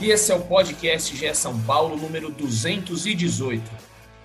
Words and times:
e 0.00 0.10
esse 0.10 0.30
é 0.30 0.34
o 0.34 0.40
podcast 0.40 1.16
GE 1.16 1.34
São 1.34 1.60
Paulo 1.62 1.96
número 1.96 2.30
218. 2.30 3.68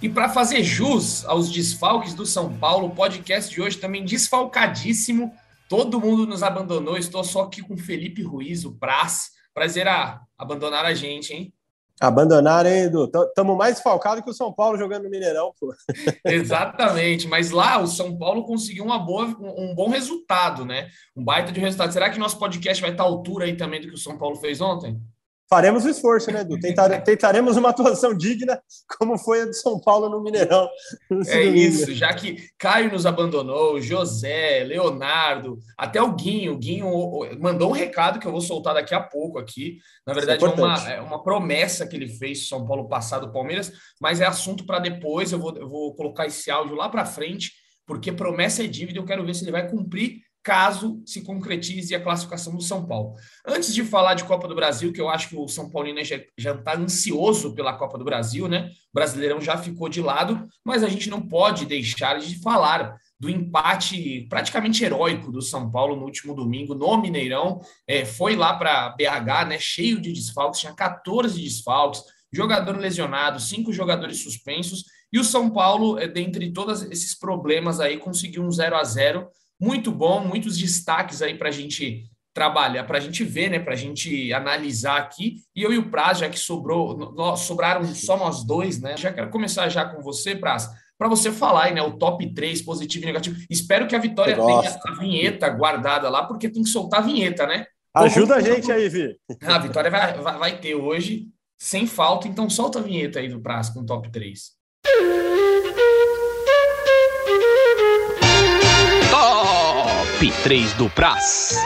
E 0.01 0.07
para 0.07 0.29
fazer 0.29 0.61
jus 0.63 1.25
aos 1.25 1.51
desfalques 1.51 2.13
do 2.13 2.25
São 2.25 2.53
Paulo, 2.53 2.87
o 2.87 2.95
podcast 2.95 3.51
de 3.51 3.59
hoje 3.59 3.77
também 3.77 4.05
desfalcadíssimo. 4.05 5.33
Todo 5.67 5.99
mundo 5.99 6.27
nos 6.27 6.43
abandonou. 6.43 6.95
Estou 6.95 7.23
só 7.23 7.43
aqui 7.43 7.63
com 7.63 7.75
Felipe 7.75 8.21
Ruiz, 8.21 8.65
o 8.65 8.73
Praz. 8.73 9.31
Prazer 9.53 9.87
a 9.87 10.21
abandonar 10.37 10.85
a 10.85 10.93
gente, 10.93 11.33
hein? 11.33 11.53
Abandonaram, 11.99 12.69
hein, 12.69 12.83
Edu? 12.83 13.05
Estamos 13.05 13.57
mais 13.57 13.81
falcados 13.81 14.23
que 14.23 14.29
o 14.29 14.33
São 14.33 14.53
Paulo 14.53 14.77
jogando 14.77 15.03
no 15.03 15.09
Mineirão, 15.09 15.53
pô. 15.59 15.73
Exatamente, 16.25 17.27
mas 17.27 17.49
lá 17.49 17.79
o 17.79 17.87
São 17.87 18.15
Paulo 18.15 18.43
conseguiu 18.43 18.83
uma 18.83 18.99
boa, 18.99 19.25
um 19.25 19.73
bom 19.73 19.89
resultado, 19.89 20.65
né? 20.65 20.89
Um 21.15 21.23
baita 21.23 21.51
de 21.51 21.59
resultado. 21.59 21.91
Será 21.93 22.11
que 22.11 22.19
nosso 22.19 22.37
podcast 22.37 22.79
vai 22.79 22.91
estar 22.91 23.03
à 23.03 23.07
altura 23.07 23.45
aí 23.45 23.55
também 23.55 23.81
do 23.81 23.87
que 23.87 23.95
o 23.95 23.97
São 23.97 24.17
Paulo 24.17 24.35
fez 24.35 24.61
ontem? 24.61 25.01
Faremos 25.49 25.85
o 25.85 25.89
esforço, 25.89 26.31
né, 26.31 26.41
Edu? 26.41 26.59
Tentar, 26.59 26.89
tentaremos 27.01 27.57
uma 27.57 27.69
atuação 27.69 28.13
digna, 28.13 28.61
como 28.97 29.17
foi 29.17 29.41
a 29.41 29.45
de 29.45 29.57
São 29.59 29.79
Paulo 29.79 30.09
no 30.09 30.21
Mineirão. 30.21 30.67
No 31.09 31.21
é 31.27 31.43
isso, 31.43 31.93
já 31.93 32.13
que 32.13 32.49
Caio 32.57 32.91
nos 32.91 33.05
abandonou, 33.05 33.79
José, 33.81 34.63
Leonardo, 34.63 35.59
até 35.77 36.01
o 36.01 36.13
Guinho. 36.13 36.53
O 36.53 36.57
Guinho 36.57 36.91
mandou 37.39 37.69
um 37.69 37.73
recado 37.73 38.19
que 38.19 38.27
eu 38.27 38.31
vou 38.31 38.41
soltar 38.41 38.73
daqui 38.73 38.93
a 38.93 39.01
pouco 39.01 39.37
aqui. 39.37 39.77
Na 40.05 40.13
verdade, 40.13 40.43
é, 40.43 40.47
é, 40.47 40.51
uma, 40.51 40.91
é 40.91 41.01
uma 41.01 41.23
promessa 41.23 41.87
que 41.87 41.95
ele 41.95 42.07
fez 42.07 42.47
São 42.47 42.65
Paulo 42.65 42.87
passado 42.87 43.31
Palmeiras, 43.31 43.71
mas 44.01 44.21
é 44.21 44.25
assunto 44.25 44.65
para 44.65 44.79
depois. 44.79 45.31
Eu 45.31 45.39
vou, 45.39 45.55
eu 45.55 45.69
vou 45.69 45.95
colocar 45.95 46.25
esse 46.25 46.49
áudio 46.49 46.75
lá 46.75 46.89
para 46.89 47.05
frente, 47.05 47.51
porque 47.85 48.11
promessa 48.11 48.63
é 48.63 48.67
dívida. 48.67 48.99
Eu 48.99 49.05
quero 49.05 49.25
ver 49.25 49.33
se 49.33 49.43
ele 49.43 49.51
vai 49.51 49.69
cumprir 49.69 50.21
caso 50.43 51.01
se 51.05 51.21
concretize 51.21 51.95
a 51.95 52.03
classificação 52.03 52.53
do 52.53 52.61
São 52.61 52.85
Paulo. 52.85 53.15
Antes 53.47 53.73
de 53.73 53.83
falar 53.83 54.13
de 54.13 54.25
Copa 54.25 54.47
do 54.47 54.53
Brasil, 54.53 54.91
que 54.91 54.99
eu 54.99 55.09
acho 55.09 55.29
que 55.29 55.37
o 55.37 55.47
São 55.47 55.69
Paulino 55.69 55.99
já 56.03 56.51
está 56.51 56.75
ansioso 56.77 57.55
pela 57.55 57.73
Copa 57.73 57.97
do 57.97 58.03
Brasil, 58.03 58.47
né? 58.49 58.69
O 58.93 58.93
Brasileirão 58.93 59.39
já 59.39 59.57
ficou 59.57 59.87
de 59.87 60.01
lado, 60.01 60.45
mas 60.63 60.83
a 60.83 60.89
gente 60.89 61.09
não 61.09 61.21
pode 61.21 61.65
deixar 61.65 62.19
de 62.19 62.41
falar 62.41 62.97
do 63.17 63.29
empate 63.29 64.27
praticamente 64.29 64.83
heróico 64.83 65.31
do 65.31 65.41
São 65.41 65.71
Paulo 65.71 65.95
no 65.95 66.03
último 66.03 66.35
domingo 66.35 66.75
no 66.75 66.97
Mineirão. 66.97 67.61
É, 67.87 68.03
foi 68.03 68.35
lá 68.35 68.53
para 68.53 68.89
BH, 68.89 69.47
né? 69.47 69.57
Cheio 69.57 70.01
de 70.01 70.11
desfalques, 70.11 70.59
tinha 70.59 70.73
14 70.73 71.41
desfalques, 71.41 72.03
jogador 72.33 72.77
lesionado, 72.77 73.39
cinco 73.39 73.71
jogadores 73.71 74.21
suspensos. 74.21 74.83
E 75.11 75.19
o 75.19 75.23
São 75.23 75.49
Paulo, 75.49 75.97
é, 75.97 76.07
dentre 76.07 76.51
todos 76.51 76.81
esses 76.83 77.17
problemas 77.17 77.79
aí, 77.79 77.97
conseguiu 77.97 78.43
um 78.43 78.51
0 78.51 78.75
a 78.75 78.83
0 78.83 79.29
muito 79.63 79.91
bom, 79.91 80.19
muitos 80.19 80.57
destaques 80.57 81.21
aí 81.21 81.35
para 81.35 81.47
a 81.47 81.51
gente 81.51 82.09
trabalhar, 82.33 82.83
para 82.83 82.97
a 82.97 83.01
gente 83.01 83.23
ver, 83.23 83.49
né, 83.49 83.59
para 83.59 83.73
a 83.73 83.77
gente 83.77 84.33
analisar 84.33 84.97
aqui. 84.97 85.37
E 85.55 85.61
eu 85.61 85.71
e 85.71 85.77
o 85.77 85.89
Praz, 85.89 86.17
já 86.17 86.27
que 86.27 86.37
sobrou, 86.37 86.97
nós, 87.15 87.41
sobraram 87.41 87.85
só 87.95 88.17
nós 88.17 88.43
dois, 88.43 88.81
né? 88.81 88.97
Já 88.97 89.13
quero 89.13 89.29
começar 89.29 89.69
já 89.69 89.85
com 89.85 90.01
você, 90.01 90.35
Praz, 90.35 90.69
para 90.97 91.07
você 91.07 91.31
falar 91.31 91.65
aí, 91.65 91.73
né, 91.73 91.81
o 91.81 91.97
top 91.97 92.33
3, 92.33 92.61
positivo 92.63 93.05
e 93.05 93.07
negativo. 93.07 93.39
Espero 93.49 93.87
que 93.87 93.95
a 93.95 93.99
Vitória 93.99 94.35
tenha 94.35 94.79
a 94.85 94.99
vinheta 94.99 95.47
guardada 95.47 96.09
lá, 96.09 96.25
porque 96.25 96.49
tem 96.49 96.63
que 96.63 96.69
soltar 96.69 96.99
a 96.99 97.05
vinheta, 97.05 97.47
né? 97.47 97.65
Ajuda 97.95 98.35
Como... 98.35 98.47
a 98.47 98.53
gente 98.53 98.71
aí, 98.71 98.89
Vi. 98.89 99.15
A 99.43 99.59
Vitória 99.59 99.91
vai, 99.91 100.13
vai, 100.15 100.37
vai 100.39 100.59
ter 100.59 100.73
hoje, 100.73 101.27
sem 101.59 101.85
falta, 101.85 102.27
então 102.27 102.49
solta 102.49 102.79
a 102.79 102.81
vinheta 102.81 103.19
aí 103.19 103.29
do 103.29 103.39
Praz 103.39 103.69
com 103.69 103.81
o 103.81 103.85
top 103.85 104.11
3. 104.11 104.51
Top 110.23 110.43
3 110.43 110.73
do 110.75 110.89
Praz. 110.91 111.57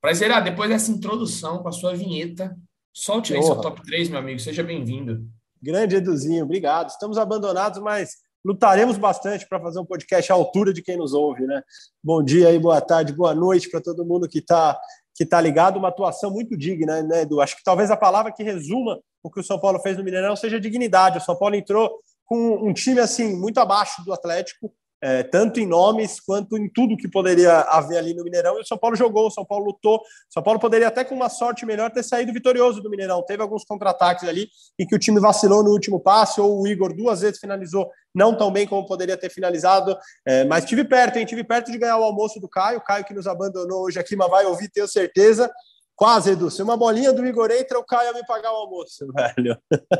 Prazer, 0.00 0.42
depois 0.42 0.68
dessa 0.68 0.90
introdução 0.90 1.62
com 1.62 1.68
a 1.68 1.72
sua 1.72 1.94
vinheta, 1.94 2.56
solte 2.92 3.32
aí 3.32 3.38
Porra. 3.38 3.52
seu 3.52 3.62
top 3.62 3.82
3, 3.84 4.08
meu 4.08 4.18
amigo. 4.18 4.40
Seja 4.40 4.64
bem-vindo. 4.64 5.24
Grande 5.62 5.94
Eduzinho, 5.94 6.42
obrigado. 6.42 6.88
Estamos 6.88 7.18
abandonados, 7.18 7.80
mas 7.80 8.16
lutaremos 8.44 8.98
bastante 8.98 9.48
para 9.48 9.60
fazer 9.60 9.78
um 9.78 9.84
podcast 9.84 10.32
à 10.32 10.34
altura 10.34 10.72
de 10.72 10.82
quem 10.82 10.96
nos 10.96 11.14
ouve, 11.14 11.46
né? 11.46 11.62
Bom 12.02 12.20
dia 12.20 12.48
aí, 12.48 12.58
boa 12.58 12.80
tarde, 12.80 13.12
boa 13.12 13.32
noite 13.32 13.70
para 13.70 13.80
todo 13.80 14.04
mundo 14.04 14.28
que 14.28 14.40
está 14.40 14.76
que 15.14 15.24
tá 15.24 15.40
ligado. 15.40 15.76
Uma 15.76 15.90
atuação 15.90 16.32
muito 16.32 16.56
digna, 16.56 17.00
né, 17.04 17.22
Edu? 17.22 17.40
Acho 17.40 17.56
que 17.56 17.62
talvez 17.62 17.92
a 17.92 17.96
palavra 17.96 18.32
que 18.32 18.42
resuma 18.42 18.98
o 19.22 19.30
que 19.30 19.38
o 19.38 19.44
São 19.44 19.60
Paulo 19.60 19.78
fez 19.78 19.96
no 19.96 20.02
Mineirão 20.02 20.34
seja 20.34 20.58
dignidade. 20.58 21.18
O 21.18 21.20
São 21.20 21.38
Paulo 21.38 21.54
entrou 21.54 22.00
com 22.24 22.68
um 22.68 22.72
time 22.72 22.98
assim 22.98 23.36
muito 23.36 23.58
abaixo 23.58 24.04
do 24.04 24.12
Atlético, 24.12 24.74
é, 25.02 25.24
tanto 25.24 25.58
em 25.58 25.66
nomes 25.66 26.20
quanto 26.20 26.56
em 26.56 26.68
tudo 26.68 26.96
que 26.96 27.08
poderia 27.08 27.62
haver 27.62 27.98
ali 27.98 28.14
no 28.14 28.22
Mineirão. 28.22 28.56
E 28.56 28.60
o 28.60 28.64
São 28.64 28.78
Paulo 28.78 28.94
jogou, 28.94 29.26
o 29.26 29.30
São 29.30 29.44
Paulo 29.44 29.64
lutou. 29.64 29.96
O 29.96 30.02
São 30.30 30.42
Paulo 30.42 30.60
poderia 30.60 30.86
até 30.86 31.02
com 31.02 31.16
uma 31.16 31.28
sorte 31.28 31.66
melhor 31.66 31.90
ter 31.90 32.04
saído 32.04 32.32
vitorioso 32.32 32.80
do 32.80 32.88
Mineirão. 32.88 33.20
Teve 33.22 33.42
alguns 33.42 33.64
contra-ataques 33.64 34.28
ali 34.28 34.48
em 34.78 34.86
que 34.86 34.94
o 34.94 34.98
time 35.00 35.18
vacilou 35.18 35.64
no 35.64 35.70
último 35.70 35.98
passe, 35.98 36.40
ou 36.40 36.62
o 36.62 36.68
Igor 36.68 36.94
duas 36.94 37.20
vezes 37.20 37.40
finalizou 37.40 37.90
não 38.14 38.36
tão 38.36 38.52
bem 38.52 38.64
como 38.64 38.86
poderia 38.86 39.16
ter 39.16 39.28
finalizado. 39.28 39.98
É, 40.24 40.44
mas 40.44 40.64
tive 40.64 40.84
perto, 40.84 41.16
hein? 41.16 41.26
Tive 41.26 41.42
perto 41.42 41.72
de 41.72 41.78
ganhar 41.78 41.98
o 41.98 42.04
almoço 42.04 42.38
do 42.38 42.48
Caio. 42.48 42.78
O 42.78 42.84
Caio 42.84 43.04
que 43.04 43.14
nos 43.14 43.26
abandonou 43.26 43.82
hoje 43.82 43.98
aqui, 43.98 44.14
mas 44.14 44.30
vai 44.30 44.46
ouvir, 44.46 44.70
tenho 44.70 44.86
certeza. 44.86 45.50
Quase, 45.96 46.30
Edu. 46.30 46.48
Se 46.48 46.62
uma 46.62 46.76
bolinha 46.76 47.12
do 47.12 47.26
Igor 47.26 47.50
entra, 47.50 47.76
o 47.76 47.84
Caio 47.84 48.14
me 48.14 48.24
pagar 48.24 48.52
o 48.52 48.56
almoço, 48.56 49.04
velho. 49.12 49.58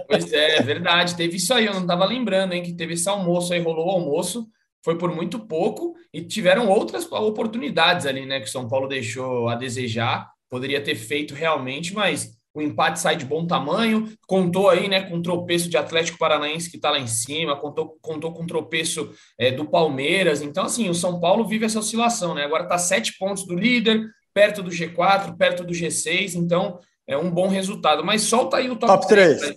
Pois 0.08 0.32
é, 0.32 0.58
é 0.58 0.62
verdade. 0.62 1.16
Teve 1.16 1.38
isso 1.38 1.52
aí, 1.52 1.66
eu 1.66 1.74
não 1.74 1.82
estava 1.82 2.04
lembrando, 2.04 2.52
hein? 2.52 2.62
Que 2.62 2.72
teve 2.72 2.94
esse 2.94 3.08
almoço 3.08 3.52
aí, 3.52 3.60
rolou 3.60 3.88
o 3.88 3.90
almoço 3.90 4.48
foi 4.84 4.98
por 4.98 5.14
muito 5.14 5.38
pouco 5.38 5.94
e 6.12 6.22
tiveram 6.22 6.68
outras 6.68 7.10
oportunidades 7.10 8.06
ali, 8.06 8.26
né? 8.26 8.40
Que 8.40 8.46
o 8.46 8.50
São 8.50 8.68
Paulo 8.68 8.88
deixou 8.88 9.48
a 9.48 9.54
desejar, 9.54 10.30
poderia 10.50 10.82
ter 10.82 10.94
feito 10.94 11.34
realmente, 11.34 11.94
mas 11.94 12.36
o 12.54 12.60
empate 12.60 13.00
sai 13.00 13.16
de 13.16 13.24
bom 13.24 13.46
tamanho. 13.46 14.12
Contou 14.26 14.68
aí, 14.68 14.88
né, 14.88 15.02
com 15.02 15.16
o 15.16 15.22
tropeço 15.22 15.70
de 15.70 15.76
Atlético 15.76 16.18
Paranaense 16.18 16.70
que 16.70 16.76
está 16.76 16.90
lá 16.90 16.98
em 16.98 17.06
cima, 17.06 17.56
contou, 17.56 17.96
contou 18.02 18.32
com 18.32 18.42
o 18.42 18.46
tropeço 18.46 19.10
é, 19.38 19.50
do 19.50 19.64
Palmeiras. 19.64 20.42
Então, 20.42 20.64
assim, 20.64 20.90
o 20.90 20.94
São 20.94 21.18
Paulo 21.18 21.46
vive 21.46 21.64
essa 21.64 21.78
oscilação, 21.78 22.34
né? 22.34 22.44
Agora 22.44 22.64
está 22.64 22.76
sete 22.76 23.16
pontos 23.18 23.46
do 23.46 23.54
líder, 23.54 24.06
perto 24.34 24.62
do 24.62 24.70
G4, 24.70 25.36
perto 25.36 25.64
do 25.64 25.72
G6, 25.72 26.34
então 26.34 26.78
é 27.06 27.16
um 27.16 27.30
bom 27.30 27.48
resultado. 27.48 28.04
Mas 28.04 28.22
solta 28.22 28.58
aí 28.58 28.70
o 28.70 28.76
top, 28.76 28.92
top 28.92 29.08
3. 29.08 29.40
3. 29.40 29.56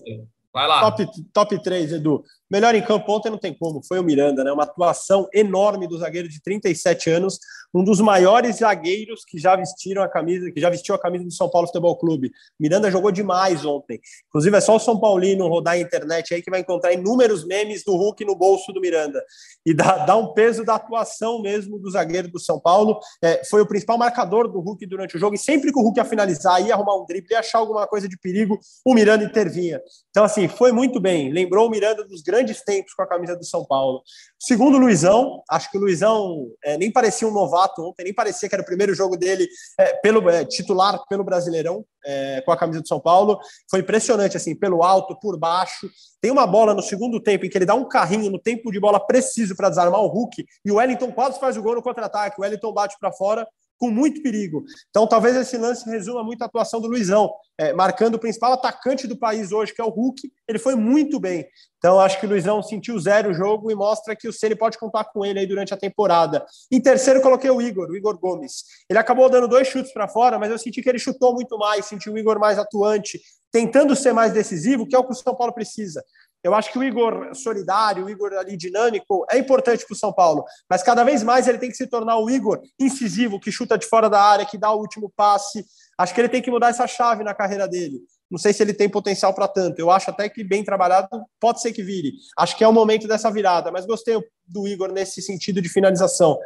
Vai 0.54 0.68
lá. 0.68 0.80
Top, 0.90 1.06
top 1.34 1.64
3, 1.64 1.92
Edu. 1.92 2.24
Melhor 2.50 2.76
em 2.76 2.82
campo 2.82 3.12
ontem 3.12 3.30
não 3.30 3.38
tem 3.38 3.54
como, 3.54 3.82
foi 3.84 4.00
o 4.00 4.04
Miranda, 4.04 4.44
né? 4.44 4.52
Uma 4.52 4.64
atuação 4.64 5.28
enorme 5.34 5.88
do 5.88 5.98
zagueiro 5.98 6.30
de 6.30 6.42
37 6.42 7.10
anos, 7.10 7.40
um 7.74 7.84
dos 7.84 8.00
maiores 8.00 8.58
zagueiros 8.58 9.26
que 9.26 9.38
já 9.38 9.56
vestiram 9.56 10.04
a 10.04 10.08
camisa, 10.08 10.52
que 10.52 10.62
já 10.62 10.70
vestiu 10.70 10.96
a 10.96 11.00
camisa 11.00 11.26
do 11.26 11.32
São 11.32 11.50
Paulo 11.50 11.68
Futebol 11.68 11.98
Clube. 11.98 12.32
Miranda 12.60 12.90
jogou 12.92 13.12
demais 13.12 13.66
ontem. 13.66 14.00
Inclusive, 14.30 14.56
é 14.56 14.62
só 14.62 14.76
o 14.76 14.80
São 14.80 15.00
Paulino 15.00 15.48
rodar 15.48 15.74
a 15.74 15.80
internet 15.80 16.34
aí 16.34 16.42
que 16.42 16.52
vai 16.52 16.62
encontrar 16.62 16.94
inúmeros 16.94 17.46
memes 17.46 17.84
do 17.84 17.96
Hulk 17.96 18.24
no 18.24 18.36
bolso 18.36 18.72
do 18.72 18.80
Miranda. 18.80 19.22
E 19.66 19.74
dá, 19.74 20.06
dá 20.06 20.16
um 20.16 20.34
peso 20.34 20.64
da 20.64 20.76
atuação 20.76 21.42
mesmo 21.42 21.80
do 21.80 21.90
zagueiro 21.90 22.30
do 22.30 22.40
São 22.40 22.60
Paulo. 22.60 23.00
É, 23.24 23.44
foi 23.44 23.62
o 23.62 23.68
principal 23.68 23.98
marcador 23.98 24.48
do 24.48 24.60
Hulk 24.60 24.86
durante 24.86 25.18
o 25.18 25.20
jogo, 25.20 25.36
e 25.36 25.40
sempre 25.40 25.72
que 25.72 25.80
o 25.80 25.82
Hulk 25.82 26.00
ia 26.00 26.06
finalizar, 26.06 26.66
ia 26.66 26.74
arrumar 26.74 26.96
um 26.96 27.06
drible, 27.06 27.32
ia 27.32 27.40
achar 27.40 27.60
alguma 27.60 27.88
coisa 27.88 28.08
de 28.08 28.18
perigo, 28.18 28.60
o 28.86 28.94
Miranda 28.94 29.24
intervinha. 29.24 29.82
Então, 30.10 30.24
assim, 30.24 30.48
foi 30.48 30.72
muito 30.72 31.00
bem. 31.00 31.32
Lembrou 31.32 31.68
o 31.68 31.70
Miranda 31.70 32.06
dos 32.06 32.22
grandes 32.22 32.35
tempos 32.64 32.94
com 32.94 33.04
a 33.04 33.08
camisa 33.08 33.36
do 33.36 33.46
São 33.46 33.64
Paulo. 33.64 34.02
Segundo, 34.40 34.78
Luizão. 34.78 35.42
Acho 35.50 35.72
que 35.72 35.78
o 35.78 35.82
Luizão 35.82 36.48
é, 36.64 36.78
nem 36.78 36.92
parecia 36.92 37.28
um 37.28 37.32
novato 37.32 37.82
ontem, 37.82 38.04
nem 38.04 38.14
parecia 38.14 38.50
que 38.50 38.56
era 38.56 38.62
o 38.62 38.66
primeiro 38.66 38.94
jogo 38.94 39.16
dele 39.16 39.48
é, 39.80 39.94
pelo 39.98 40.30
é, 40.30 40.44
titular 40.44 41.00
pelo 41.08 41.24
Brasileirão 41.24 41.86
é, 42.06 42.42
com 42.42 42.52
a 42.52 42.58
camisa 42.58 42.82
do 42.82 42.88
São 42.88 43.00
Paulo. 43.00 43.40
Foi 43.70 43.80
impressionante, 43.80 44.36
assim, 44.36 44.56
pelo 44.56 44.84
alto, 44.84 45.18
por 45.20 45.38
baixo. 45.38 45.90
Tem 46.20 46.32
uma 46.32 46.46
bola 46.46 46.74
no 46.74 46.82
segundo 46.82 47.20
tempo 47.22 47.46
em 47.46 47.50
que 47.50 47.58
ele 47.58 47.66
dá 47.66 47.76
um 47.76 47.88
carrinho 47.88 48.32
no 48.32 48.40
tempo 48.40 48.72
de 48.72 48.80
bola 48.80 49.00
preciso 49.00 49.56
para 49.56 49.70
desarmar 49.70 50.02
o 50.02 50.08
Hulk 50.08 50.46
e 50.66 50.72
o 50.72 50.76
Wellington 50.76 51.12
quase 51.12 51.40
faz 51.40 51.56
o 51.56 51.62
gol 51.62 51.76
no 51.76 51.84
contra-ataque. 51.84 52.40
O 52.40 52.44
Wellington 52.44 52.74
bate 52.74 52.98
para 53.00 53.12
fora 53.12 53.48
com 53.78 53.90
muito 53.90 54.22
perigo. 54.22 54.64
Então, 54.90 55.08
talvez 55.08 55.36
esse 55.36 55.58
lance 55.58 55.90
resuma 55.90 56.24
muito 56.24 56.42
a 56.42 56.46
atuação 56.46 56.80
do 56.80 56.88
Luizão, 56.88 57.32
é, 57.58 57.74
marcando 57.74 58.16
o 58.16 58.20
principal 58.20 58.54
atacante 58.54 59.08
do 59.08 59.18
país 59.18 59.52
hoje, 59.52 59.74
que 59.74 59.82
é 59.82 59.84
o 59.84 59.90
Hulk. 59.90 60.32
Ele 60.48 60.60
foi 60.60 60.76
muito 60.76 61.20
bem. 61.20 61.46
Então, 61.78 62.00
acho 62.00 62.20
que 62.20 62.26
o 62.26 62.30
Luizão 62.30 62.64
sentiu 62.64 63.00
zero 63.00 63.30
o 63.30 63.34
jogo 63.34 63.70
e 63.70 63.76
mostra 63.76 64.16
que 64.16 64.28
o 64.28 64.34
Ceni 64.34 64.56
pode 64.56 64.78
contar 64.78 65.04
com 65.06 65.24
ele 65.24 65.40
aí 65.40 65.46
durante 65.46 65.74
a 65.74 65.78
temporada. 65.78 66.46
Em 66.72 66.82
terceiro, 66.82 67.22
coloquei 67.22 67.50
o 67.50 67.62
Igor, 67.62 67.90
o 67.90 67.96
Igor 67.96 68.18
Gomes. 68.18 68.64
Ele 68.90 68.98
acabou 68.98 69.30
dando 69.30 69.48
dois 69.48 69.68
chutes 69.68 69.94
para 69.94 70.08
fora, 70.08 70.40
mas 70.40 70.50
eu 70.50 70.58
senti 70.58 70.82
que 70.82 70.90
ele 70.90 71.00
chutou 71.00 71.34
muito 71.34 71.58
mais, 71.58 71.86
senti 71.86 72.10
o 72.10 72.18
Igor 72.18 72.40
mais 72.40 72.58
atuante, 72.58 73.22
tentando 73.52 73.96
ser 73.96 74.14
mais 74.14 74.34
decisivo, 74.34 74.86
que 74.86 74.96
é 74.96 75.00
o 75.00 75.04
que 75.04 75.14
o 75.14 75.16
São 75.16 75.36
Paulo 75.36 75.54
precisa. 75.54 76.04
Eu 76.46 76.54
acho 76.54 76.72
que 76.72 76.78
o 76.78 76.84
Igor 76.84 77.34
solidário, 77.34 78.06
o 78.06 78.10
Igor 78.10 78.32
ali 78.34 78.56
dinâmico, 78.56 79.26
é 79.32 79.40
importante 79.40 79.84
para 79.84 79.96
o 79.96 79.98
São 79.98 80.14
Paulo, 80.14 80.46
mas 80.70 80.84
cada 80.84 81.04
vez 81.04 81.24
mais 81.24 81.48
ele 81.48 81.58
tem 81.58 81.72
que 81.72 81.76
se 81.76 81.88
tornar 81.88 82.20
o 82.20 82.30
Igor 82.30 82.62
incisivo, 82.80 83.40
que 83.40 83.52
chuta 83.52 83.80
de 83.80 83.88
fora 83.88 84.08
da 84.08 84.22
área, 84.22 84.46
que 84.46 84.56
dá 84.56 84.72
o 84.72 84.80
último 84.80 85.12
passe. 85.16 85.66
Acho 85.98 86.14
que 86.14 86.22
ele 86.22 86.30
tem 86.30 86.44
que 86.44 86.52
mudar 86.52 86.70
essa 86.70 86.86
chave 86.86 87.24
na 87.24 87.34
carreira 87.34 87.68
dele. 87.68 88.00
Não 88.30 88.38
sei 88.38 88.54
se 88.54 88.62
ele 88.62 88.76
tem 88.76 88.88
potencial 88.88 89.34
para 89.34 89.48
tanto. 89.48 89.80
Eu 89.80 89.90
acho 89.90 90.12
até 90.12 90.30
que 90.30 90.44
bem 90.44 90.64
trabalhado 90.64 91.08
pode 91.40 91.62
ser 91.62 91.74
que 91.74 91.82
vire. 91.82 92.14
Acho 92.38 92.56
que 92.56 92.64
é 92.64 92.68
o 92.68 92.74
momento 92.74 93.08
dessa 93.08 93.32
virada, 93.32 93.72
mas 93.72 93.88
gostei 93.88 94.16
do 94.46 94.68
Igor 94.68 94.92
nesse 94.92 95.24
sentido 95.24 95.60
de 95.60 95.68
finalização. 95.68 96.38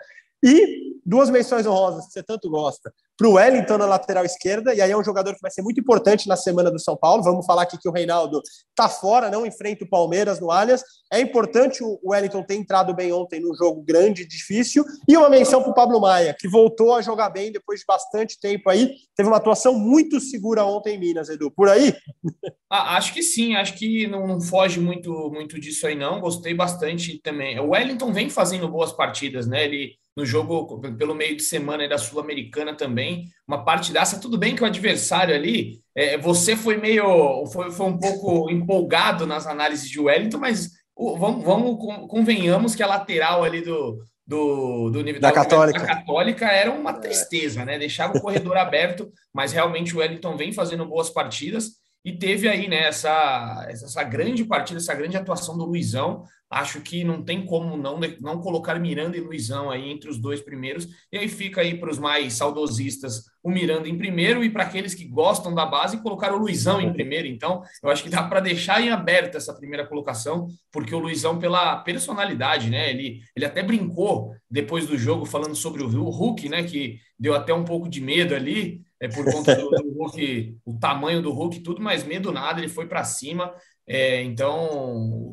E 0.41 0.93
duas 1.05 1.29
menções 1.29 1.65
honrosas 1.65 2.05
que 2.05 2.13
você 2.13 2.23
tanto 2.23 2.49
gosta. 2.49 2.93
Para 3.19 3.27
o 3.27 3.33
Wellington 3.33 3.77
na 3.77 3.85
lateral 3.85 4.23
esquerda, 4.23 4.73
e 4.73 4.79
aí 4.79 4.91
é 4.91 4.97
um 4.97 5.03
jogador 5.03 5.35
que 5.35 5.41
vai 5.41 5.51
ser 5.51 5.61
muito 5.61 5.77
importante 5.77 6.25
na 6.25 6.37
semana 6.37 6.71
do 6.71 6.79
São 6.79 6.95
Paulo. 6.95 7.21
Vamos 7.21 7.45
falar 7.45 7.63
aqui 7.63 7.77
que 7.77 7.89
o 7.89 7.91
Reinaldo 7.91 8.41
está 8.69 8.87
fora, 8.87 9.29
não 9.29 9.45
enfrenta 9.45 9.83
o 9.83 9.89
Palmeiras 9.89 10.39
no 10.39 10.49
Allianz. 10.49 10.81
É 11.11 11.19
importante 11.19 11.83
o 11.83 11.99
Wellington 12.01 12.43
ter 12.43 12.55
entrado 12.55 12.95
bem 12.95 13.11
ontem 13.11 13.41
num 13.41 13.53
jogo 13.53 13.81
grande 13.81 14.25
difícil. 14.25 14.85
E 15.05 15.17
uma 15.17 15.29
menção 15.29 15.61
para 15.61 15.71
o 15.71 15.75
Pablo 15.75 15.99
Maia, 15.99 16.33
que 16.39 16.47
voltou 16.47 16.95
a 16.95 17.01
jogar 17.01 17.29
bem 17.29 17.51
depois 17.51 17.81
de 17.81 17.85
bastante 17.85 18.39
tempo 18.39 18.69
aí. 18.69 18.95
Teve 19.13 19.27
uma 19.27 19.35
atuação 19.35 19.77
muito 19.77 20.21
segura 20.21 20.63
ontem 20.63 20.95
em 20.95 20.99
Minas, 20.99 21.27
Edu. 21.27 21.51
Por 21.51 21.67
aí? 21.67 21.93
Ah, 22.71 22.97
acho 22.97 23.15
que 23.15 23.23
sim, 23.23 23.55
acho 23.55 23.73
que 23.73 24.05
não, 24.05 24.27
não, 24.27 24.39
foge 24.39 24.79
muito, 24.79 25.11
muito 25.31 25.59
disso 25.59 25.87
aí, 25.87 25.95
não. 25.95 26.21
Gostei 26.21 26.53
bastante 26.53 27.19
também. 27.19 27.59
O 27.59 27.69
Wellington 27.69 28.13
vem 28.13 28.29
fazendo 28.29 28.69
boas 28.69 28.91
partidas, 28.91 29.47
né? 29.47 29.65
Ele 29.65 29.95
no 30.19 30.25
jogo 30.25 30.81
pelo 30.97 31.15
meio 31.15 31.37
de 31.37 31.43
semana 31.43 31.87
da 31.87 31.97
Sul-Americana 31.97 32.75
também, 32.75 33.29
uma 33.47 33.63
partidaça. 33.63 34.19
Tudo 34.19 34.37
bem 34.37 34.53
que 34.53 34.61
o 34.61 34.65
adversário 34.65 35.33
ali, 35.33 35.79
é, 35.95 36.17
você 36.17 36.57
foi 36.57 36.75
meio, 36.75 37.45
foi, 37.47 37.71
foi 37.71 37.85
um 37.85 37.97
pouco 37.97 38.51
empolgado 38.51 39.25
nas 39.25 39.47
análises 39.47 39.89
de 39.89 39.97
Wellington, 39.97 40.37
mas 40.37 40.71
vamos, 40.97 41.45
vamos 41.45 41.77
convenhamos 42.09 42.75
que 42.75 42.83
a 42.83 42.87
lateral 42.87 43.45
ali 43.45 43.61
do, 43.61 44.03
do, 44.27 44.89
do 44.89 45.01
nível 45.01 45.21
da, 45.21 45.29
da 45.29 45.33
Católica. 45.33 45.85
Católica 45.85 46.47
era 46.47 46.69
uma 46.69 46.91
tristeza, 46.91 47.63
né? 47.63 47.79
Deixava 47.79 48.17
o 48.17 48.21
corredor 48.21 48.57
aberto, 48.59 49.09
mas 49.33 49.53
realmente 49.53 49.95
o 49.95 49.99
Wellington 49.99 50.35
vem 50.35 50.51
fazendo 50.51 50.85
boas 50.85 51.09
partidas. 51.09 51.79
E 52.03 52.13
teve 52.13 52.47
aí 52.47 52.67
né, 52.67 52.87
essa, 52.87 53.65
essa 53.69 54.03
grande 54.03 54.43
partida, 54.43 54.79
essa 54.79 54.93
grande 54.93 55.17
atuação 55.17 55.57
do 55.57 55.65
Luizão. 55.65 56.25
Acho 56.49 56.81
que 56.81 57.03
não 57.03 57.23
tem 57.23 57.45
como 57.45 57.77
não, 57.77 57.99
não 58.19 58.39
colocar 58.39 58.79
Miranda 58.79 59.15
e 59.15 59.21
Luizão 59.21 59.69
aí 59.69 59.89
entre 59.89 60.09
os 60.09 60.17
dois 60.17 60.41
primeiros. 60.41 60.87
E 61.11 61.17
aí 61.17 61.27
fica 61.27 61.61
aí 61.61 61.77
para 61.77 61.91
os 61.91 61.99
mais 61.99 62.33
saudosistas 62.33 63.25
o 63.43 63.51
Miranda 63.51 63.87
em 63.87 63.97
primeiro 63.97 64.43
e 64.43 64.49
para 64.49 64.63
aqueles 64.63 64.95
que 64.95 65.05
gostam 65.05 65.53
da 65.53 65.65
base 65.65 66.01
colocar 66.01 66.33
o 66.33 66.37
Luizão 66.37 66.81
em 66.81 66.91
primeiro. 66.91 67.27
Então, 67.27 67.61
eu 67.83 67.89
acho 67.89 68.03
que 68.03 68.09
dá 68.09 68.23
para 68.23 68.39
deixar 68.39 68.81
em 68.81 68.89
aberta 68.89 69.37
essa 69.37 69.53
primeira 69.53 69.85
colocação, 69.85 70.47
porque 70.71 70.93
o 70.93 70.99
Luizão, 70.99 71.37
pela 71.37 71.77
personalidade, 71.77 72.69
né? 72.69 72.89
Ele, 72.89 73.21
ele 73.35 73.45
até 73.45 73.61
brincou 73.61 74.35
depois 74.49 74.87
do 74.87 74.97
jogo 74.97 75.25
falando 75.25 75.55
sobre 75.55 75.83
o 75.83 75.87
Hulk, 75.87 76.49
né? 76.49 76.63
Que 76.63 76.99
deu 77.17 77.35
até 77.35 77.53
um 77.53 77.63
pouco 77.63 77.87
de 77.87 78.01
medo 78.01 78.33
ali 78.33 78.81
é 78.99 79.07
por 79.07 79.23
conta 79.23 79.55
do, 79.55 79.69
do 79.69 79.93
Hulk, 79.93 80.57
o 80.65 80.77
tamanho 80.77 81.21
do 81.21 81.31
Hulk, 81.31 81.61
tudo, 81.61 81.81
mas 81.81 82.03
medo 82.03 82.31
nada, 82.31 82.59
ele 82.59 82.67
foi 82.67 82.85
para 82.85 83.03
cima. 83.05 83.53
É, 83.91 84.21
então, 84.21 84.67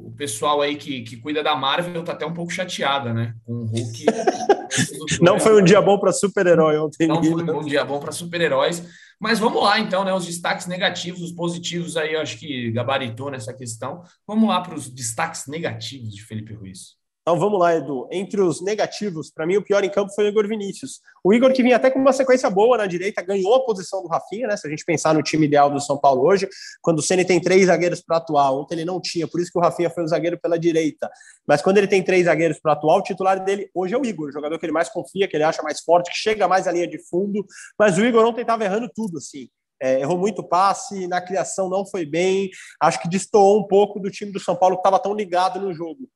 o 0.06 0.14
pessoal 0.16 0.62
aí 0.62 0.76
que, 0.76 1.02
que 1.02 1.18
cuida 1.18 1.42
da 1.42 1.54
Marvel 1.54 2.02
tá 2.02 2.12
até 2.12 2.24
um 2.24 2.32
pouco 2.32 2.50
chateada, 2.50 3.12
né? 3.12 3.34
Com 3.44 3.52
o 3.52 3.66
Hulk. 3.66 4.06
Não 5.20 5.38
foi 5.38 5.60
um 5.60 5.64
dia 5.64 5.80
bom 5.82 5.98
para 5.98 6.10
super-herói 6.10 6.78
ontem. 6.78 7.06
Não 7.06 7.22
foi 7.22 7.42
um 7.42 7.64
dia 7.64 7.84
bom 7.84 8.00
para 8.00 8.12
super-heróis. 8.12 8.82
Mas 9.20 9.38
vamos 9.38 9.62
lá, 9.62 9.78
então, 9.78 10.04
né? 10.04 10.12
Os 10.12 10.24
destaques 10.26 10.66
negativos, 10.66 11.20
os 11.20 11.32
positivos 11.32 11.98
aí, 11.98 12.14
eu 12.14 12.20
acho 12.20 12.38
que 12.38 12.70
gabaritou 12.70 13.30
nessa 13.30 13.52
questão. 13.52 14.02
Vamos 14.26 14.48
lá 14.48 14.60
para 14.62 14.74
os 14.74 14.88
destaques 14.88 15.46
negativos 15.46 16.14
de 16.14 16.22
Felipe 16.22 16.54
Ruiz. 16.54 16.95
Então 17.28 17.40
vamos 17.40 17.58
lá, 17.58 17.74
Edu. 17.74 18.06
Entre 18.12 18.40
os 18.40 18.62
negativos, 18.62 19.32
para 19.32 19.44
mim 19.44 19.56
o 19.56 19.62
pior 19.64 19.82
em 19.82 19.90
campo 19.90 20.14
foi 20.14 20.26
o 20.26 20.28
Igor 20.28 20.46
Vinícius. 20.46 21.00
O 21.24 21.34
Igor 21.34 21.52
que 21.52 21.60
vinha 21.60 21.74
até 21.74 21.90
com 21.90 21.98
uma 21.98 22.12
sequência 22.12 22.48
boa 22.48 22.76
na 22.76 22.86
direita, 22.86 23.20
ganhou 23.20 23.52
a 23.52 23.64
posição 23.64 24.00
do 24.00 24.06
Rafinha, 24.06 24.46
né? 24.46 24.56
Se 24.56 24.64
a 24.64 24.70
gente 24.70 24.84
pensar 24.84 25.12
no 25.12 25.20
time 25.24 25.44
ideal 25.44 25.68
do 25.68 25.80
São 25.80 25.98
Paulo 25.98 26.22
hoje, 26.22 26.48
quando 26.80 27.00
o 27.00 27.02
Ceni 27.02 27.24
tem 27.24 27.40
três 27.40 27.66
zagueiros 27.66 28.00
para 28.00 28.18
atuar, 28.18 28.52
ontem 28.52 28.76
ele 28.76 28.84
não 28.84 29.00
tinha, 29.00 29.26
por 29.26 29.40
isso 29.40 29.50
que 29.50 29.58
o 29.58 29.60
Rafinha 29.60 29.90
foi 29.90 30.04
o 30.04 30.06
zagueiro 30.06 30.38
pela 30.40 30.56
direita. 30.56 31.10
Mas 31.48 31.60
quando 31.60 31.78
ele 31.78 31.88
tem 31.88 32.00
três 32.00 32.26
zagueiros 32.26 32.60
para 32.60 32.74
atuar, 32.74 32.94
o 32.98 33.02
titular 33.02 33.44
dele 33.44 33.68
hoje 33.74 33.92
é 33.92 33.98
o 33.98 34.06
Igor, 34.06 34.28
o 34.28 34.32
jogador 34.32 34.56
que 34.56 34.64
ele 34.64 34.72
mais 34.72 34.88
confia, 34.88 35.26
que 35.26 35.36
ele 35.36 35.42
acha 35.42 35.60
mais 35.64 35.80
forte, 35.80 36.12
que 36.12 36.16
chega 36.16 36.46
mais 36.46 36.68
à 36.68 36.70
linha 36.70 36.86
de 36.86 37.00
fundo. 37.10 37.44
Mas 37.76 37.98
o 37.98 38.04
Igor 38.04 38.24
ontem 38.24 38.42
estava 38.42 38.62
errando 38.62 38.88
tudo, 38.94 39.18
assim. 39.18 39.48
É, 39.82 40.00
errou 40.00 40.16
muito 40.16 40.44
passe, 40.44 41.08
na 41.08 41.20
criação 41.20 41.68
não 41.68 41.84
foi 41.84 42.06
bem. 42.06 42.50
Acho 42.80 43.02
que 43.02 43.08
destoou 43.08 43.58
um 43.58 43.66
pouco 43.66 43.98
do 43.98 44.12
time 44.12 44.30
do 44.30 44.38
São 44.38 44.54
Paulo 44.54 44.76
que 44.76 44.80
estava 44.80 45.00
tão 45.00 45.12
ligado 45.12 45.58
no 45.58 45.74
jogo. 45.74 46.08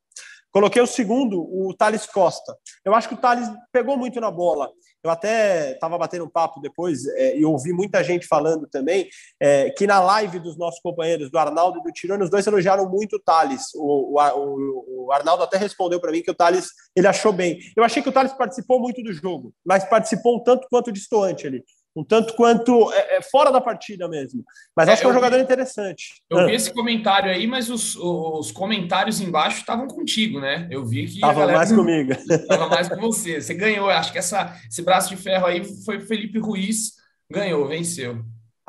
Coloquei 0.51 0.81
o 0.81 0.87
segundo, 0.87 1.41
o 1.41 1.73
Thales 1.73 2.05
Costa. 2.05 2.55
Eu 2.83 2.93
acho 2.93 3.07
que 3.07 3.13
o 3.13 3.17
Thales 3.17 3.49
pegou 3.71 3.97
muito 3.97 4.19
na 4.19 4.29
bola. 4.29 4.69
Eu 5.03 5.09
até 5.09 5.71
estava 5.71 5.97
batendo 5.97 6.25
um 6.25 6.29
papo 6.29 6.59
depois 6.59 7.07
é, 7.07 7.37
e 7.37 7.43
ouvi 7.43 7.73
muita 7.73 8.03
gente 8.03 8.27
falando 8.27 8.67
também 8.67 9.09
é, 9.39 9.71
que 9.71 9.87
na 9.87 9.99
live 9.99 10.39
dos 10.39 10.57
nossos 10.57 10.79
companheiros, 10.79 11.31
do 11.31 11.39
Arnaldo 11.39 11.79
e 11.79 11.83
do 11.83 11.91
Tirone, 11.91 12.23
os 12.23 12.29
dois 12.29 12.45
elogiaram 12.45 12.87
muito 12.87 13.15
o 13.15 13.19
Thales. 13.19 13.73
O, 13.73 14.19
o, 14.19 15.05
o 15.05 15.11
Arnaldo 15.11 15.43
até 15.43 15.57
respondeu 15.57 15.99
para 15.99 16.11
mim 16.11 16.21
que 16.21 16.29
o 16.29 16.35
Thales 16.35 16.69
ele 16.95 17.07
achou 17.07 17.31
bem. 17.31 17.59
Eu 17.75 17.83
achei 17.83 18.03
que 18.03 18.09
o 18.09 18.11
Thales 18.11 18.33
participou 18.33 18.79
muito 18.79 19.01
do 19.01 19.11
jogo, 19.11 19.53
mas 19.65 19.83
participou 19.85 20.37
um 20.37 20.43
tanto 20.43 20.67
quanto 20.69 20.91
distoante 20.91 21.47
ali 21.47 21.63
um 21.95 22.03
tanto 22.03 22.35
quanto 22.35 22.91
é, 22.93 23.17
é, 23.17 23.21
fora 23.21 23.51
da 23.51 23.59
partida 23.59 24.07
mesmo. 24.07 24.43
Mas 24.75 24.87
é, 24.87 24.93
acho 24.93 25.01
que 25.01 25.07
é 25.07 25.09
um 25.09 25.13
jogador 25.13 25.37
vi, 25.37 25.43
interessante. 25.43 26.21
Eu 26.29 26.39
ah. 26.39 26.45
vi 26.45 26.55
esse 26.55 26.73
comentário 26.73 27.29
aí, 27.29 27.45
mas 27.45 27.69
os, 27.69 27.95
os 27.95 28.51
comentários 28.51 29.19
embaixo 29.19 29.59
estavam 29.59 29.87
contigo, 29.87 30.39
né? 30.39 30.67
Eu 30.71 30.85
vi 30.85 31.05
que. 31.07 31.15
Estava 31.15 31.47
mais 31.47 31.71
comigo. 31.71 32.13
Estava 32.13 32.67
mais 32.67 32.87
com 32.87 32.97
você. 32.97 33.41
Você 33.41 33.53
ganhou. 33.53 33.89
Acho 33.89 34.11
que 34.11 34.19
essa, 34.19 34.55
esse 34.69 34.81
braço 34.81 35.09
de 35.09 35.17
ferro 35.17 35.45
aí 35.45 35.63
foi 35.83 35.99
Felipe 35.99 36.39
Ruiz. 36.39 36.93
Ganhou, 37.29 37.67
venceu. 37.67 38.23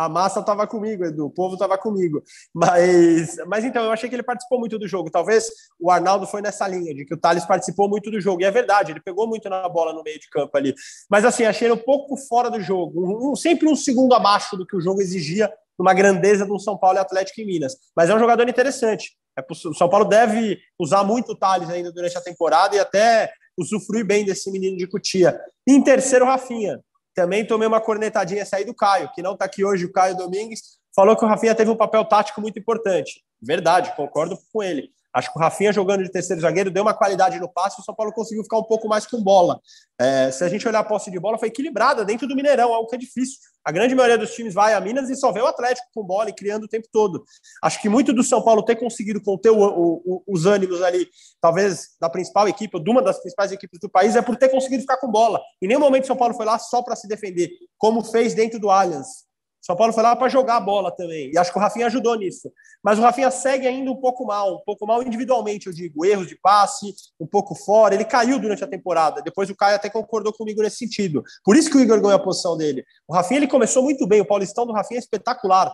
A 0.05 0.09
massa 0.09 0.41
estava 0.41 0.67
comigo, 0.67 1.05
Edu, 1.05 1.27
o 1.27 1.31
povo 1.31 1.55
estava 1.55 1.79
comigo. 1.79 2.23
Mas, 2.53 3.37
mas 3.47 3.65
então, 3.65 3.85
eu 3.85 3.93
achei 3.93 4.09
que 4.09 4.15
ele 4.15 4.23
participou 4.23 4.59
muito 4.59 4.79
do 4.79 4.89
jogo. 4.89 5.11
Talvez 5.11 5.49
o 5.79 5.91
Arnaldo 5.91 6.27
foi 6.27 6.43
nessa 6.43 6.67
linha, 6.67 6.95
de 6.95 7.05
que 7.05 7.15
o 7.15 7.17
Thales 7.17 7.45
participou 7.45 7.89
muito 7.89 8.11
do 8.11 8.21
jogo. 8.21 8.43
E 8.43 8.45
é 8.45 8.51
verdade, 8.51 8.93
ele 8.93 9.01
pegou 9.01 9.27
muito 9.27 9.49
na 9.49 9.69
bola 9.69 9.93
no 9.93 10.03
meio 10.03 10.19
de 10.19 10.29
campo 10.29 10.57
ali. 10.57 10.75
Mas 11.11 11.25
assim, 11.25 11.45
achei 11.45 11.69
ele 11.69 11.75
um 11.75 11.85
pouco 11.85 12.17
fora 12.17 12.51
do 12.51 12.61
jogo. 12.61 13.31
Um, 13.31 13.37
sempre 13.37 13.69
um 13.69 13.77
segundo 13.77 14.15
abaixo 14.15 14.57
do 14.57 14.67
que 14.67 14.77
o 14.77 14.81
jogo 14.81 15.01
exigia, 15.01 15.53
numa 15.79 15.95
grandeza 15.95 16.45
do 16.45 16.59
São 16.59 16.77
Paulo 16.77 16.99
e 16.99 17.01
Atlético 17.01 17.41
em 17.41 17.47
Minas. 17.47 17.77
Mas 17.97 18.11
é 18.11 18.15
um 18.15 18.19
jogador 18.19 18.49
interessante. 18.49 19.17
É, 19.39 19.45
o 19.49 19.75
São 19.75 19.89
Paulo 19.89 20.05
deve 20.05 20.59
usar 20.79 21.05
muito 21.05 21.33
o 21.33 21.37
Thales 21.37 21.71
ainda 21.71 21.93
durante 21.93 22.17
a 22.19 22.21
temporada 22.21 22.77
e 22.77 22.79
até 22.79 23.33
usufruir 23.59 24.05
bem 24.05 24.25
desse 24.25 24.51
menino 24.51 24.77
de 24.77 24.87
Cutia. 24.87 25.41
Em 25.67 25.83
terceiro, 25.83 26.25
Rafinha. 26.25 26.81
Também 27.15 27.47
tomei 27.47 27.69
uma 27.69 27.81
cornetadinha 27.81 28.47
sair 28.47 28.65
do 28.65 28.75
Caio, 28.75 29.11
que 29.15 29.23
não 29.23 29.33
está 29.33 29.45
aqui 29.45 29.65
hoje, 29.65 29.85
o 29.85 29.93
Caio 29.93 30.17
Domingues, 30.17 30.79
falou 30.95 31.17
que 31.17 31.25
o 31.25 31.29
Rafinha 31.29 31.55
teve 31.55 31.71
um 31.71 31.77
papel 31.77 32.05
tático 32.05 32.41
muito 32.41 32.59
importante. 32.59 33.23
Verdade, 33.41 33.95
concordo 33.97 34.39
com 34.53 34.63
ele. 34.63 34.91
Acho 35.15 35.33
que 35.33 35.39
o 35.39 35.43
Rafinha 35.43 35.73
jogando 35.73 36.03
de 36.03 36.11
terceiro 36.11 36.41
zagueiro 36.41 36.71
deu 36.71 36.83
uma 36.83 36.95
qualidade 36.95 37.39
no 37.39 37.49
passe, 37.49 37.81
o 37.81 37.85
São 37.85 37.95
Paulo 37.95 38.13
conseguiu 38.13 38.43
ficar 38.43 38.59
um 38.59 38.65
pouco 38.65 38.89
mais 38.89 39.07
com 39.07 39.23
bola. 39.23 39.61
É, 40.01 40.31
se 40.31 40.43
a 40.43 40.49
gente 40.49 40.67
olhar 40.67 40.81
a 40.81 40.85
posse 40.85 41.11
de 41.11 41.21
bola, 41.21 41.39
foi 41.39 41.49
equilibrada 41.49 42.05
dentro 42.05 42.27
do 42.27 42.35
Mineirão, 42.35 42.73
algo 42.73 42.89
que 42.89 42.97
é 42.97 42.99
difícil. 42.99 43.39
A 43.65 43.71
grande 43.71 43.95
maioria 43.95 44.19
dos 44.19 44.35
times 44.35 44.55
vai 44.55 44.75
a 44.75 44.81
Minas 44.81 45.09
e 45.09 45.15
só 45.15 45.31
vê 45.31 45.41
o 45.41 45.47
Atlético 45.47 45.87
com 45.95 46.03
bola 46.03 46.31
e 46.31 46.33
criando 46.33 46.65
o 46.65 46.69
tempo 46.69 46.89
todo. 46.91 47.25
Acho 47.63 47.81
que 47.81 47.89
muito 47.89 48.13
do 48.13 48.25
São 48.25 48.43
Paulo 48.43 48.65
ter 48.65 48.77
conseguido 48.77 49.23
conter 49.23 49.51
o, 49.51 49.59
o, 49.61 50.23
os 50.27 50.47
ânimos 50.47 50.83
ali, 50.83 51.07
talvez 51.41 51.91
da 52.01 52.11
principal 52.11 52.49
equipe, 52.49 52.77
ou 52.77 52.83
de 52.83 52.91
uma 52.91 53.03
das 53.03 53.21
principais 53.21 53.53
equipes 53.53 53.79
do 53.79 53.89
país, 53.89 54.17
é 54.17 54.23
por 54.23 54.37
ter 54.37 54.49
conseguido 54.49 54.81
ficar 54.81 54.97
com 54.97 55.09
bola. 55.09 55.41
Em 55.61 55.69
nenhum 55.69 55.81
momento 55.81 56.05
o 56.05 56.07
São 56.07 56.17
Paulo 56.17 56.35
foi 56.35 56.47
lá 56.47 56.59
só 56.59 56.83
para 56.83 56.97
se 56.97 57.07
defender, 57.07 57.51
como 57.79 58.03
fez 58.03 58.35
dentro 58.35 58.59
do 58.59 58.71
Allianz. 58.71 59.31
São 59.63 59.77
Paulo 59.77 59.93
foi 59.93 60.03
lá 60.03 60.17
para 60.17 60.29
jogar 60.29 60.57
a 60.57 60.61
bola 60.61 60.91
também. 60.91 61.31
E 61.33 61.39
acho 61.39 61.53
que 61.53 61.57
o 61.57 61.61
Rafinha 61.61 61.87
ajudou 61.87 62.17
nisso. 62.17 62.53
Mas 62.83 62.99
o 62.99 63.03
Rafinha 63.03 63.31
segue 63.31 63.69
ainda 63.69 63.93
um 63.93 63.97
pouco 63.97 64.27
mal, 64.27 64.57
um 64.57 64.65
pouco 64.67 64.85
mal 64.85 65.01
individualmente, 65.05 65.69
eu 65.69 65.73
digo. 65.73 66.05
Erros 66.05 66.27
de 66.27 66.37
passe, 66.37 66.93
um 67.21 67.27
pouco 67.27 67.55
fora. 67.55 67.95
Ele 67.95 68.05
caiu 68.05 68.41
durante 68.41 68.65
a 68.65 68.67
temporada. 68.67 69.23
Depois 69.23 69.49
o 69.49 69.57
Caio 69.57 69.77
até 69.77 69.89
concordou 69.89 70.33
comigo 70.33 70.61
nesse 70.63 70.79
sentido. 70.79 71.23
Por 71.45 71.57
isso 71.57 71.71
que 71.71 71.77
o 71.77 71.81
Igor 71.81 72.01
ganhou 72.01 72.17
a 72.17 72.19
posição 72.19 72.57
dele. 72.57 72.85
O 73.07 73.15
Rafinha 73.15 73.39
ele 73.39 73.47
começou 73.47 73.85
muito 73.85 74.05
bem. 74.05 74.21
O 74.21 74.27
Paulistão 74.27 74.67
do 74.67 74.73
Rafinha 74.73 74.99
é 74.99 75.03
espetacular. 75.03 75.73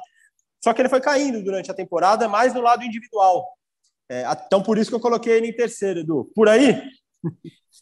Só 0.62 0.74
que 0.74 0.82
ele 0.82 0.90
foi 0.90 1.00
caindo 1.00 1.42
durante 1.42 1.70
a 1.70 1.74
temporada, 1.74 2.28
mais 2.28 2.52
no 2.52 2.60
lado 2.60 2.84
individual. 2.84 3.46
É, 4.10 4.24
então 4.46 4.62
por 4.62 4.76
isso 4.76 4.90
que 4.90 4.96
eu 4.96 5.00
coloquei 5.00 5.34
ele 5.34 5.48
em 5.48 5.56
terceiro, 5.56 6.00
Edu. 6.00 6.30
Por 6.34 6.48
aí? 6.48 6.82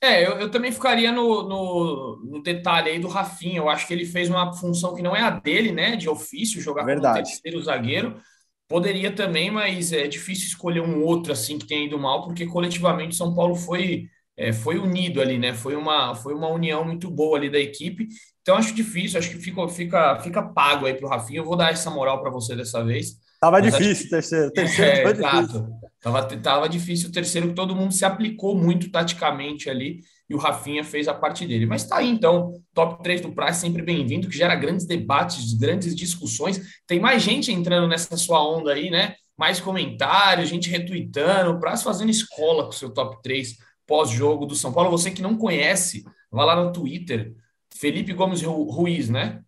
É, 0.03 0.27
eu, 0.27 0.33
eu 0.39 0.51
também 0.51 0.71
ficaria 0.71 1.11
no, 1.11 1.43
no, 1.43 2.17
no, 2.25 2.43
detalhe 2.43 2.91
aí 2.91 2.99
do 2.99 3.09
Rafinha. 3.09 3.59
Eu 3.59 3.69
acho 3.69 3.87
que 3.87 3.95
ele 3.95 4.05
fez 4.05 4.29
uma 4.29 4.53
função 4.53 4.95
que 4.95 5.03
não 5.03 5.17
é 5.17 5.23
a 5.23 5.31
dele, 5.31 5.73
né? 5.73 5.97
De 5.97 6.09
ofício, 6.09 6.61
jogar 6.61 6.85
Verdade. 6.85 7.15
como 7.15 7.25
terceiro 7.25 7.63
zagueiro. 7.63 8.21
Poderia 8.69 9.13
também, 9.13 9.51
mas 9.51 9.93
é 9.93 10.07
difícil 10.07 10.49
escolher 10.49 10.81
um 10.81 11.03
outro 11.03 11.33
assim 11.33 11.57
que 11.59 11.67
tenha 11.67 11.87
ido 11.87 11.99
mal, 11.99 12.25
porque 12.25 12.47
coletivamente 12.47 13.15
São 13.15 13.33
Paulo 13.33 13.55
foi, 13.55 14.09
é, 14.37 14.53
foi 14.53 14.77
unido 14.77 15.21
ali, 15.21 15.39
né? 15.39 15.55
Foi 15.55 15.77
uma, 15.77 16.15
foi 16.15 16.35
uma 16.35 16.49
união 16.49 16.85
muito 16.85 17.09
boa 17.09 17.39
ali 17.39 17.49
da 17.49 17.59
equipe. 17.59 18.09
Então 18.43 18.57
acho 18.57 18.75
difícil, 18.75 19.19
acho 19.19 19.31
que 19.31 19.39
fica, 19.39 19.67
fica, 19.69 20.21
fica 20.21 20.43
pago 20.43 20.87
aí 20.87 20.95
para 20.95 21.07
o 21.07 21.09
Rafinha. 21.09 21.41
Eu 21.41 21.45
vou 21.45 21.57
dar 21.57 21.73
essa 21.73 21.91
moral 21.91 22.21
para 22.21 22.31
você 22.31 22.55
dessa 22.55 22.85
vez. 22.85 23.17
Tava 23.41 23.61
Mas 23.61 23.73
difícil 23.73 24.11
terceiro. 24.11 24.51
terceiro 24.55 25.09
é, 25.09 25.13
difícil. 25.13 25.67
Tava, 26.07 26.23
tava 26.25 26.69
difícil 26.69 27.09
o 27.09 27.13
terceiro, 27.13 27.49
que 27.49 27.55
todo 27.55 27.75
mundo 27.75 27.93
se 27.93 28.05
aplicou 28.05 28.55
muito 28.55 28.93
taticamente 28.93 29.69
ali 29.69 30.03
e 30.31 30.37
o 30.37 30.39
Rafinha 30.39 30.85
fez 30.85 31.09
a 31.09 31.15
parte 31.15 31.45
dele. 31.45 31.67
Mas 31.67 31.85
tá 31.85 31.97
aí, 31.97 32.09
então, 32.09 32.63
top 32.73 33.03
3 33.03 33.23
do 33.23 33.33
Praça, 33.33 33.63
sempre 33.63 33.83
bem-vindo, 33.83 34.29
que 34.29 34.39
gera 34.39 34.55
grandes 34.55 34.87
debates, 34.87 35.53
grandes 35.55 35.97
discussões. 35.97 36.61
Tem 36.87 37.01
mais 37.01 37.25
gente 37.25 37.51
entrando 37.51 37.89
nessa 37.89 38.17
sua 38.17 38.41
onda 38.41 38.73
aí, 38.73 38.89
né? 38.89 39.17
Mais 39.37 39.59
comentários, 39.59 40.49
gente 40.49 40.71
retweetando, 40.71 41.51
o 41.51 41.59
Praça 41.59 41.83
fazendo 41.83 42.11
escola 42.11 42.63
com 42.63 42.71
o 42.71 42.73
seu 42.73 42.95
top 42.95 43.21
3 43.21 43.57
pós-jogo 43.85 44.47
do 44.47 44.55
São 44.55 44.73
Paulo. 44.73 44.93
Você 44.93 45.11
que 45.11 45.21
não 45.21 45.37
conhece, 45.37 46.05
vá 46.31 46.45
lá 46.45 46.55
no 46.55 46.73
Twitter, 46.73 47.35
Felipe 47.75 48.13
Gomes 48.13 48.43
Ruiz, 48.43 49.09
né? 49.09 49.41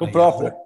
O 0.00 0.06
aí, 0.06 0.12
próprio. 0.12 0.46
Arroba, 0.46 0.64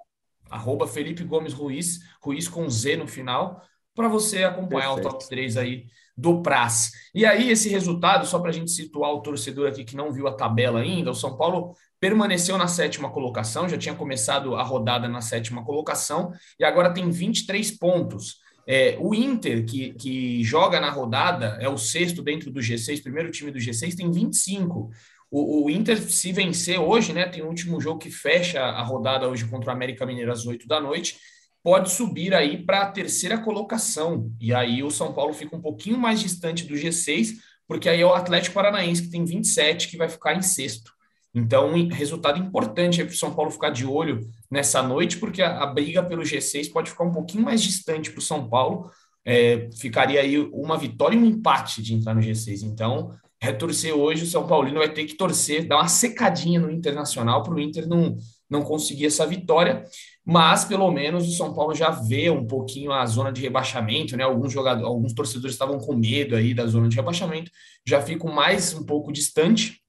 arroba 0.49 0.87
Felipe 0.87 1.25
Gomes 1.25 1.51
Ruiz, 1.51 1.99
Ruiz 2.23 2.47
com 2.47 2.69
Z 2.69 2.95
no 2.95 3.05
final, 3.05 3.61
para 3.95 4.07
você 4.07 4.43
acompanhar 4.43 4.93
Perfeito. 4.93 5.07
o 5.07 5.11
top 5.11 5.29
3 5.29 5.57
aí 5.57 5.85
do 6.15 6.41
Praz. 6.41 6.91
E 7.15 7.25
aí, 7.25 7.49
esse 7.49 7.69
resultado, 7.69 8.25
só 8.25 8.39
para 8.39 8.49
a 8.49 8.53
gente 8.53 8.71
situar 8.71 9.11
o 9.11 9.21
torcedor 9.21 9.67
aqui 9.67 9.83
que 9.83 9.95
não 9.95 10.11
viu 10.11 10.27
a 10.27 10.33
tabela 10.33 10.79
ainda, 10.79 11.11
o 11.11 11.15
São 11.15 11.35
Paulo 11.35 11.75
permaneceu 11.99 12.57
na 12.57 12.67
sétima 12.67 13.09
colocação, 13.09 13.69
já 13.69 13.77
tinha 13.77 13.95
começado 13.95 14.55
a 14.55 14.63
rodada 14.63 15.07
na 15.07 15.21
sétima 15.21 15.63
colocação, 15.63 16.31
e 16.59 16.63
agora 16.63 16.93
tem 16.93 17.09
23 17.09 17.71
pontos. 17.77 18.37
É, 18.67 18.97
o 18.99 19.13
Inter, 19.13 19.65
que, 19.65 19.93
que 19.93 20.43
joga 20.43 20.79
na 20.79 20.89
rodada, 20.89 21.57
é 21.59 21.67
o 21.67 21.77
sexto 21.77 22.21
dentro 22.21 22.51
do 22.51 22.59
G6, 22.59 23.01
primeiro 23.01 23.31
time 23.31 23.51
do 23.51 23.59
G6, 23.59 23.95
tem 23.95 24.11
25. 24.11 24.89
O, 25.29 25.65
o, 25.65 25.69
Inter, 25.69 26.01
se 26.01 26.31
vencer 26.31 26.79
hoje, 26.79 27.13
né, 27.13 27.25
tem 27.25 27.41
o 27.41 27.47
último 27.47 27.79
jogo 27.79 27.99
que 27.99 28.11
fecha 28.11 28.61
a 28.61 28.83
rodada 28.83 29.27
hoje 29.27 29.45
contra 29.45 29.69
o 29.69 29.73
América 29.73 30.05
Mineiro 30.05 30.31
às 30.31 30.45
8 30.45 30.67
da 30.67 30.79
noite, 30.79 31.17
pode 31.63 31.91
subir 31.91 32.33
aí 32.33 32.63
para 32.63 32.81
a 32.81 32.91
terceira 32.91 33.37
colocação. 33.37 34.31
E 34.39 34.53
aí 34.53 34.83
o 34.83 34.91
São 34.91 35.13
Paulo 35.13 35.33
fica 35.33 35.55
um 35.55 35.61
pouquinho 35.61 35.97
mais 35.97 36.19
distante 36.19 36.65
do 36.65 36.73
G6, 36.73 37.35
porque 37.67 37.87
aí 37.87 38.01
é 38.01 38.05
o 38.05 38.13
Atlético 38.13 38.55
Paranaense, 38.55 39.03
que 39.03 39.11
tem 39.11 39.23
27, 39.23 39.87
que 39.87 39.97
vai 39.97 40.09
ficar 40.09 40.35
em 40.35 40.41
sexto. 40.41 40.91
Então, 41.33 41.73
um 41.73 41.87
resultado 41.87 42.39
importante 42.39 43.03
para 43.03 43.13
o 43.13 43.17
São 43.17 43.33
Paulo 43.33 43.51
ficar 43.51 43.69
de 43.69 43.85
olho 43.85 44.19
nessa 44.49 44.83
noite, 44.83 45.17
porque 45.17 45.41
a, 45.41 45.63
a 45.63 45.65
briga 45.65 46.03
pelo 46.03 46.23
G6 46.23 46.71
pode 46.71 46.89
ficar 46.89 47.05
um 47.05 47.11
pouquinho 47.11 47.43
mais 47.43 47.61
distante 47.61 48.11
para 48.11 48.19
o 48.19 48.23
São 48.23 48.49
Paulo. 48.49 48.91
É, 49.23 49.69
ficaria 49.79 50.19
aí 50.19 50.37
uma 50.37 50.77
vitória 50.77 51.15
e 51.15 51.19
um 51.19 51.25
empate 51.25 51.81
de 51.81 51.93
entrar 51.93 52.13
no 52.13 52.21
G6. 52.21 52.63
Então, 52.63 53.11
retorcer 53.39 53.95
hoje, 53.95 54.23
o 54.23 54.27
São 54.27 54.45
Paulino 54.45 54.79
vai 54.79 54.89
ter 54.89 55.05
que 55.05 55.15
torcer, 55.15 55.65
dar 55.65 55.77
uma 55.77 55.87
secadinha 55.87 56.59
no 56.59 56.69
Internacional 56.69 57.41
para 57.43 57.53
o 57.53 57.59
Inter 57.59 57.87
não, 57.87 58.17
não 58.49 58.61
conseguir 58.63 59.05
essa 59.05 59.25
vitória 59.25 59.85
mas 60.25 60.65
pelo 60.65 60.91
menos 60.91 61.27
o 61.27 61.35
São 61.35 61.53
Paulo 61.53 61.73
já 61.73 61.89
vê 61.89 62.29
um 62.29 62.45
pouquinho 62.45 62.91
a 62.91 63.05
zona 63.05 63.31
de 63.31 63.41
rebaixamento, 63.41 64.15
né? 64.15 64.23
Alguns 64.23 64.53
jogadores, 64.53 64.87
alguns 64.87 65.13
torcedores 65.13 65.55
estavam 65.55 65.79
com 65.79 65.95
medo 65.95 66.35
aí 66.35 66.53
da 66.53 66.65
zona 66.67 66.87
de 66.87 66.95
rebaixamento, 66.95 67.51
já 67.85 68.01
ficam 68.01 68.31
mais 68.31 68.73
um 68.73 68.85
pouco 68.85 69.11
distante, 69.11 69.81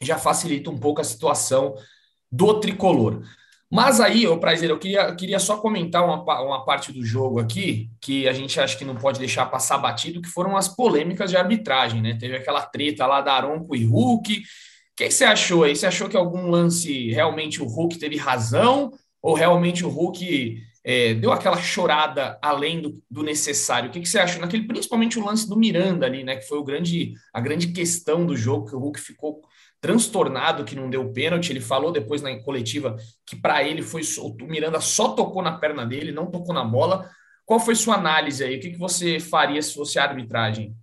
já 0.00 0.18
facilita 0.18 0.70
um 0.70 0.78
pouco 0.78 1.00
a 1.00 1.04
situação 1.04 1.74
do 2.30 2.60
tricolor. 2.60 3.22
Mas 3.70 4.00
aí, 4.00 4.26
o 4.26 4.38
prazer, 4.38 4.70
eu 4.70 4.78
queria, 4.78 5.14
queria 5.14 5.38
só 5.38 5.58
comentar 5.58 6.02
uma, 6.02 6.22
uma 6.42 6.64
parte 6.64 6.90
do 6.90 7.04
jogo 7.04 7.38
aqui, 7.38 7.90
que 8.00 8.26
a 8.26 8.32
gente 8.32 8.58
acha 8.58 8.76
que 8.76 8.84
não 8.84 8.96
pode 8.96 9.18
deixar 9.18 9.44
passar 9.46 9.76
batido, 9.76 10.22
que 10.22 10.28
foram 10.28 10.56
as 10.56 10.68
polêmicas 10.68 11.28
de 11.30 11.36
arbitragem, 11.36 12.00
né? 12.00 12.16
Teve 12.18 12.36
aquela 12.36 12.62
treta 12.62 13.06
lá 13.06 13.20
da 13.20 13.34
Aronco 13.34 13.76
e 13.76 13.84
Hulk. 13.84 14.38
O 14.38 14.42
que 14.96 15.10
você 15.10 15.24
achou 15.24 15.64
aí? 15.64 15.76
Você 15.76 15.86
achou 15.86 16.08
que 16.08 16.16
algum 16.16 16.48
lance 16.48 17.10
realmente 17.10 17.62
o 17.62 17.66
Hulk 17.66 17.98
teve 17.98 18.16
razão? 18.16 18.90
Ou 19.22 19.34
realmente 19.34 19.84
o 19.84 19.88
Hulk 19.88 20.62
é, 20.84 21.14
deu 21.14 21.32
aquela 21.32 21.56
chorada 21.56 22.38
além 22.40 22.80
do, 22.80 23.02
do 23.10 23.22
necessário? 23.22 23.88
O 23.88 23.92
que, 23.92 24.00
que, 24.00 24.08
você 24.08 24.18
acha? 24.18 24.38
Naquele, 24.38 24.66
principalmente 24.66 25.18
o 25.18 25.24
lance 25.24 25.48
do 25.48 25.58
Miranda 25.58 26.06
ali, 26.06 26.24
né? 26.24 26.36
Que 26.36 26.46
foi 26.46 26.58
o 26.58 26.64
grande, 26.64 27.14
a 27.32 27.40
grande 27.40 27.68
questão 27.68 28.24
do 28.24 28.36
jogo, 28.36 28.66
que 28.66 28.76
o 28.76 28.78
Hulk 28.78 29.00
ficou 29.00 29.42
transtornado 29.80 30.64
que 30.64 30.74
não 30.74 30.90
deu 30.90 31.12
pênalti. 31.12 31.50
Ele 31.50 31.60
falou 31.60 31.92
depois 31.92 32.22
na 32.22 32.36
coletiva 32.42 32.96
que 33.26 33.36
para 33.36 33.62
ele 33.62 33.82
foi 33.82 34.02
o 34.18 34.34
Miranda 34.46 34.80
só 34.80 35.10
tocou 35.10 35.42
na 35.42 35.58
perna 35.58 35.84
dele, 35.84 36.12
não 36.12 36.30
tocou 36.30 36.54
na 36.54 36.64
bola. 36.64 37.10
Qual 37.44 37.60
foi 37.60 37.74
sua 37.74 37.94
análise 37.94 38.44
aí? 38.44 38.56
O 38.56 38.60
que, 38.60 38.70
que 38.70 38.78
você 38.78 39.18
faria 39.18 39.60
se 39.62 39.74
fosse 39.74 39.98
arbitragem? 39.98 40.74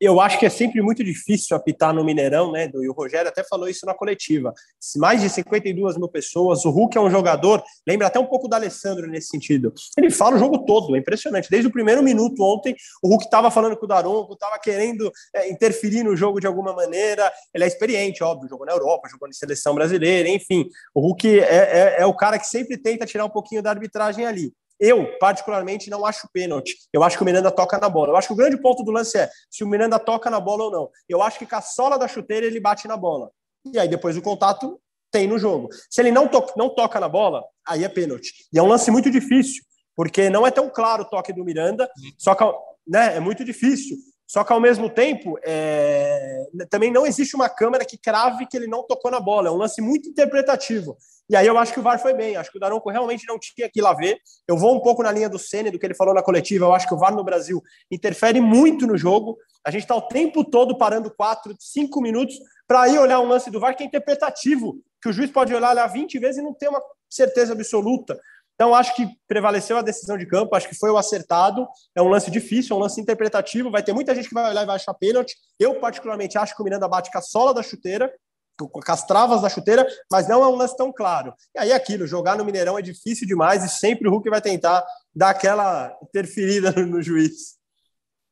Eu 0.00 0.20
acho 0.20 0.38
que 0.38 0.46
é 0.46 0.50
sempre 0.50 0.82
muito 0.82 1.02
difícil 1.02 1.56
apitar 1.56 1.94
no 1.94 2.04
Mineirão, 2.04 2.52
né? 2.52 2.70
E 2.74 2.88
o 2.88 2.92
Rogério 2.92 3.28
até 3.28 3.44
falou 3.44 3.68
isso 3.68 3.86
na 3.86 3.94
coletiva. 3.94 4.52
Mais 4.96 5.20
de 5.20 5.28
52 5.28 5.96
mil 5.96 6.08
pessoas. 6.08 6.64
O 6.64 6.70
Hulk 6.70 6.96
é 6.96 7.00
um 7.00 7.10
jogador, 7.10 7.62
lembra 7.86 8.06
até 8.06 8.18
um 8.18 8.26
pouco 8.26 8.48
do 8.48 8.54
Alessandro 8.54 9.06
nesse 9.06 9.28
sentido. 9.28 9.72
Ele 9.96 10.10
fala 10.10 10.36
o 10.36 10.38
jogo 10.38 10.64
todo, 10.64 10.94
é 10.96 10.98
impressionante. 10.98 11.48
Desde 11.50 11.68
o 11.68 11.72
primeiro 11.72 12.02
minuto 12.02 12.42
ontem, 12.42 12.74
o 13.02 13.08
Hulk 13.08 13.24
estava 13.24 13.50
falando 13.50 13.76
com 13.76 13.84
o 13.84 13.88
Daronco, 13.88 14.34
estava 14.34 14.58
querendo 14.58 15.10
é, 15.34 15.50
interferir 15.50 16.02
no 16.02 16.16
jogo 16.16 16.40
de 16.40 16.46
alguma 16.46 16.72
maneira. 16.72 17.32
Ele 17.52 17.64
é 17.64 17.66
experiente, 17.66 18.22
óbvio, 18.22 18.48
jogou 18.48 18.66
na 18.66 18.72
Europa, 18.72 19.08
jogou 19.08 19.28
na 19.28 19.34
seleção 19.34 19.74
brasileira, 19.74 20.28
enfim. 20.28 20.68
O 20.94 21.00
Hulk 21.00 21.40
é, 21.40 21.42
é, 21.42 21.96
é 22.00 22.06
o 22.06 22.14
cara 22.14 22.38
que 22.38 22.46
sempre 22.46 22.76
tenta 22.76 23.06
tirar 23.06 23.24
um 23.24 23.30
pouquinho 23.30 23.62
da 23.62 23.70
arbitragem 23.70 24.26
ali. 24.26 24.52
Eu, 24.78 25.18
particularmente, 25.18 25.88
não 25.88 26.04
acho 26.04 26.28
pênalti. 26.32 26.76
Eu 26.92 27.02
acho 27.02 27.16
que 27.16 27.22
o 27.22 27.26
Miranda 27.26 27.50
toca 27.50 27.78
na 27.78 27.88
bola. 27.88 28.10
Eu 28.12 28.16
acho 28.16 28.28
que 28.28 28.34
o 28.34 28.36
grande 28.36 28.60
ponto 28.60 28.82
do 28.82 28.90
lance 28.90 29.16
é 29.16 29.30
se 29.50 29.62
o 29.62 29.68
Miranda 29.68 29.98
toca 29.98 30.28
na 30.28 30.40
bola 30.40 30.64
ou 30.64 30.70
não. 30.70 30.90
Eu 31.08 31.22
acho 31.22 31.38
que 31.38 31.46
com 31.46 31.56
a 31.56 31.60
sola 31.60 31.98
da 31.98 32.08
chuteira 32.08 32.46
ele 32.46 32.60
bate 32.60 32.88
na 32.88 32.96
bola. 32.96 33.30
E 33.72 33.78
aí 33.78 33.88
depois 33.88 34.16
o 34.16 34.22
contato 34.22 34.80
tem 35.10 35.28
no 35.28 35.38
jogo. 35.38 35.68
Se 35.88 36.00
ele 36.00 36.10
não, 36.10 36.26
to 36.26 36.44
não 36.56 36.74
toca 36.74 36.98
na 36.98 37.08
bola, 37.08 37.44
aí 37.66 37.84
é 37.84 37.88
pênalti. 37.88 38.32
E 38.52 38.58
é 38.58 38.62
um 38.62 38.66
lance 38.66 38.90
muito 38.90 39.10
difícil, 39.10 39.62
porque 39.94 40.28
não 40.28 40.44
é 40.44 40.50
tão 40.50 40.68
claro 40.68 41.04
o 41.04 41.08
toque 41.08 41.32
do 41.32 41.44
Miranda, 41.44 41.88
só 42.18 42.34
que 42.34 42.44
né, 42.86 43.16
é 43.16 43.20
muito 43.20 43.44
difícil. 43.44 43.96
Só 44.26 44.42
que 44.42 44.52
ao 44.52 44.60
mesmo 44.60 44.88
tempo, 44.88 45.38
é... 45.44 46.44
também 46.70 46.90
não 46.90 47.06
existe 47.06 47.36
uma 47.36 47.48
câmera 47.48 47.84
que 47.84 47.98
crave 47.98 48.46
que 48.46 48.56
ele 48.56 48.66
não 48.66 48.86
tocou 48.86 49.10
na 49.10 49.20
bola. 49.20 49.48
É 49.48 49.50
um 49.50 49.56
lance 49.56 49.80
muito 49.80 50.08
interpretativo. 50.08 50.96
E 51.28 51.36
aí 51.36 51.46
eu 51.46 51.56
acho 51.56 51.72
que 51.72 51.80
o 51.80 51.82
VAR 51.82 51.98
foi 51.98 52.12
bem. 52.12 52.36
Acho 52.36 52.50
que 52.50 52.58
o 52.58 52.60
Daronco 52.60 52.90
realmente 52.90 53.26
não 53.26 53.38
tinha 53.38 53.68
que 53.68 53.80
ir 53.80 53.82
lá 53.82 53.94
ver. 53.94 54.18
Eu 54.46 54.56
vou 54.56 54.74
um 54.74 54.80
pouco 54.80 55.02
na 55.02 55.10
linha 55.10 55.28
do 55.28 55.38
Senna, 55.38 55.70
do 55.70 55.78
que 55.78 55.86
ele 55.86 55.94
falou 55.94 56.14
na 56.14 56.22
coletiva. 56.22 56.66
Eu 56.66 56.74
acho 56.74 56.86
que 56.86 56.94
o 56.94 56.98
VAR 56.98 57.14
no 57.14 57.24
Brasil 57.24 57.62
interfere 57.90 58.40
muito 58.40 58.86
no 58.86 58.96
jogo. 58.96 59.38
A 59.66 59.70
gente 59.70 59.82
está 59.82 59.96
o 59.96 60.02
tempo 60.02 60.44
todo 60.44 60.76
parando 60.76 61.14
quatro, 61.14 61.54
cinco 61.58 62.00
minutos 62.00 62.34
para 62.66 62.88
ir 62.88 62.98
olhar 62.98 63.20
um 63.20 63.28
lance 63.28 63.50
do 63.50 63.60
VAR 63.60 63.76
que 63.76 63.82
é 63.82 63.86
interpretativo, 63.86 64.76
que 65.02 65.08
o 65.08 65.12
juiz 65.12 65.30
pode 65.30 65.54
olhar, 65.54 65.70
olhar 65.70 65.86
20 65.86 66.18
vezes 66.18 66.38
e 66.38 66.42
não 66.42 66.52
ter 66.52 66.68
uma 66.68 66.80
certeza 67.08 67.52
absoluta. 67.52 68.18
Então, 68.54 68.74
acho 68.74 68.94
que 68.94 69.08
prevaleceu 69.26 69.76
a 69.76 69.82
decisão 69.82 70.16
de 70.16 70.26
campo, 70.26 70.54
acho 70.54 70.68
que 70.68 70.76
foi 70.76 70.90
o 70.90 70.96
acertado. 70.96 71.66
É 71.94 72.00
um 72.00 72.08
lance 72.08 72.30
difícil, 72.30 72.74
é 72.74 72.78
um 72.78 72.82
lance 72.82 73.00
interpretativo. 73.00 73.70
Vai 73.70 73.82
ter 73.82 73.92
muita 73.92 74.14
gente 74.14 74.28
que 74.28 74.34
vai 74.34 74.48
olhar 74.48 74.62
e 74.62 74.66
vai 74.66 74.76
achar 74.76 74.94
pênalti. 74.94 75.34
Eu, 75.58 75.80
particularmente, 75.80 76.38
acho 76.38 76.54
que 76.54 76.62
o 76.62 76.64
Miranda 76.64 76.88
bate 76.88 77.10
com 77.10 77.18
a 77.18 77.22
sola 77.22 77.52
da 77.52 77.62
chuteira, 77.62 78.12
com 78.56 78.80
as 78.86 79.04
travas 79.04 79.42
da 79.42 79.48
chuteira, 79.48 79.84
mas 80.10 80.28
não 80.28 80.42
é 80.42 80.46
um 80.46 80.54
lance 80.54 80.76
tão 80.76 80.92
claro. 80.92 81.34
E 81.54 81.58
aí, 81.58 81.72
aquilo, 81.72 82.06
jogar 82.06 82.36
no 82.36 82.44
Mineirão 82.44 82.78
é 82.78 82.82
difícil 82.82 83.26
demais 83.26 83.64
e 83.64 83.68
sempre 83.68 84.08
o 84.08 84.12
Hulk 84.12 84.30
vai 84.30 84.40
tentar 84.40 84.84
dar 85.14 85.30
aquela 85.30 85.92
interferida 86.02 86.72
no, 86.76 86.86
no 86.86 87.02
juiz. 87.02 87.54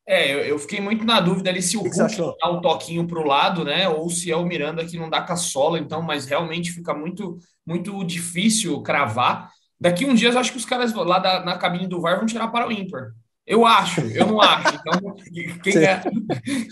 É, 0.05 0.33
eu, 0.33 0.39
eu, 0.39 0.59
fiquei 0.59 0.81
muito 0.81 1.05
na 1.05 1.21
dúvida 1.21 1.49
ali 1.49 1.61
se 1.61 1.77
o, 1.77 1.81
o 1.81 1.83
Hulk 1.83 2.37
dá 2.41 2.51
um 2.51 2.61
toquinho 2.61 3.07
para 3.07 3.19
o 3.19 3.25
lado, 3.25 3.63
né? 3.63 3.87
Ou 3.87 4.09
se 4.09 4.31
é 4.31 4.35
o 4.35 4.45
Miranda 4.45 4.85
que 4.85 4.97
não 4.97 5.09
dá 5.09 5.21
com 5.21 5.31
a 5.33 5.37
sola, 5.37 5.79
então, 5.79 6.01
mas 6.01 6.25
realmente 6.25 6.71
fica 6.71 6.93
muito, 6.93 7.37
muito 7.65 8.03
difícil 8.03 8.81
cravar. 8.81 9.49
Daqui 9.83 10.05
um 10.05 10.15
dia, 10.15 10.29
eu 10.29 10.39
acho 10.39 10.53
que 10.53 10.57
os 10.57 10.63
caras 10.63 10.93
lá 10.93 11.19
da, 11.19 11.43
na 11.43 11.57
cabine 11.57 11.87
do 11.87 11.99
VAR 11.99 12.15
vão 12.15 12.25
tirar 12.25 12.47
para 12.47 12.65
o 12.65 12.71
ímpar. 12.71 13.11
Eu 13.45 13.65
acho, 13.65 13.99
eu 13.99 14.25
não 14.25 14.39
acho. 14.39 14.75
Então, 14.75 15.13
quem 15.61 15.73
ganha, 15.73 16.03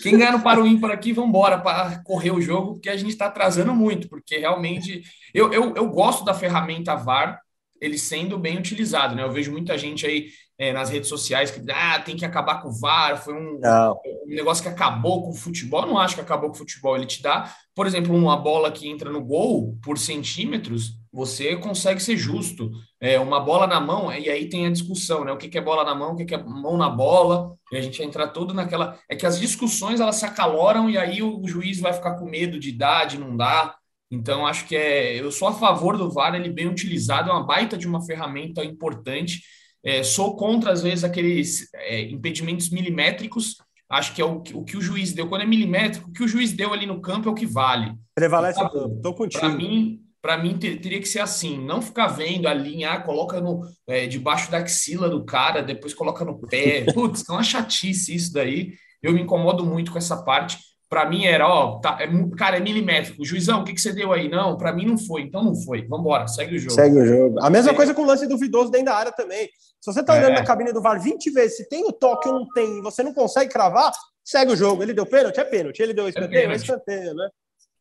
quem 0.01 0.18
ganha 0.18 0.32
no 0.32 0.41
para 0.41 0.62
o 0.62 0.65
ímpar 0.65 0.91
aqui, 0.91 1.12
vamos 1.12 1.27
embora 1.27 1.58
para 1.58 2.01
correr 2.06 2.32
o 2.32 2.39
jogo, 2.39 2.75
porque 2.75 2.89
a 2.89 2.96
gente 2.96 3.10
está 3.10 3.25
atrasando 3.25 3.75
muito, 3.75 4.08
porque 4.08 4.38
realmente 4.38 5.01
eu, 5.34 5.51
eu, 5.51 5.75
eu 5.75 5.89
gosto 5.89 6.24
da 6.24 6.34
ferramenta 6.34 6.96
VAR, 6.96 7.41
ele 7.82 7.98
sendo 7.98 8.39
bem 8.39 8.58
utilizado, 8.58 9.13
né? 9.13 9.24
Eu 9.24 9.32
vejo 9.34 9.51
muita 9.51 9.77
gente 9.77 10.06
aí 10.06 10.30
é, 10.58 10.72
nas 10.72 10.89
redes 10.89 11.10
sociais 11.10 11.51
que 11.51 11.60
ah, 11.70 12.00
tem 12.00 12.15
que 12.15 12.24
acabar 12.24 12.62
com 12.62 12.70
o 12.70 12.80
VAR, 12.80 13.22
foi 13.22 13.34
um, 13.34 13.60
um, 13.60 14.34
negócio 14.34 14.63
que 14.63 14.70
acabou 14.70 15.22
com 15.24 15.32
o 15.32 15.36
futebol. 15.36 15.82
Eu 15.82 15.89
não 15.89 15.98
acho 15.98 16.15
que 16.15 16.22
acabou 16.22 16.50
com 16.50 16.56
o 16.56 16.60
futebol. 16.60 16.96
Ele 16.96 17.06
te 17.06 17.22
dá, 17.22 17.53
por 17.75 17.86
exemplo, 17.86 18.15
uma 18.15 18.38
bola 18.38 18.72
que 18.72 18.88
entra 18.88 19.12
no 19.12 19.22
gol 19.22 19.77
por 19.84 19.98
centímetros, 19.98 21.00
você 21.12 21.56
consegue 21.56 22.01
ser 22.01 22.18
justo. 22.18 22.72
É, 23.00 23.20
uma 23.20 23.39
bola 23.39 23.68
na 23.68 23.80
mão, 23.80 24.12
e 24.12 24.30
aí 24.30 24.48
tem 24.48 24.65
a 24.65 24.72
discussão, 24.72 25.25
né? 25.25 25.32
O 25.32 25.38
que 25.38 25.58
é 25.58 25.62
bola 25.62 25.84
na 25.84 25.96
mão, 25.96 26.13
o 26.13 26.15
que 26.15 26.34
é 26.34 26.41
mão 26.41 26.77
na 26.77 26.89
bola, 26.89 27.56
e 27.72 27.77
a 27.77 27.82
gente 27.82 28.01
entra 28.01 28.27
todo 28.27 28.53
naquela. 28.53 28.98
É 29.10 29.15
que 29.15 29.25
as 29.25 29.39
discussões 29.39 30.00
elas 30.00 30.18
se 30.18 30.25
acaloram 30.25 30.89
e 30.89 30.98
aí 30.98 31.22
o 31.22 31.46
juiz 31.48 31.80
vai 31.80 31.94
ficar 31.94 32.15
com 32.15 32.25
medo 32.25 32.60
de 32.60 32.72
dar, 32.72 33.06
de 33.06 33.18
não 33.18 33.36
dar. 33.36 33.75
Então, 34.10 34.46
acho 34.46 34.68
que 34.68 34.75
é. 34.75 35.20
Eu 35.20 35.32
sou 35.32 35.48
a 35.48 35.53
favor 35.53 35.98
do 35.98 36.12
VAR, 36.12 36.36
ele 36.36 36.50
bem 36.50 36.68
utilizado, 36.68 37.30
é 37.30 37.34
uma 37.34 37.46
baita 37.46 37.77
de 37.77 37.88
uma 37.88 38.06
ferramenta 38.06 38.63
importante 38.63 39.41
é, 39.84 40.03
sou 40.03 40.36
contra, 40.36 40.72
às 40.72 40.82
vezes, 40.82 41.03
aqueles 41.03 41.74
é, 41.74 42.01
impedimentos 42.03 42.70
milimétricos. 42.70 43.58
Acho 43.89 44.13
que 44.13 44.22
é 44.22 44.25
o, 44.25 44.41
o 44.53 44.63
que 44.63 44.77
o 44.77 44.82
juiz 44.82 45.12
deu. 45.12 45.27
Quando 45.27 45.41
é 45.41 45.46
milimétrico, 45.46 46.10
o 46.10 46.13
que 46.13 46.24
o 46.24 46.27
juiz 46.27 46.53
deu 46.53 46.72
ali 46.72 46.86
no 46.86 47.01
campo 47.01 47.27
é 47.27 47.32
o 47.32 47.36
que 47.36 47.46
vale. 47.46 47.94
Prevalece 48.13 48.62
o 48.62 48.70
campo. 48.70 48.96
Estou 48.96 49.13
contigo. 49.13 49.41
Para 49.41 49.50
mim, 49.50 50.00
para 50.22 50.38
mim 50.38 50.58
ter, 50.58 50.80
teria 50.80 51.00
que 51.00 51.08
ser 51.08 51.20
assim, 51.20 51.58
não 51.58 51.82
ficar 51.82 52.08
vendo 52.08 52.48
a 52.48 52.54
linha, 52.54 52.92
ah, 52.92 53.01
coloca 53.01 53.42
no 53.42 53.62
é, 53.88 54.06
debaixo 54.06 54.51
da 54.51 54.60
axila 54.60 55.10
do 55.10 55.25
cara, 55.25 55.63
depois 55.63 55.94
coloca 55.94 56.24
no 56.24 56.40
pé. 56.40 56.86
Putz, 56.94 57.28
é 57.28 57.32
uma 57.32 57.44
chatice 57.44 58.13
isso 58.13 58.32
daí. 58.32 58.74
Eu 59.01 59.13
me 59.13 59.22
incomodo 59.22 59.66
muito 59.66 59.92
com 59.92 59.98
essa 59.98 60.24
parte. 60.24 60.60
Para 60.88 61.10
mim 61.10 61.25
era, 61.25 61.48
ó, 61.48 61.80
tá, 61.80 61.98
é, 62.01 62.08
cara, 62.38 62.58
é 62.58 62.60
milimétrico. 62.60 63.25
Juizão, 63.25 63.62
o 63.62 63.63
que, 63.63 63.74
que 63.74 63.82
você 63.82 63.94
deu 63.94 64.13
aí? 64.13 64.30
Não, 64.30 64.58
para 64.58 64.74
mim 64.74 64.86
não 64.86 64.98
foi, 64.98 65.22
então 65.22 65.44
não 65.44 65.56
foi. 65.56 65.88
Vamos 65.88 66.06
embora, 66.06 66.28
segue 66.28 66.56
o 66.56 66.60
jogo. 66.60 66.74
Segue 66.74 67.00
o 67.00 67.06
jogo. 67.06 67.40
A 67.42 67.50
mesma 67.50 67.74
coisa 67.74 67.94
com 67.94 68.04
o 68.04 68.06
lance 68.06 68.28
duvidoso 68.28 68.70
dentro 68.70 68.88
da 68.88 68.96
área 68.96 69.12
também. 69.12 69.50
Se 69.80 69.92
você 69.92 70.04
tá 70.04 70.13
olhando 70.13 70.34
é. 70.34 70.36
na 70.36 70.44
cabine 70.44 70.72
do 70.72 70.82
VAR 70.82 71.01
20 71.01 71.32
vezes, 71.32 71.58
se 71.58 71.70
tem 71.70 71.84
o 71.86 71.92
toque 71.92 72.28
ou 72.28 72.36
não 72.36 72.48
tem, 72.50 72.78
e 72.78 72.82
você 72.82 73.01
não 73.01 73.13
consegue 73.13 73.51
cravar, 73.51 73.92
segue 74.24 74.51
o 74.51 74.56
jogo. 74.56 74.84
Ele 74.84 74.94
deu 74.94 75.06
pênalti? 75.06 75.40
É 75.40 75.44
pênalti. 75.44 75.82
Ele 75.82 75.94
deu 75.94 76.08
escanteio? 76.08 76.50
É, 76.50 76.54
é 76.54 76.56
escanteio, 76.56 77.16
né? 77.16 77.30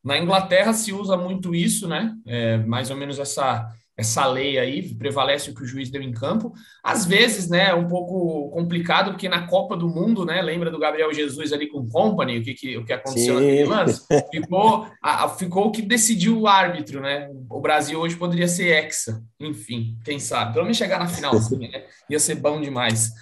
Na 0.02 0.18
Inglaterra 0.18 0.72
se 0.72 0.92
usa 0.92 1.16
muito 1.16 1.54
isso, 1.54 1.86
né? 1.86 2.14
É, 2.26 2.56
mais 2.58 2.90
ou 2.90 2.96
menos 2.96 3.18
essa, 3.18 3.70
essa 4.00 4.26
lei 4.26 4.58
aí, 4.58 4.94
prevalece 4.94 5.50
o 5.50 5.54
que 5.54 5.62
o 5.62 5.66
juiz 5.66 5.90
deu 5.90 6.00
em 6.02 6.10
campo. 6.10 6.52
Às 6.82 7.04
vezes, 7.04 7.48
né, 7.48 7.68
é 7.68 7.74
um 7.74 7.86
pouco 7.86 8.50
complicado, 8.50 9.10
porque 9.10 9.28
na 9.28 9.46
Copa 9.46 9.76
do 9.76 9.88
Mundo, 9.88 10.24
né, 10.24 10.40
lembra 10.40 10.70
do 10.70 10.78
Gabriel 10.78 11.12
Jesus 11.12 11.52
ali 11.52 11.68
com 11.68 11.80
o 11.80 11.88
Company, 11.88 12.38
o 12.38 12.42
que, 12.42 12.54
que, 12.54 12.76
o 12.78 12.84
que 12.84 12.92
aconteceu 12.92 13.38
Sim. 13.38 13.44
naquele 13.44 13.64
lance? 13.64 14.06
Ficou, 14.32 14.86
a, 15.02 15.28
ficou 15.28 15.66
o 15.66 15.70
que 15.70 15.82
decidiu 15.82 16.40
o 16.40 16.46
árbitro, 16.46 17.00
né? 17.00 17.28
O 17.48 17.60
Brasil 17.60 18.00
hoje 18.00 18.16
poderia 18.16 18.48
ser 18.48 18.68
hexa, 18.68 19.22
enfim, 19.38 19.98
quem 20.04 20.18
sabe. 20.18 20.54
Pelo 20.54 20.64
menos 20.64 20.78
chegar 20.78 20.98
na 20.98 21.06
final, 21.06 21.36
assim, 21.36 21.58
né? 21.58 21.84
Ia 22.08 22.18
ser 22.18 22.36
bom 22.36 22.60
demais. 22.60 23.12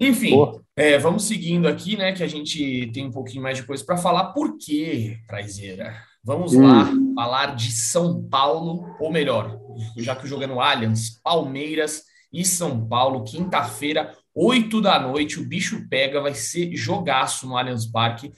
Enfim, 0.00 0.36
é, 0.76 0.96
vamos 0.96 1.24
seguindo 1.24 1.66
aqui, 1.66 1.96
né? 1.96 2.12
Que 2.12 2.22
a 2.22 2.28
gente 2.28 2.88
tem 2.92 3.04
um 3.04 3.10
pouquinho 3.10 3.42
mais 3.42 3.56
de 3.56 3.64
coisa 3.64 3.84
para 3.84 3.96
falar. 3.96 4.26
Por 4.32 4.56
quê, 4.56 5.18
Praizeira? 5.26 6.07
Vamos 6.22 6.54
hum. 6.54 6.66
lá 6.66 6.90
falar 7.14 7.56
de 7.56 7.70
São 7.72 8.22
Paulo, 8.28 8.96
ou 9.00 9.10
melhor, 9.10 9.58
já 9.96 10.14
que 10.14 10.24
o 10.24 10.28
jogo 10.28 10.44
é 10.44 10.46
no 10.46 10.60
Allianz, 10.60 11.20
Palmeiras 11.22 12.04
e 12.32 12.44
São 12.44 12.86
Paulo, 12.86 13.24
quinta-feira, 13.24 14.14
8 14.34 14.80
da 14.80 15.00
noite, 15.00 15.40
o 15.40 15.44
bicho 15.44 15.88
pega, 15.88 16.20
vai 16.20 16.34
ser 16.34 16.74
jogaço 16.76 17.46
no 17.46 17.56
Allianz 17.56 17.86
Parque, 17.86 18.32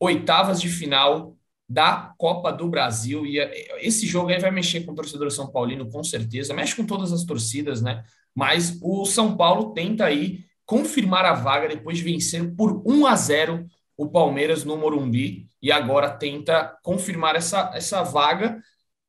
oitavas 0.00 0.60
de 0.60 0.68
final 0.68 1.36
da 1.68 2.14
Copa 2.16 2.52
do 2.52 2.68
Brasil, 2.68 3.26
e 3.26 3.40
é, 3.40 3.84
esse 3.84 4.06
jogo 4.06 4.30
aí 4.30 4.38
vai 4.38 4.50
mexer 4.50 4.82
com 4.82 4.92
o 4.92 4.94
torcedor 4.94 5.30
São 5.30 5.50
Paulino, 5.50 5.90
com 5.90 6.02
certeza, 6.02 6.54
mexe 6.54 6.76
com 6.76 6.86
todas 6.86 7.12
as 7.12 7.24
torcidas, 7.24 7.82
né? 7.82 8.04
Mas 8.34 8.78
o 8.82 9.04
São 9.04 9.36
Paulo 9.36 9.72
tenta 9.72 10.04
aí 10.04 10.44
confirmar 10.64 11.24
a 11.24 11.32
vaga 11.32 11.68
depois 11.68 11.98
de 11.98 12.04
vencer 12.04 12.54
por 12.54 12.82
1 12.86 13.06
a 13.06 13.16
0 13.16 13.66
o 13.96 14.08
Palmeiras 14.08 14.64
no 14.64 14.76
Morumbi 14.76 15.48
e 15.62 15.72
agora 15.72 16.10
tenta 16.10 16.76
confirmar 16.82 17.34
essa, 17.34 17.70
essa 17.74 18.02
vaga. 18.02 18.60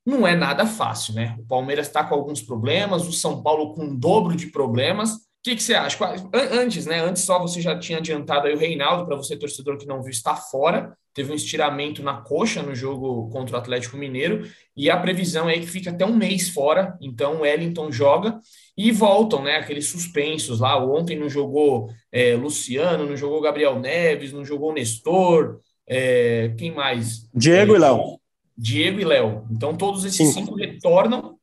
Não 0.05 0.25
é 0.25 0.35
nada 0.35 0.65
fácil, 0.65 1.13
né? 1.13 1.35
O 1.39 1.45
Palmeiras 1.45 1.87
está 1.87 2.03
com 2.03 2.15
alguns 2.15 2.41
problemas, 2.41 3.05
o 3.07 3.11
São 3.11 3.43
Paulo 3.43 3.73
com 3.73 3.83
um 3.83 3.95
dobro 3.95 4.35
de 4.35 4.47
problemas. 4.47 5.26
O 5.47 5.49
que, 5.49 5.55
que 5.55 5.63
você 5.63 5.75
acha? 5.75 5.97
Antes, 6.51 6.85
né? 6.85 6.99
Antes 6.99 7.23
só 7.23 7.39
você 7.39 7.61
já 7.61 7.79
tinha 7.79 7.99
adiantado 7.99 8.47
aí 8.47 8.53
o 8.53 8.57
Reinaldo, 8.57 9.05
para 9.05 9.15
você, 9.15 9.37
torcedor 9.37 9.77
que 9.77 9.85
não 9.85 10.01
viu, 10.01 10.11
está 10.11 10.35
fora. 10.35 10.93
Teve 11.13 11.31
um 11.31 11.35
estiramento 11.35 12.03
na 12.03 12.17
coxa 12.17 12.61
no 12.61 12.75
jogo 12.75 13.29
contra 13.29 13.55
o 13.55 13.57
Atlético 13.57 13.95
Mineiro. 13.95 14.45
E 14.75 14.89
a 14.89 14.97
previsão 14.97 15.49
é 15.49 15.57
que 15.57 15.65
fica 15.65 15.89
até 15.89 16.05
um 16.05 16.13
mês 16.13 16.49
fora. 16.49 16.97
Então 16.99 17.37
o 17.37 17.39
Wellington 17.43 17.89
joga 17.89 18.37
e 18.75 18.91
voltam, 18.91 19.41
né? 19.41 19.55
Aqueles 19.55 19.87
suspensos 19.87 20.59
lá. 20.59 20.77
Ontem 20.85 21.17
não 21.17 21.29
jogou 21.29 21.89
é, 22.11 22.35
Luciano, 22.35 23.07
não 23.07 23.15
jogou 23.15 23.39
Gabriel 23.39 23.79
Neves, 23.79 24.33
não 24.33 24.43
jogou 24.43 24.73
Nestor. 24.73 25.61
É, 25.87 26.53
quem 26.57 26.71
mais? 26.73 27.25
Diego 27.33 27.73
é, 27.73 27.77
e 27.77 27.79
Léo. 27.79 28.19
Diego 28.57 28.99
e 28.99 29.05
Léo. 29.05 29.47
Então 29.49 29.77
todos 29.77 30.03
esses 30.03 30.17
cinco, 30.17 30.47
cinco 30.47 30.55
retornam. 30.55 31.37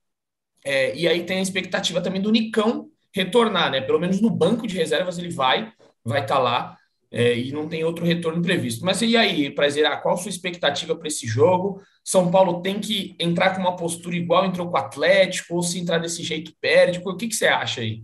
É, 0.62 0.94
e 0.94 1.08
aí 1.08 1.24
tem 1.24 1.38
a 1.38 1.42
expectativa 1.42 2.02
também 2.02 2.20
do 2.20 2.30
Nicão 2.30 2.90
retornar, 3.14 3.70
né? 3.70 3.80
Pelo 3.80 4.00
menos 4.00 4.20
no 4.20 4.28
banco 4.28 4.66
de 4.66 4.76
reservas 4.76 5.18
ele 5.18 5.30
vai, 5.30 5.72
vai 6.04 6.22
estar 6.22 6.36
tá 6.36 6.40
lá. 6.40 6.76
É, 7.16 7.38
e 7.38 7.52
não 7.52 7.68
tem 7.68 7.84
outro 7.84 8.04
retorno 8.04 8.42
previsto. 8.42 8.84
Mas 8.84 9.00
e 9.00 9.16
aí, 9.16 9.48
Prazer, 9.48 9.88
qual 10.02 10.14
a 10.14 10.16
sua 10.16 10.30
expectativa 10.30 10.96
para 10.96 11.06
esse 11.06 11.28
jogo? 11.28 11.80
São 12.02 12.28
Paulo 12.28 12.60
tem 12.60 12.80
que 12.80 13.14
entrar 13.20 13.54
com 13.54 13.60
uma 13.60 13.76
postura 13.76 14.16
igual 14.16 14.44
entrou 14.44 14.68
com 14.68 14.74
o 14.74 14.80
Atlético, 14.80 15.54
ou 15.54 15.62
se 15.62 15.78
entrar 15.78 15.98
desse 15.98 16.24
jeito 16.24 16.52
perde? 16.60 17.00
O 17.04 17.16
que, 17.16 17.28
que 17.28 17.36
você 17.36 17.46
acha 17.46 17.82
aí? 17.82 18.02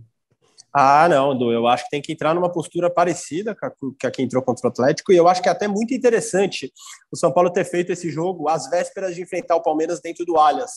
Ah, 0.73 1.09
não, 1.09 1.37
Du, 1.37 1.51
eu 1.51 1.67
acho 1.67 1.83
que 1.83 1.89
tem 1.89 2.01
que 2.01 2.13
entrar 2.13 2.33
numa 2.33 2.49
postura 2.49 2.89
parecida 2.89 3.53
com 3.53 3.93
a 4.01 4.11
que 4.11 4.21
entrou 4.21 4.41
contra 4.41 4.67
o 4.67 4.71
Atlético, 4.71 5.11
e 5.11 5.17
eu 5.17 5.27
acho 5.27 5.41
que 5.41 5.49
é 5.49 5.51
até 5.51 5.67
muito 5.67 5.93
interessante 5.93 6.71
o 7.11 7.17
São 7.17 7.33
Paulo 7.33 7.51
ter 7.51 7.65
feito 7.65 7.91
esse 7.91 8.09
jogo 8.09 8.47
às 8.47 8.69
vésperas 8.69 9.13
de 9.13 9.21
enfrentar 9.21 9.57
o 9.57 9.61
Palmeiras 9.61 9.99
dentro 9.99 10.23
do 10.23 10.37
Allianz. 10.37 10.71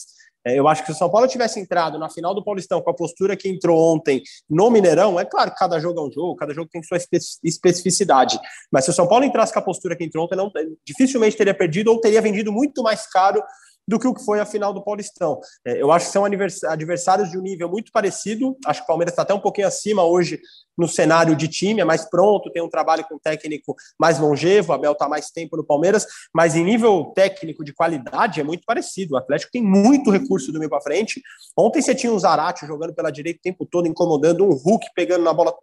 É, 0.47 0.59
eu 0.59 0.69
acho 0.69 0.83
que 0.83 0.89
se 0.89 0.93
o 0.93 0.99
São 0.99 1.11
Paulo 1.11 1.27
tivesse 1.27 1.59
entrado 1.59 1.99
na 1.99 2.11
final 2.11 2.35
do 2.35 2.45
Paulistão 2.45 2.81
com 2.83 2.91
a 2.91 2.95
postura 2.95 3.37
que 3.37 3.49
entrou 3.49 3.95
ontem 3.95 4.23
no 4.49 4.71
Mineirão, 4.71 5.19
é 5.19 5.25
claro 5.25 5.51
que 5.51 5.57
cada 5.57 5.81
jogo 5.81 6.01
é 6.01 6.03
um 6.05 6.13
jogo, 6.13 6.37
cada 6.37 6.53
jogo 6.53 6.69
tem 6.71 6.83
sua 6.83 6.99
especificidade. 7.43 8.39
Mas 8.71 8.85
se 8.85 8.91
o 8.91 8.95
São 8.95 9.07
Paulo 9.07 9.25
entrasse 9.25 9.53
com 9.53 9.59
a 9.59 9.63
postura 9.63 9.97
que 9.97 10.05
entrou 10.05 10.25
ontem, 10.25 10.37
não, 10.37 10.51
dificilmente 10.87 11.37
teria 11.37 11.55
perdido 11.55 11.91
ou 11.91 12.01
teria 12.01 12.21
vendido 12.21 12.53
muito 12.53 12.83
mais 12.83 13.07
caro 13.07 13.43
do 13.87 13.99
que 13.99 14.09
o 14.09 14.15
que 14.15 14.25
foi 14.25 14.41
a 14.41 14.47
final 14.47 14.73
do 14.73 14.83
Paulistão. 14.83 15.39
É, 15.67 15.81
eu 15.81 15.93
acho 15.93 16.07
que 16.07 16.13
são 16.13 16.25
adversários 16.25 17.31
de 17.31 17.39
um 17.39 17.43
nível 17.43 17.69
muito 17.69 17.93
parecido. 17.93 18.57
Acho 18.67 18.81
que 18.81 18.85
o 18.85 18.87
Palmeiras 18.87 19.13
está 19.13 19.23
até 19.23 19.35
um 19.35 19.41
pouquinho 19.41 19.67
acima 19.67 20.03
hoje 20.05 20.41
no 20.77 20.89
cenário 20.89 21.37
de 21.37 21.49
time, 21.49 21.81
é 21.81 21.85
mais 21.85 22.09
pronto, 22.09 22.51
tem 22.51 22.63
um 22.63 22.69
trabalho 22.69 23.05
com 23.09 23.19
técnico 23.19 23.75
mais 23.99 24.19
longevo, 24.19 24.73
o 24.73 24.75
Abel 24.75 24.93
está 24.93 25.09
mais 25.09 25.31
tempo 25.31 25.57
no 25.57 25.65
Palmeiras, 25.65 26.07
mas 26.35 26.55
em 26.57 26.65
nível 26.65 27.13
técnico 27.15 27.65
de 27.65 27.73
qualidade 27.73 28.41
é 28.41 28.45
muito 28.45 28.65
parecido. 28.67 29.15
O 29.15 29.17
Atlético 29.17 29.53
tem 29.53 29.63
muito 29.63 30.11
recurso 30.11 30.53
do 30.53 30.59
meio 30.59 30.71
para 30.71 30.81
frente. 30.81 31.23
Ontem 31.57 31.81
você 31.81 31.95
tinha 31.95 32.13
um 32.13 32.19
Zarate 32.19 32.67
jogando 32.67 32.95
pela 32.95 33.11
direita 33.11 33.39
o 33.39 33.43
tempo 33.43 33.67
todo, 33.67 33.89
incomodando, 33.89 34.45
um 34.45 34.55
Hulk 34.55 34.87
pegando 34.95 35.25
na 35.25 35.33
bola 35.33 35.55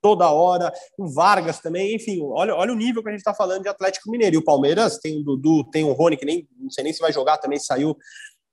toda 0.00 0.30
hora, 0.30 0.72
o 0.96 1.08
Vargas 1.08 1.58
também, 1.58 1.96
enfim, 1.96 2.20
olha, 2.22 2.54
olha 2.54 2.72
o 2.72 2.76
nível 2.76 3.02
que 3.02 3.08
a 3.08 3.12
gente 3.12 3.20
está 3.20 3.34
falando 3.34 3.62
de 3.62 3.68
Atlético 3.68 4.10
Mineiro. 4.10 4.36
E 4.36 4.38
o 4.38 4.44
Palmeiras 4.44 4.98
tem 4.98 5.20
o 5.20 5.24
Dudu, 5.24 5.64
tem 5.70 5.84
o 5.84 5.92
Rony, 5.92 6.16
que 6.16 6.24
nem 6.24 6.48
não 6.58 6.70
sei 6.70 6.84
nem 6.84 6.92
se 6.92 7.00
vai 7.00 7.12
jogar, 7.12 7.38
também 7.38 7.58
saiu 7.58 7.96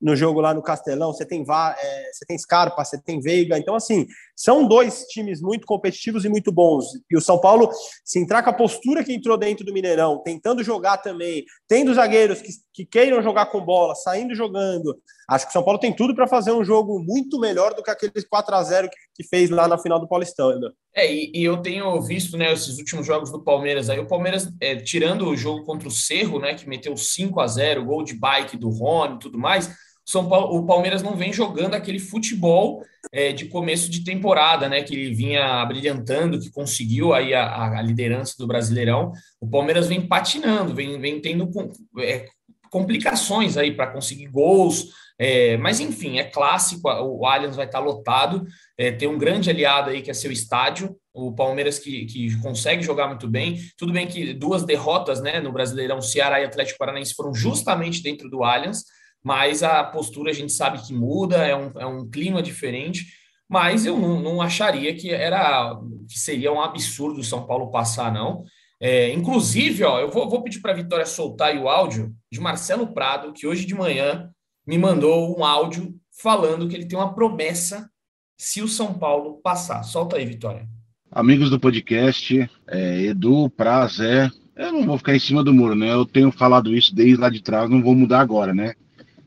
no 0.00 0.14
jogo 0.14 0.40
lá 0.40 0.52
no 0.52 0.62
Castelão, 0.62 1.12
você 1.12 1.24
tem, 1.24 1.42
é, 1.42 2.12
você 2.12 2.26
tem 2.26 2.36
Scarpa, 2.36 2.84
você 2.84 3.00
tem 3.00 3.20
Veiga, 3.20 3.58
então 3.58 3.74
assim, 3.74 4.06
são 4.36 4.68
dois 4.68 5.04
times 5.06 5.40
muito 5.40 5.66
competitivos 5.66 6.24
e 6.26 6.28
muito 6.28 6.52
bons, 6.52 6.84
e 7.10 7.16
o 7.16 7.20
São 7.20 7.40
Paulo, 7.40 7.70
se 8.04 8.20
entrar 8.20 8.42
com 8.42 8.50
a 8.50 8.52
postura 8.52 9.02
que 9.02 9.14
entrou 9.14 9.38
dentro 9.38 9.64
do 9.64 9.72
Mineirão, 9.72 10.22
tentando 10.22 10.62
jogar 10.62 10.98
também, 10.98 11.44
tendo 11.66 11.94
zagueiros 11.94 12.42
que, 12.42 12.50
que 12.72 12.84
queiram 12.84 13.22
jogar 13.22 13.46
com 13.46 13.64
bola, 13.64 13.94
saindo 13.94 14.34
jogando, 14.34 14.96
acho 15.28 15.46
que 15.46 15.50
o 15.50 15.52
São 15.54 15.62
Paulo 15.62 15.80
tem 15.80 15.92
tudo 15.94 16.14
para 16.14 16.28
fazer 16.28 16.52
um 16.52 16.62
jogo 16.62 16.98
muito 17.00 17.40
melhor 17.40 17.74
do 17.74 17.82
que 17.82 17.90
aqueles 17.90 18.28
4 18.28 18.54
a 18.54 18.62
0 18.62 18.90
que, 18.90 19.22
que 19.22 19.28
fez 19.28 19.48
lá 19.48 19.66
na 19.66 19.78
final 19.78 19.98
do 19.98 20.06
Paulistão 20.06 20.50
ainda. 20.50 20.72
É, 20.94 21.10
e, 21.10 21.30
e, 21.34 21.44
eu 21.44 21.58
tenho 21.58 22.00
visto, 22.02 22.36
né, 22.36 22.52
esses 22.52 22.78
últimos 22.78 23.06
jogos 23.06 23.30
do 23.30 23.42
Palmeiras 23.42 23.90
aí, 23.90 23.98
o 23.98 24.06
Palmeiras, 24.06 24.50
é, 24.60 24.76
tirando 24.76 25.28
o 25.28 25.36
jogo 25.36 25.64
contra 25.64 25.88
o 25.88 25.90
Cerro, 25.90 26.38
né, 26.38 26.54
que 26.54 26.68
meteu 26.68 26.96
5 26.96 27.40
a 27.40 27.46
0 27.46 27.84
gol 27.84 28.02
de 28.02 28.14
bike 28.14 28.56
do 28.56 28.70
Rony 28.70 29.16
e 29.16 29.18
tudo 29.18 29.38
mais, 29.38 29.70
são 30.06 30.28
Paulo, 30.28 30.56
o 30.56 30.64
Palmeiras 30.64 31.02
não 31.02 31.16
vem 31.16 31.32
jogando 31.32 31.74
aquele 31.74 31.98
futebol 31.98 32.84
é, 33.10 33.32
de 33.32 33.46
começo 33.46 33.90
de 33.90 34.04
temporada, 34.04 34.68
né? 34.68 34.80
Que 34.82 34.94
ele 34.94 35.12
vinha 35.12 35.64
brilhantando, 35.64 36.38
que 36.38 36.48
conseguiu 36.48 37.12
aí 37.12 37.34
a, 37.34 37.78
a 37.78 37.82
liderança 37.82 38.34
do 38.38 38.46
Brasileirão. 38.46 39.10
O 39.40 39.48
Palmeiras 39.48 39.88
vem 39.88 40.00
patinando, 40.00 40.72
vem, 40.72 41.00
vem 41.00 41.20
tendo 41.20 41.50
é, 41.98 42.26
complicações 42.70 43.56
aí 43.56 43.72
para 43.72 43.88
conseguir 43.88 44.26
gols. 44.26 44.90
É, 45.18 45.56
mas 45.56 45.80
enfim, 45.80 46.18
é 46.18 46.24
clássico, 46.24 46.88
o 46.88 47.26
Allianz 47.26 47.56
vai 47.56 47.66
estar 47.66 47.80
lotado. 47.80 48.44
É, 48.78 48.92
tem 48.92 49.08
um 49.08 49.18
grande 49.18 49.50
aliado 49.50 49.90
aí 49.90 50.02
que 50.02 50.10
é 50.10 50.14
seu 50.14 50.30
estádio, 50.30 50.96
o 51.12 51.32
Palmeiras 51.32 51.80
que, 51.80 52.04
que 52.04 52.40
consegue 52.40 52.82
jogar 52.82 53.08
muito 53.08 53.26
bem. 53.26 53.58
Tudo 53.76 53.92
bem 53.92 54.06
que 54.06 54.32
duas 54.34 54.62
derrotas 54.62 55.20
né, 55.20 55.40
no 55.40 55.50
Brasileirão, 55.50 56.00
Ceará 56.00 56.40
e 56.40 56.44
Atlético 56.44 56.78
Paranaense, 56.78 57.14
foram 57.14 57.34
justamente 57.34 58.02
dentro 58.02 58.30
do 58.30 58.44
Allianz 58.44 58.84
mas 59.26 59.64
a 59.64 59.82
postura 59.82 60.30
a 60.30 60.32
gente 60.32 60.52
sabe 60.52 60.80
que 60.86 60.94
muda, 60.94 61.38
é 61.38 61.56
um, 61.56 61.72
é 61.80 61.84
um 61.84 62.08
clima 62.08 62.40
diferente, 62.40 63.06
mas 63.48 63.84
eu 63.84 63.98
não, 63.98 64.20
não 64.20 64.40
acharia 64.40 64.94
que 64.94 65.10
era 65.10 65.76
que 66.08 66.16
seria 66.16 66.52
um 66.52 66.60
absurdo 66.60 67.18
o 67.18 67.24
São 67.24 67.44
Paulo 67.44 67.72
passar, 67.72 68.14
não. 68.14 68.44
É, 68.80 69.12
inclusive, 69.12 69.82
ó, 69.82 69.98
eu 69.98 70.12
vou, 70.12 70.30
vou 70.30 70.44
pedir 70.44 70.60
para 70.60 70.70
a 70.70 70.76
Vitória 70.76 71.04
soltar 71.04 71.56
o 71.56 71.68
áudio 71.68 72.14
de 72.30 72.38
Marcelo 72.38 72.94
Prado, 72.94 73.32
que 73.32 73.48
hoje 73.48 73.66
de 73.66 73.74
manhã 73.74 74.30
me 74.64 74.78
mandou 74.78 75.36
um 75.36 75.44
áudio 75.44 75.92
falando 76.22 76.68
que 76.68 76.76
ele 76.76 76.86
tem 76.86 76.96
uma 76.96 77.12
promessa 77.12 77.90
se 78.38 78.62
o 78.62 78.68
São 78.68 78.94
Paulo 78.94 79.40
passar. 79.42 79.82
Solta 79.82 80.18
aí, 80.18 80.24
Vitória. 80.24 80.68
Amigos 81.10 81.50
do 81.50 81.58
podcast, 81.58 82.48
é, 82.68 83.00
Edu, 83.06 83.50
Prazer, 83.50 84.32
eu 84.54 84.70
não 84.70 84.86
vou 84.86 84.98
ficar 84.98 85.16
em 85.16 85.20
cima 85.20 85.42
do 85.42 85.52
muro, 85.52 85.74
né? 85.74 85.92
Eu 85.92 86.06
tenho 86.06 86.30
falado 86.30 86.72
isso 86.72 86.94
desde 86.94 87.16
lá 87.16 87.28
de 87.28 87.42
trás, 87.42 87.68
não 87.68 87.82
vou 87.82 87.96
mudar 87.96 88.20
agora, 88.20 88.54
né? 88.54 88.74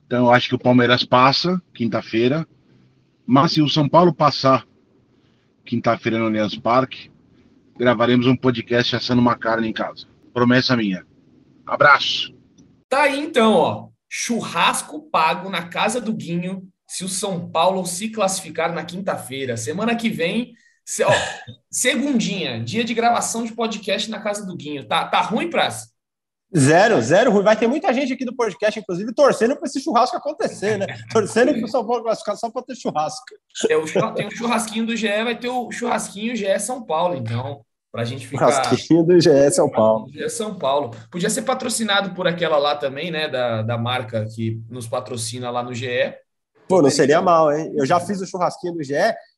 Então 0.10 0.26
eu 0.26 0.32
acho 0.32 0.50
que 0.50 0.56
o 0.56 0.60
Palmeiras 0.60 1.04
passa 1.04 1.62
quinta-feira. 1.72 2.48
Mas 3.28 3.52
se 3.52 3.62
o 3.62 3.70
São 3.70 3.88
Paulo 3.88 4.12
passar 4.12 4.66
quinta-feira 5.64 6.18
no 6.18 6.26
Allianz 6.26 6.58
Parque, 6.58 7.12
gravaremos 7.78 8.26
um 8.26 8.36
podcast 8.36 8.96
assando 8.96 9.22
uma 9.22 9.36
carne 9.36 9.68
em 9.68 9.72
casa. 9.72 10.08
Promessa 10.34 10.76
minha. 10.76 11.06
Abraço. 11.64 12.34
Tá 12.90 13.04
aí 13.04 13.20
então, 13.20 13.54
ó. 13.54 13.90
churrasco 14.10 15.08
pago 15.12 15.48
na 15.48 15.68
casa 15.68 16.02
do 16.02 16.12
Guinho 16.12 16.68
se 16.88 17.06
o 17.06 17.08
São 17.08 17.48
Paulo 17.48 17.86
se 17.86 18.10
classificar 18.10 18.74
na 18.74 18.84
quinta-feira. 18.84 19.56
Semana 19.56 19.96
que 19.96 20.10
vem, 20.10 20.56
se, 20.84 21.04
ó, 21.04 21.12
segundinha, 21.70 22.60
dia 22.60 22.84
de 22.84 22.96
gravação 22.96 23.44
de 23.44 23.54
podcast 23.54 24.10
na 24.10 24.20
casa 24.20 24.44
do 24.44 24.58
Guinho. 24.58 24.88
Tá, 24.88 25.06
tá 25.06 25.22
ruim, 25.22 25.52
Praz? 25.52 25.94
Zero, 26.56 27.00
zero 27.02 27.32
ruim. 27.32 27.44
Vai 27.44 27.56
ter 27.56 27.68
muita 27.68 27.94
gente 27.94 28.14
aqui 28.14 28.26
do 28.26 28.36
podcast, 28.36 28.80
inclusive, 28.80 29.14
torcendo 29.14 29.56
para 29.56 29.68
esse 29.68 29.80
churrasco 29.80 30.18
acontecer, 30.18 30.78
né? 30.78 30.88
Torcendo 31.14 31.54
para 31.54 31.66
o 31.66 31.68
São 31.68 31.86
Paulo 31.86 32.04
classificar 32.04 32.36
só 32.38 32.50
para 32.50 32.64
ter 32.64 32.76
churrasco. 32.76 33.26
É, 33.70 33.78
o, 33.78 34.14
tem 34.14 34.28
o 34.28 34.32
churrasquinho 34.32 34.88
do 34.88 34.96
GE, 34.96 35.08
vai 35.24 35.38
ter 35.38 35.50
o 35.50 35.72
churrasquinho 35.72 36.36
GE 36.36 36.60
São 36.60 36.84
Paulo, 36.84 37.16
então. 37.16 37.62
Para 37.92 38.04
a 38.04 38.06
gente 38.06 38.28
ficar. 38.28 38.52
Churrasquinho 38.52 39.04
do 39.04 39.20
GE 39.20 39.52
São 39.52 39.70
Paulo. 39.70 40.08
GE 40.12 40.30
São 40.30 40.56
Paulo. 40.56 40.92
Podia 41.12 41.30
ser 41.30 41.42
patrocinado 41.42 42.12
por 42.14 42.28
aquela 42.28 42.58
lá 42.58 42.76
também, 42.76 43.10
né? 43.10 43.28
Da, 43.28 43.64
da 43.64 43.78
marca 43.78 44.26
que 44.36 44.62
nos 44.70 44.88
patrocina 44.88 45.50
lá 45.50 45.64
no 45.64 45.74
GE. 45.74 46.14
Pô, 46.68 46.84
não 46.84 46.90
seria 46.92 47.20
mal, 47.20 47.52
hein? 47.52 47.74
Eu 47.76 47.86
já 47.88 48.00
fiz 48.00 48.22
o 48.22 48.28
churrasquinho 48.28 48.74
do 48.74 48.84
GE. 48.84 48.94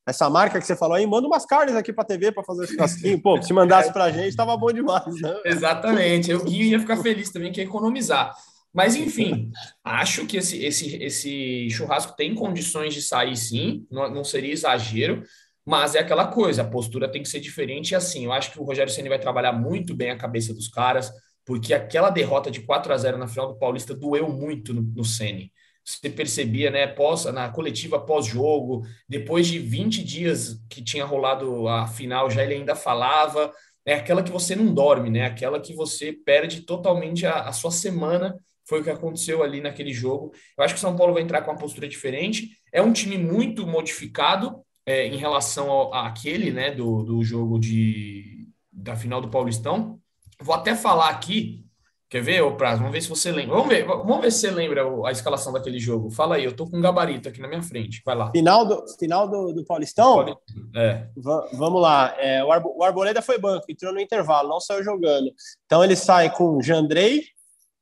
Essa 0.08 0.30
marca 0.30 0.60
que 0.60 0.66
você 0.66 0.76
falou 0.76 0.96
aí, 0.96 1.06
manda 1.06 1.28
umas 1.28 1.46
carnes 1.46 1.76
aqui 1.76 1.94
para 1.94 2.04
TV 2.04 2.32
para 2.32 2.44
fazer 2.44 2.64
o 2.64 2.68
churrasquinho. 2.68 3.22
Pô, 3.22 3.40
se 3.42 3.54
mandasse 3.54 3.94
para 3.94 4.06
a 4.06 4.12
gente, 4.12 4.36
tava 4.36 4.58
bom 4.58 4.72
demais, 4.72 5.22
né? 5.22 5.40
Exatamente. 5.46 6.32
Eu 6.32 6.46
ia 6.48 6.80
ficar 6.80 6.98
feliz 6.98 7.30
também, 7.32 7.52
que 7.52 7.62
economizar. 7.62 8.36
Mas, 8.74 8.96
enfim, 8.96 9.52
acho 9.84 10.26
que 10.26 10.38
esse, 10.38 10.64
esse, 10.64 10.96
esse 11.04 11.70
churrasco 11.70 12.16
tem 12.16 12.34
condições 12.34 12.94
de 12.94 13.02
sair 13.02 13.36
sim, 13.36 13.86
não, 13.92 14.10
não 14.10 14.24
seria 14.24 14.54
exagero, 14.54 15.24
mas 15.64 15.94
é 15.94 16.00
aquela 16.00 16.28
coisa, 16.28 16.64
a 16.64 16.68
postura 16.68 17.12
tem 17.12 17.22
que 17.22 17.30
ser 17.30 17.40
diferente. 17.40 17.92
E 17.92 17.96
assim, 17.96 18.26
eu 18.26 18.32
acho 18.32 18.52
que 18.52 18.60
o 18.60 18.64
Rogério 18.64 18.92
Ceni 18.92 19.10
vai 19.10 19.20
trabalhar 19.20 19.52
muito 19.52 19.94
bem 19.94 20.10
a 20.10 20.18
cabeça 20.18 20.54
dos 20.54 20.68
caras, 20.68 21.12
porque 21.46 21.74
aquela 21.74 22.10
derrota 22.10 22.50
de 22.50 22.62
4 22.62 22.92
a 22.92 22.98
0 22.98 23.18
na 23.18 23.28
final 23.28 23.50
do 23.50 23.60
Paulista 23.60 23.94
doeu 23.94 24.30
muito 24.30 24.74
no, 24.74 24.82
no 24.82 25.06
Ceni 25.06 25.52
você 25.84 26.10
percebia, 26.10 26.70
né, 26.70 26.88
pós, 26.88 27.26
na 27.26 27.50
coletiva 27.50 28.00
pós-jogo, 28.00 28.86
depois 29.08 29.48
de 29.48 29.60
20 29.60 30.04
dias 30.04 30.62
que 30.70 30.84
tinha 30.84 31.06
rolado 31.06 31.68
a 31.68 31.88
final, 31.88 32.30
já 32.30 32.44
ele 32.44 32.56
ainda 32.56 32.76
falava, 32.76 33.52
é 33.86 33.96
aquela 33.96 34.24
que 34.24 34.32
você 34.32 34.56
não 34.56 34.74
dorme, 34.74 35.10
né, 35.10 35.26
aquela 35.26 35.60
que 35.60 35.74
você 35.74 36.14
perde 36.14 36.62
totalmente 36.62 37.26
a, 37.26 37.42
a 37.42 37.52
sua 37.52 37.72
semana, 37.72 38.36
foi 38.68 38.82
o 38.82 38.84
que 38.84 38.90
aconteceu 38.90 39.44
ali 39.44 39.60
naquele 39.60 39.92
jogo. 39.92 40.32
Eu 40.58 40.64
acho 40.64 40.76
que 40.76 40.78
o 40.78 40.82
São 40.82 40.96
Paulo 40.96 41.14
vai 41.14 41.24
entrar 41.24 41.42
com 41.42 41.52
uma 41.52 41.58
postura 41.58 41.88
diferente, 41.88 42.52
é 42.72 42.82
um 42.82 42.94
time 42.94 43.18
muito 43.18 43.66
modificado 43.66 44.64
é, 44.86 45.08
em 45.08 45.18
relação 45.18 45.94
àquele, 45.94 46.52
né, 46.52 46.72
do, 46.72 47.04
do 47.04 47.24
jogo 47.24 47.60
de, 47.60 48.48
da 48.72 48.96
final 48.96 49.20
do 49.20 49.30
Paulistão. 49.30 50.00
Vou 50.40 50.56
até 50.56 50.76
falar 50.76 51.10
aqui 51.10 51.66
Quer 52.12 52.22
ver, 52.22 52.42
ô 52.42 52.58
Praz? 52.58 52.78
Vamos 52.78 52.92
ver 52.92 53.00
se 53.00 53.08
você 53.08 53.32
lembra. 53.32 53.56
Vamos 53.56 53.70
ver, 53.70 53.86
vamos 53.86 54.20
ver 54.20 54.30
se 54.34 54.40
você 54.40 54.52
lembra 54.52 54.84
a 55.08 55.12
escalação 55.14 55.54
daquele 55.54 55.80
jogo. 55.80 56.12
Fala 56.12 56.36
aí, 56.36 56.44
eu 56.44 56.54
tô 56.54 56.70
com 56.70 56.76
um 56.76 56.82
gabarito 56.82 57.30
aqui 57.30 57.40
na 57.40 57.48
minha 57.48 57.64
frente. 57.64 58.02
Vai 58.06 58.18
lá. 58.18 58.30
Final 58.32 58.66
do, 58.66 58.84
final 59.00 59.30
do, 59.30 59.54
do 59.54 59.64
Paulistão? 59.64 60.38
É. 60.76 61.08
Vamos 61.54 61.82
lá. 61.82 62.14
É, 62.20 62.44
o, 62.44 62.52
Arbo, 62.52 62.76
o 62.78 62.84
Arboleda 62.84 63.22
foi 63.22 63.40
banco, 63.40 63.64
entrou 63.70 63.94
no 63.94 64.02
intervalo, 64.02 64.50
não 64.50 64.60
saiu 64.60 64.84
jogando. 64.84 65.32
Então 65.66 65.82
ele 65.82 65.96
sai 65.96 66.30
com 66.36 66.62
Jandrei, 66.62 67.24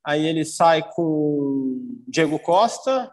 aí 0.04 0.24
ele 0.24 0.44
sai 0.44 0.88
com 0.88 1.80
Diego 2.06 2.38
Costa. 2.38 3.10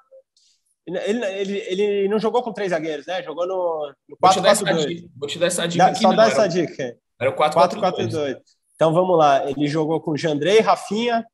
Ele, 0.85 1.25
ele, 1.25 1.57
ele 1.57 2.07
não 2.09 2.19
jogou 2.19 2.43
com 2.43 2.53
três 2.53 2.69
zagueiros, 2.69 3.07
né? 3.07 3.23
Jogou 3.23 3.47
no, 3.47 3.91
no 4.07 4.17
4-4-2. 4.17 5.09
Vou 5.17 5.27
te 5.27 5.39
dar 5.39 5.47
essa 5.47 5.67
dica. 5.67 5.87
aqui, 5.87 5.99
só 5.99 6.13
dar 6.13 6.27
essa 6.27 6.47
dica. 6.47 6.95
Era 7.19 7.31
o 7.31 7.35
4-4-2. 7.35 8.37
Então 8.77 8.93
vamos 8.93 9.17
lá, 9.17 9.49
ele 9.49 9.67
jogou 9.67 9.99
com 9.99 10.15
Jandrei, 10.15 10.59
Rafinha, 10.59 11.25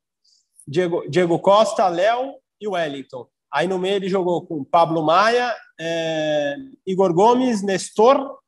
Diego, 0.66 1.04
Diego 1.10 1.38
Costa, 1.40 1.90
Léo 1.90 2.36
e 2.60 2.66
Wellington. 2.66 3.28
Aí 3.52 3.68
no 3.68 3.78
meio 3.78 3.98
ele 3.98 4.08
jogou 4.08 4.46
com 4.46 4.64
Pablo 4.64 5.04
Maia, 5.04 5.54
é, 5.78 6.56
Igor 6.88 7.14
Gomes, 7.14 7.62
Nestor, 7.62 8.40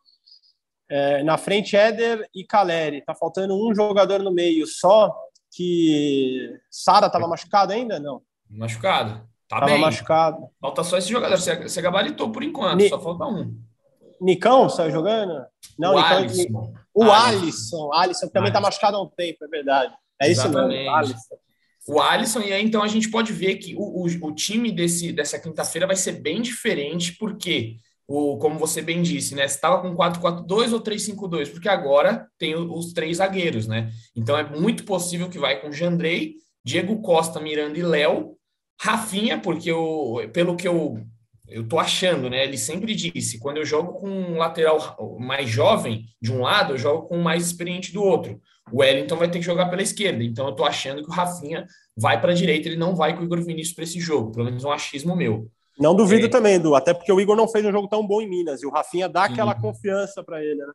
é, 0.90 1.22
na 1.24 1.38
frente 1.38 1.76
Éder 1.76 2.26
e 2.34 2.46
Caleri. 2.46 3.04
Tá 3.04 3.14
faltando 3.14 3.54
um 3.54 3.76
jogador 3.76 4.24
no 4.24 4.32
meio 4.32 4.66
só, 4.66 5.14
que 5.52 6.58
Sara 6.72 7.08
estava 7.08 7.28
machucado 7.28 7.74
ainda? 7.74 8.00
Não. 8.00 8.22
Machucado. 8.50 9.28
Tá 9.50 9.60
tava 9.60 9.74
bem. 9.74 9.82
machucado. 9.82 10.50
Falta 10.62 10.86
só 10.86 10.98
esse 10.98 11.10
jogador. 11.10 11.38
Você, 11.38 11.82
gabaritou 11.82 12.32
por 12.32 12.44
enquanto, 12.44 12.78
Ni... 12.78 12.88
só 12.88 12.98
falta 12.98 13.26
um. 13.26 13.60
Nicão 14.22 14.70
saiu 14.70 14.92
jogando? 14.92 15.46
Não, 15.78 15.96
o 15.96 15.96
Nicão. 15.98 16.18
Alisson. 16.18 16.74
O 16.96 17.12
Alisson. 17.12 17.92
Alisson 17.94 18.30
também 18.30 18.48
está 18.48 18.62
machucado 18.62 18.96
há 18.96 19.04
um 19.04 19.10
tempo, 19.10 19.44
é 19.44 19.48
verdade. 19.50 19.94
É 20.22 20.32
isso 20.32 20.48
mesmo, 20.48 20.90
Alisson. 20.96 21.36
O 21.88 22.02
Alisson, 22.02 22.40
e 22.40 22.54
aí 22.54 22.64
então 22.64 22.82
a 22.82 22.88
gente 22.88 23.12
pode 23.12 23.34
ver 23.34 23.58
que 23.58 23.76
o, 23.76 23.82
o, 23.82 24.06
o 24.06 24.34
time 24.34 24.72
desse, 24.72 25.12
dessa 25.12 25.38
quinta-feira 25.38 25.86
vai 25.86 25.98
ser 25.98 26.14
bem 26.14 26.42
diferente, 26.42 27.16
porque, 27.18 27.76
o, 28.08 28.38
como 28.38 28.58
você 28.58 28.82
bem 28.82 29.04
disse, 29.04 29.36
né? 29.36 29.46
Estava 29.46 29.82
com 29.82 29.96
4-4-2 29.96 30.72
ou 30.72 30.82
3-5-2, 30.82 31.52
porque 31.52 31.70
agora 31.70 32.28
tem 32.40 32.56
os 32.56 32.94
três 32.94 33.18
zagueiros, 33.18 33.68
né? 33.68 33.92
Então 34.16 34.38
é 34.38 34.50
muito 34.50 34.86
possível 34.86 35.30
que 35.30 35.38
vai 35.38 35.60
com 35.60 35.72
Jandrei, 35.72 36.36
Diego 36.64 37.02
Costa, 37.02 37.40
Miranda 37.40 37.78
e 37.78 37.84
Léo, 37.84 38.36
Rafinha, 38.82 39.40
porque 39.40 39.70
eu, 39.70 40.30
pelo 40.34 40.56
que 40.56 40.68
eu 40.68 41.06
eu 41.48 41.68
tô 41.68 41.80
achando, 41.80 42.30
né? 42.30 42.44
Ele 42.44 42.58
sempre 42.58 42.96
disse: 42.96 43.40
quando 43.40 43.58
eu 43.58 43.66
jogo 43.66 43.94
com 43.94 44.10
um 44.10 44.38
lateral 44.38 45.18
mais 45.20 45.50
jovem 45.50 46.06
de 46.22 46.32
um 46.32 46.42
lado, 46.42 46.74
eu 46.74 46.78
jogo 46.78 47.08
com 47.08 47.18
o 47.18 47.24
mais 47.24 47.46
experiente 47.46 47.94
do 47.94 48.04
outro. 48.04 48.40
O 48.72 48.80
Wellington 48.80 49.16
vai 49.16 49.30
ter 49.30 49.40
que 49.40 49.46
jogar 49.46 49.70
pela 49.70 49.82
esquerda. 49.82 50.24
Então 50.24 50.48
eu 50.48 50.56
tô 50.56 50.64
achando 50.64 51.04
que 51.04 51.10
o 51.10 51.14
Rafinha 51.14 51.68
vai 51.96 52.20
para 52.20 52.32
a 52.32 52.36
direita, 52.36 52.68
ele 52.68 52.78
não 52.78 52.96
vai 52.96 53.16
com 53.16 53.22
o 53.22 53.26
Igor 53.26 53.42
Vinícius 53.44 53.76
para 53.76 53.84
esse 53.84 54.00
jogo, 54.00 54.32
pelo 54.32 54.46
menos 54.46 54.64
um 54.64 54.72
achismo 54.72 55.16
meu. 55.16 55.50
Não 55.78 55.96
duvido 55.96 56.26
é... 56.26 56.30
também, 56.30 56.56
Edu, 56.56 56.74
até 56.74 56.94
porque 56.94 57.12
o 57.12 57.20
Igor 57.20 57.36
não 57.36 57.48
fez 57.48 57.66
um 57.66 57.72
jogo 57.72 57.88
tão 57.88 58.06
bom 58.06 58.22
em 58.22 58.30
Minas 58.30 58.64
e 58.64 58.66
o 58.66 58.72
Rafinha 58.72 59.10
dá 59.10 59.26
aquela 59.26 59.54
confiança 59.54 60.24
para 60.24 60.44
ele, 60.44 60.56
né? 60.56 60.72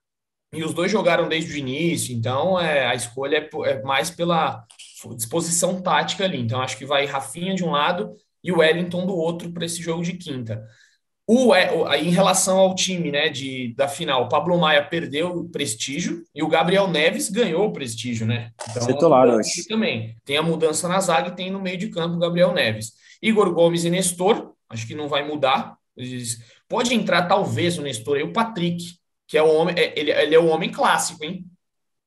E 0.53 0.65
os 0.65 0.75
dois 0.75 0.91
jogaram 0.91 1.29
desde 1.29 1.53
o 1.53 1.57
início, 1.57 2.15
então 2.15 2.59
é, 2.59 2.87
a 2.87 2.95
escolha 2.95 3.37
é, 3.37 3.71
é 3.71 3.83
mais 3.83 4.11
pela 4.11 4.65
disposição 5.17 5.81
tática 5.81 6.25
ali. 6.25 6.41
Então 6.41 6.61
acho 6.61 6.77
que 6.77 6.85
vai 6.85 7.07
Rafinha 7.07 7.55
de 7.55 7.65
um 7.65 7.71
lado, 7.71 8.15
e 8.43 8.53
o 8.53 8.59
Wellington 8.59 9.07
do 9.07 9.15
outro 9.15 9.51
para 9.53 9.65
esse 9.65 9.83
jogo 9.83 10.03
de 10.03 10.15
quinta. 10.15 10.67
O, 11.27 11.55
em 11.95 12.11
relação 12.11 12.59
ao 12.59 12.75
time 12.75 13.13
né, 13.13 13.29
de, 13.29 13.73
da 13.77 13.87
final, 13.87 14.25
o 14.25 14.29
Pablo 14.29 14.59
Maia 14.59 14.85
perdeu 14.85 15.29
o 15.29 15.49
prestígio 15.49 16.25
e 16.35 16.43
o 16.43 16.49
Gabriel 16.49 16.89
Neves 16.89 17.31
ganhou 17.31 17.67
o 17.67 17.73
prestígio, 17.73 18.27
né? 18.27 18.51
Então, 18.69 18.85
Titular 18.85 19.29
hoje. 19.29 19.65
também. 19.69 20.17
Tem 20.25 20.37
a 20.37 20.43
mudança 20.43 20.89
na 20.89 20.99
zaga 20.99 21.29
e 21.29 21.37
tem 21.37 21.49
no 21.49 21.61
meio 21.61 21.79
de 21.79 21.89
campo 21.89 22.17
o 22.17 22.19
Gabriel 22.19 22.53
Neves. 22.53 22.95
Igor 23.23 23.53
Gomes 23.55 23.85
e 23.85 23.91
Nestor, 23.91 24.55
acho 24.69 24.85
que 24.89 24.95
não 24.95 25.09
vai 25.09 25.25
mudar. 25.25 25.77
Pode 26.69 26.93
entrar, 26.95 27.29
talvez, 27.29 27.79
o 27.79 27.83
Nestor 27.83 28.19
e 28.19 28.25
o 28.25 28.33
Patrick, 28.33 28.83
que 29.29 29.39
é 29.39 29.43
o 29.43 29.55
homem, 29.55 29.77
é, 29.79 29.97
ele, 29.97 30.11
ele 30.11 30.35
é 30.35 30.39
o 30.39 30.49
homem 30.49 30.73
clássico, 30.73 31.25
hein? 31.25 31.45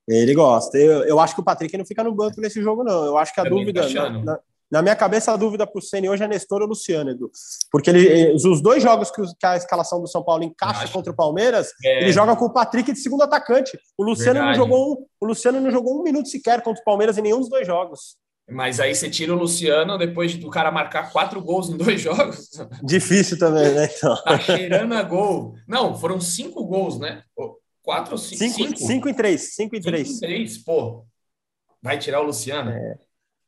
Ele 0.06 0.34
gosta. 0.34 0.78
Eu, 0.78 1.06
eu 1.06 1.18
acho 1.18 1.34
que 1.34 1.40
o 1.40 1.46
Patrick 1.46 1.78
não 1.78 1.86
fica 1.86 2.04
no 2.04 2.14
banco 2.14 2.42
nesse 2.42 2.62
jogo, 2.62 2.84
não. 2.84 3.06
Eu 3.06 3.18
acho 3.18 3.34
que 3.34 3.40
a 3.40 3.44
Também 3.44 3.60
dúvida. 3.60 3.88
Na, 3.90 4.10
na 4.10 4.40
minha 4.82 4.96
cabeça, 4.96 5.32
a 5.32 5.38
dúvida 5.38 5.68
para 5.68 5.78
o 5.78 5.82
Ceni 5.82 6.10
hoje 6.10 6.24
é 6.24 6.28
Nestor 6.28 6.62
ou 6.62 6.68
Luciano, 6.68 7.12
Edu. 7.12 7.30
Porque 7.72 7.90
ele, 7.90 8.08
eh, 8.08 8.34
os 8.34 8.62
dois 8.62 8.82
jogos 8.82 9.12
que, 9.12 9.22
a 9.46 9.56
escalação 9.56 10.02
do 10.02 10.08
São 10.08 10.24
Paulo 10.24 10.44
encaixa 10.44 10.88
contra 10.88 11.12
o 11.12 11.16
Palmeiras, 11.16 11.72
é. 11.84 12.02
ele 12.04 12.12
joga 12.12 12.36
com 12.36 12.46
o 12.46 12.54
Patrick 12.54 12.92
de 12.92 13.00
segundo 13.00 13.24
atacante. 13.24 13.78
O 13.98 14.04
Luciano, 14.04 14.40
não 14.40 14.54
jogou 14.54 14.94
um, 14.94 15.06
o 15.22 15.26
Luciano 15.26 15.62
não 15.62 15.70
jogou 15.70 16.00
um 16.00 16.04
minuto 16.04 16.28
sequer 16.28 16.62
contra 16.62 16.82
o 16.82 16.86
Palmeiras 16.86 17.18
em 17.18 17.22
nenhum 17.22 17.40
dos 17.40 17.50
dois 17.50 17.68
jogos. 17.68 18.18
Mas 18.50 18.80
aí 18.80 18.94
você 18.94 19.10
tira 19.10 19.34
o 19.34 19.38
Luciano 19.38 19.98
depois 19.98 20.36
do 20.36 20.50
cara 20.50 20.72
marcar 20.72 21.12
quatro 21.12 21.42
gols 21.42 21.70
em 21.70 21.78
dois 21.78 22.00
jogos. 22.02 22.50
Difícil 22.84 23.38
também, 23.38 23.74
né? 23.74 23.90
Então. 23.96 24.22
Tá 24.24 24.40
cheirando 24.40 24.94
a 24.94 25.04
gol. 25.04 25.56
Não, 25.68 25.96
foram 25.96 26.20
cinco 26.20 26.66
gols, 26.66 27.00
né? 27.00 27.24
Quatro 27.82 28.14
ou 28.14 28.18
cinco? 28.18 28.38
Cinco, 28.38 28.56
cinco. 28.56 28.78
cinco 28.78 29.10
em 29.10 29.14
três. 29.14 29.56
Cinco 29.56 29.76
em 29.76 29.82
três. 29.82 30.08
Cinco 30.08 30.26
em 30.26 30.28
três, 30.28 30.58
pô. 30.58 31.06
Vai 31.82 31.98
tirar 31.98 32.22
o 32.22 32.26
Luciano? 32.26 32.72
É. 32.72 32.98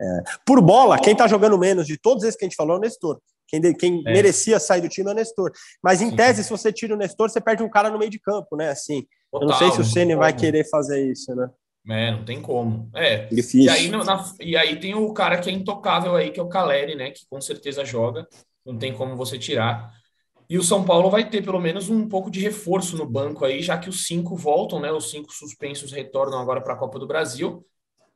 É. 0.02 0.24
Por 0.46 0.62
bola, 0.62 1.00
quem 1.00 1.14
está 1.14 1.28
jogando 1.28 1.58
menos 1.58 1.88
de 1.88 1.98
todos 1.98 2.24
esses 2.24 2.38
que 2.38 2.46
a 2.46 2.48
gente 2.48 2.56
falou 2.56 2.76
é 2.76 2.80
o 2.80 2.82
Nestor. 2.82 3.20
Quem, 3.48 3.74
quem 3.74 4.04
é. 4.06 4.12
merecia 4.12 4.60
sair 4.60 4.82
do 4.82 4.90
time 4.90 5.10
é 5.10 5.14
o 5.14 5.16
Nestor. 5.16 5.52
Mas 5.82 6.02
em 6.02 6.10
Sim. 6.10 6.16
tese, 6.16 6.44
se 6.44 6.50
você 6.50 6.74
tira 6.74 6.94
o 6.94 6.98
Nestor, 6.98 7.30
você 7.30 7.40
perde 7.40 7.64
um 7.64 7.70
cara 7.70 7.90
no 7.90 7.98
meio 7.98 8.12
de 8.12 8.20
campo, 8.20 8.56
né? 8.56 8.70
Assim, 8.70 9.06
Total, 9.32 9.48
eu 9.48 9.52
não 9.52 9.58
sei 9.58 9.72
se 9.72 9.82
o 9.82 9.86
Ceni 9.86 10.16
vai 10.16 10.34
querer 10.34 10.68
fazer 10.70 11.12
isso, 11.12 11.34
né? 11.36 11.50
É, 11.88 12.12
não 12.12 12.26
tem 12.26 12.42
como. 12.42 12.90
É. 12.96 13.28
Difícil. 13.28 13.66
E 13.66 13.70
aí, 13.70 13.90
na, 13.90 14.34
e 14.40 14.58
aí 14.58 14.80
tem 14.80 14.96
o 14.96 15.14
cara 15.14 15.38
que 15.38 15.50
é 15.50 15.54
intocável 15.54 16.16
aí, 16.16 16.32
que 16.32 16.40
é 16.40 16.44
o 16.44 16.50
Caleri, 16.50 16.96
né? 16.96 17.12
Que 17.12 17.26
com 17.30 17.40
certeza 17.40 17.86
joga. 17.86 18.28
Não 18.66 18.78
tem 18.78 18.92
como 18.92 19.16
você 19.16 19.38
tirar. 19.38 19.94
E 20.50 20.58
o 20.58 20.64
São 20.64 20.84
Paulo 20.84 21.10
vai 21.10 21.30
ter 21.30 21.44
pelo 21.44 21.60
menos 21.60 21.90
um 21.90 22.08
pouco 22.08 22.30
de 22.30 22.40
reforço 22.40 22.98
no 22.98 23.06
banco 23.06 23.46
aí, 23.46 23.62
já 23.62 23.78
que 23.78 23.90
os 23.90 24.06
cinco 24.08 24.36
voltam, 24.36 24.80
né? 24.80 24.92
Os 24.92 25.12
cinco 25.12 25.32
suspensos 25.32 25.92
retornam 25.92 26.40
agora 26.40 26.62
para 26.62 26.74
a 26.74 26.78
Copa 26.78 26.98
do 26.98 27.08
Brasil. 27.08 27.66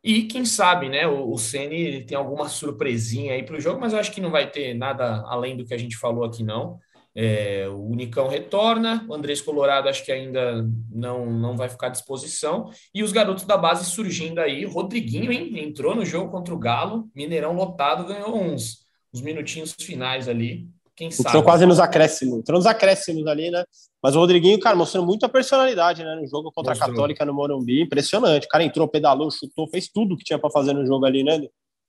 E 0.03 0.23
quem 0.23 0.45
sabe, 0.45 0.87
né? 0.89 1.07
O, 1.07 1.31
o 1.31 1.37
Ceni 1.37 2.05
tem 2.05 2.17
alguma 2.17 2.47
surpresinha 2.47 3.33
aí 3.33 3.43
para 3.43 3.57
o 3.57 3.59
jogo, 3.59 3.79
mas 3.81 3.93
eu 3.93 3.99
acho 3.99 4.11
que 4.11 4.21
não 4.21 4.31
vai 4.31 4.49
ter 4.49 4.73
nada 4.73 5.23
além 5.27 5.57
do 5.57 5.65
que 5.65 5.73
a 5.73 5.77
gente 5.77 5.97
falou 5.97 6.23
aqui, 6.23 6.43
não. 6.43 6.79
É, 7.13 7.67
o 7.67 7.87
Unicão 7.87 8.27
retorna, 8.27 9.05
o 9.09 9.13
Andrés 9.13 9.41
Colorado 9.41 9.89
acho 9.89 10.05
que 10.05 10.11
ainda 10.11 10.65
não, 10.89 11.25
não 11.25 11.57
vai 11.57 11.67
ficar 11.67 11.87
à 11.87 11.89
disposição. 11.89 12.71
E 12.93 13.03
os 13.03 13.11
garotos 13.11 13.43
da 13.43 13.57
base 13.57 13.89
surgindo 13.89 14.39
aí. 14.39 14.63
Rodriguinho, 14.63 15.31
hein? 15.31 15.59
Entrou 15.59 15.95
no 15.95 16.05
jogo 16.05 16.31
contra 16.31 16.53
o 16.53 16.59
Galo, 16.59 17.09
Mineirão 17.13 17.53
lotado, 17.53 18.05
ganhou 18.05 18.41
uns. 18.41 18.85
os 19.11 19.21
minutinhos 19.21 19.75
finais 19.79 20.29
ali. 20.29 20.69
Quem 20.99 21.09
sabe? 21.09 21.29
Entrou 21.29 21.43
quase 21.43 21.65
nos 21.65 21.79
acréscimos. 21.79 22.39
Entrou 22.39 22.57
nos 22.57 22.65
acréscimos 22.65 23.25
ali, 23.25 23.49
né? 23.49 23.63
Mas 24.03 24.17
o 24.17 24.19
Rodriguinho, 24.19 24.59
cara, 24.59 24.75
mostrando 24.75 25.07
muita 25.07 25.29
personalidade, 25.29 26.03
né? 26.03 26.13
No 26.13 26.27
jogo 26.27 26.51
contra 26.51 26.71
Mostrou. 26.71 26.89
a 26.89 26.91
Católica 26.91 27.23
no 27.23 27.33
Morumbi. 27.33 27.83
Impressionante. 27.83 28.45
O 28.45 28.49
cara 28.49 28.65
entrou, 28.65 28.85
pedalou, 28.85 29.31
chutou, 29.31 29.69
fez 29.69 29.87
tudo 29.87 30.17
que 30.17 30.25
tinha 30.25 30.37
para 30.37 30.49
fazer 30.49 30.73
no 30.73 30.85
jogo 30.85 31.05
ali, 31.05 31.23
né? 31.23 31.39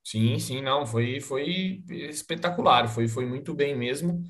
Sim, 0.05 0.39
sim, 0.39 0.63
não. 0.63 0.87
Foi, 0.87 1.21
foi 1.21 1.83
espetacular. 1.89 2.89
Foi, 2.89 3.09
foi 3.09 3.27
muito 3.27 3.53
bem 3.53 3.77
mesmo. 3.77 4.23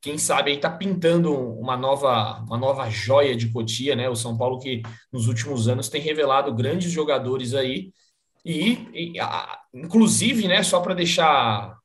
Quem 0.00 0.16
sabe 0.16 0.52
aí 0.52 0.58
tá 0.58 0.70
pintando 0.70 1.34
uma 1.34 1.76
nova, 1.76 2.40
uma 2.46 2.56
nova 2.56 2.88
joia 2.88 3.34
de 3.34 3.50
Cotia, 3.50 3.96
né? 3.96 4.08
O 4.08 4.14
São 4.14 4.38
Paulo 4.38 4.60
que 4.60 4.82
nos 5.12 5.26
últimos 5.26 5.66
anos 5.66 5.88
tem 5.88 6.00
revelado 6.00 6.54
grandes 6.54 6.92
jogadores 6.92 7.54
aí. 7.54 7.90
E, 8.44 8.86
e 8.94 9.18
a, 9.18 9.58
inclusive, 9.74 10.46
né, 10.46 10.62
só 10.62 10.80
para 10.80 10.94
deixar 10.94 11.76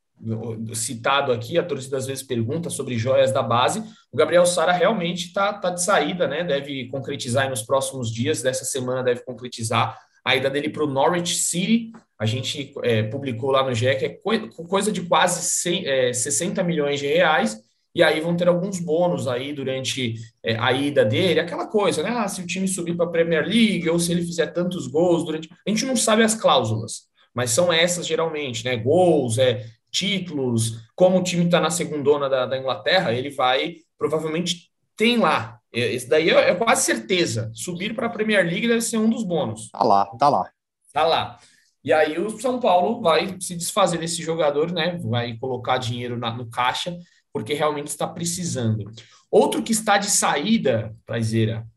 citado 0.74 1.32
aqui, 1.32 1.58
a 1.58 1.64
torcida 1.64 1.98
às 1.98 2.06
vezes 2.06 2.24
pergunta 2.24 2.70
sobre 2.70 2.98
joias 2.98 3.32
da 3.32 3.44
base. 3.44 3.84
O 4.12 4.18
Gabriel 4.18 4.46
Sara 4.46 4.72
realmente 4.72 5.28
está 5.28 5.54
tá 5.54 5.70
de 5.70 5.84
saída, 5.84 6.28
né? 6.28 6.44
Deve 6.44 6.88
concretizar 6.88 7.50
nos 7.50 7.62
próximos 7.62 8.12
dias 8.12 8.42
dessa 8.42 8.66
semana, 8.66 9.04
deve 9.04 9.24
concretizar 9.24 9.98
a 10.24 10.36
ida 10.36 10.50
dele 10.50 10.70
para 10.70 10.84
o 10.84 10.88
Norwich 10.88 11.36
City. 11.36 11.92
A 12.18 12.26
gente 12.26 12.74
é, 12.84 13.04
publicou 13.04 13.52
lá 13.52 13.64
no 13.64 13.74
GE 13.74 13.96
que 13.96 14.06
é 14.06 14.20
coisa 14.68 14.92
de 14.92 15.02
quase 15.02 15.42
100, 15.44 15.88
é, 15.88 16.14
60 16.14 16.64
milhões 16.64 17.00
de 17.00 17.08
reais. 17.08 17.60
E 17.96 18.02
aí 18.02 18.20
vão 18.22 18.36
ter 18.36 18.48
alguns 18.48 18.80
bônus 18.80 19.28
aí 19.28 19.54
durante 19.54 20.16
é, 20.44 20.56
a 20.56 20.72
ida 20.72 21.06
dele, 21.06 21.40
aquela 21.40 21.68
coisa, 21.68 22.02
né? 22.02 22.10
Ah, 22.10 22.28
se 22.28 22.42
o 22.42 22.48
time 22.48 22.68
subir 22.68 22.96
para 22.96 23.06
a 23.06 23.10
Premier 23.10 23.46
League 23.46 23.88
ou 23.88 24.00
se 24.00 24.12
ele 24.12 24.24
fizer 24.24 24.48
tantos 24.48 24.88
gols 24.88 25.24
durante. 25.24 25.50
A 25.66 25.70
gente 25.70 25.86
não 25.86 25.96
sabe 25.96 26.24
as 26.24 26.34
cláusulas, 26.34 27.04
mas 27.36 27.52
são 27.52 27.72
essas 27.72 28.08
geralmente, 28.08 28.66
né? 28.66 28.76
Gols, 28.76 29.38
é, 29.38 29.64
títulos, 29.94 30.90
como 30.96 31.20
o 31.20 31.24
time 31.24 31.46
está 31.46 31.62
na 31.62 31.70
segundona 31.70 32.28
da, 32.28 32.48
da 32.48 32.58
Inglaterra, 32.58 33.14
ele 33.14 33.30
vai 33.30 33.76
provavelmente 33.98 34.72
tem 34.98 35.18
lá. 35.18 35.60
Esse 35.72 36.08
daí 36.10 36.30
é, 36.30 36.50
é 36.50 36.56
quase 36.56 36.84
certeza. 36.84 37.52
Subir 37.54 37.96
para 37.96 38.08
a 38.08 38.10
Premier 38.10 38.46
League 38.46 38.68
deve 38.68 38.82
ser 38.82 38.98
um 38.98 39.10
dos 39.10 39.24
bônus. 39.24 39.70
Tá 39.72 39.84
lá, 39.84 40.06
tá 40.18 40.30
lá. 40.30 40.52
Tá 40.92 41.06
lá. 41.06 41.40
E 41.84 41.92
aí 41.92 42.20
o 42.20 42.30
São 42.40 42.60
Paulo 42.60 43.02
vai 43.02 43.38
se 43.40 43.56
desfazer 43.56 44.00
desse 44.00 44.22
jogador, 44.22 44.72
né? 44.72 44.98
Vai 45.04 45.36
colocar 45.38 45.78
dinheiro 45.78 46.18
na, 46.18 46.34
no 46.34 46.50
caixa, 46.50 46.98
porque 47.32 47.54
realmente 47.54 47.88
está 47.88 48.08
precisando. 48.08 48.92
Outro 49.30 49.64
que 49.64 49.72
está 49.72 49.98
de 49.98 50.10
saída, 50.10 50.96
Prazeira, 51.06 51.68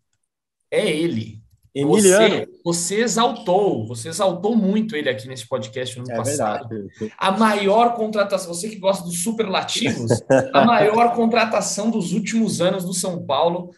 é 0.70 0.86
ele, 0.86 1.42
Emiliano. 1.76 2.34
Você, 2.34 2.48
você, 2.64 3.00
exaltou, 3.02 3.86
você 3.86 4.08
exaltou 4.08 4.56
muito 4.56 4.96
ele 4.96 5.10
aqui 5.10 5.28
nesse 5.28 5.46
podcast 5.46 5.98
no 5.98 6.04
ano 6.04 6.12
é 6.12 6.16
passado. 6.16 6.68
Verdade. 6.70 7.12
A 7.18 7.30
maior 7.32 7.94
contratação, 7.94 8.54
você 8.54 8.70
que 8.70 8.78
gosta 8.78 9.04
dos 9.04 9.22
superlativos, 9.22 10.10
a 10.54 10.64
maior 10.64 11.14
contratação 11.14 11.90
dos 11.90 12.14
últimos 12.14 12.62
anos 12.62 12.82
do 12.82 12.94
São 12.94 13.26
Paulo. 13.26 13.70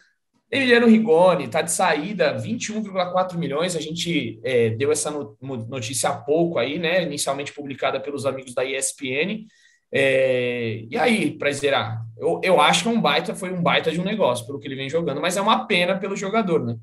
Emiliano 0.49 0.87
Rigoni 0.87 1.45
está 1.45 1.61
de 1.61 1.71
saída, 1.71 2.35
21,4 2.41 3.37
milhões. 3.37 3.75
A 3.75 3.81
gente 3.81 4.39
é, 4.43 4.69
deu 4.69 4.93
essa 4.93 5.11
notícia 5.41 6.09
há 6.09 6.15
pouco 6.15 6.57
aí, 6.57 6.79
né? 6.79 7.03
Inicialmente 7.03 7.53
publicada 7.53 7.99
pelos 7.99 8.25
amigos 8.25 8.53
da 8.53 8.63
ESPN. 8.63 9.45
É, 9.91 10.85
e 10.89 10.97
aí, 10.97 11.37
para 11.37 11.51
zerar, 11.51 12.01
eu, 12.17 12.39
eu 12.43 12.61
acho 12.61 12.83
que 12.83 12.89
é 12.89 12.91
um 12.91 13.01
baita, 13.01 13.35
foi 13.35 13.51
um 13.51 13.61
baita 13.61 13.91
de 13.91 13.99
um 13.99 14.05
negócio 14.05 14.45
pelo 14.45 14.59
que 14.59 14.67
ele 14.67 14.75
vem 14.75 14.89
jogando, 14.89 15.19
mas 15.19 15.35
é 15.35 15.41
uma 15.41 15.65
pena 15.67 15.97
pelo 15.97 16.15
jogador, 16.15 16.65
né? 16.65 16.77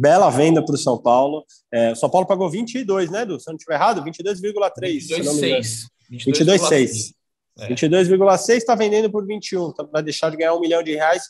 Bela 0.00 0.30
venda 0.30 0.64
para 0.64 0.74
o 0.74 0.78
São 0.78 0.96
Paulo. 0.96 1.44
É, 1.70 1.92
o 1.92 1.94
São 1.94 2.08
Paulo 2.08 2.26
pagou 2.26 2.48
22, 2.48 3.10
né, 3.10 3.22
Edu? 3.22 3.38
Se 3.38 3.50
eu 3.50 3.52
não 3.52 3.58
estiver 3.58 3.74
errado, 3.74 4.02
22,3. 4.02 5.08
22,6. 5.10 5.86
22,6. 6.10 7.12
22,6 7.68 8.56
está 8.56 8.74
vendendo 8.74 9.10
por 9.10 9.26
21, 9.26 9.72
tá, 9.74 9.84
para 9.84 10.00
deixar 10.00 10.30
de 10.30 10.38
ganhar 10.38 10.54
um 10.54 10.60
milhão 10.60 10.82
de 10.82 10.94
reais. 10.94 11.22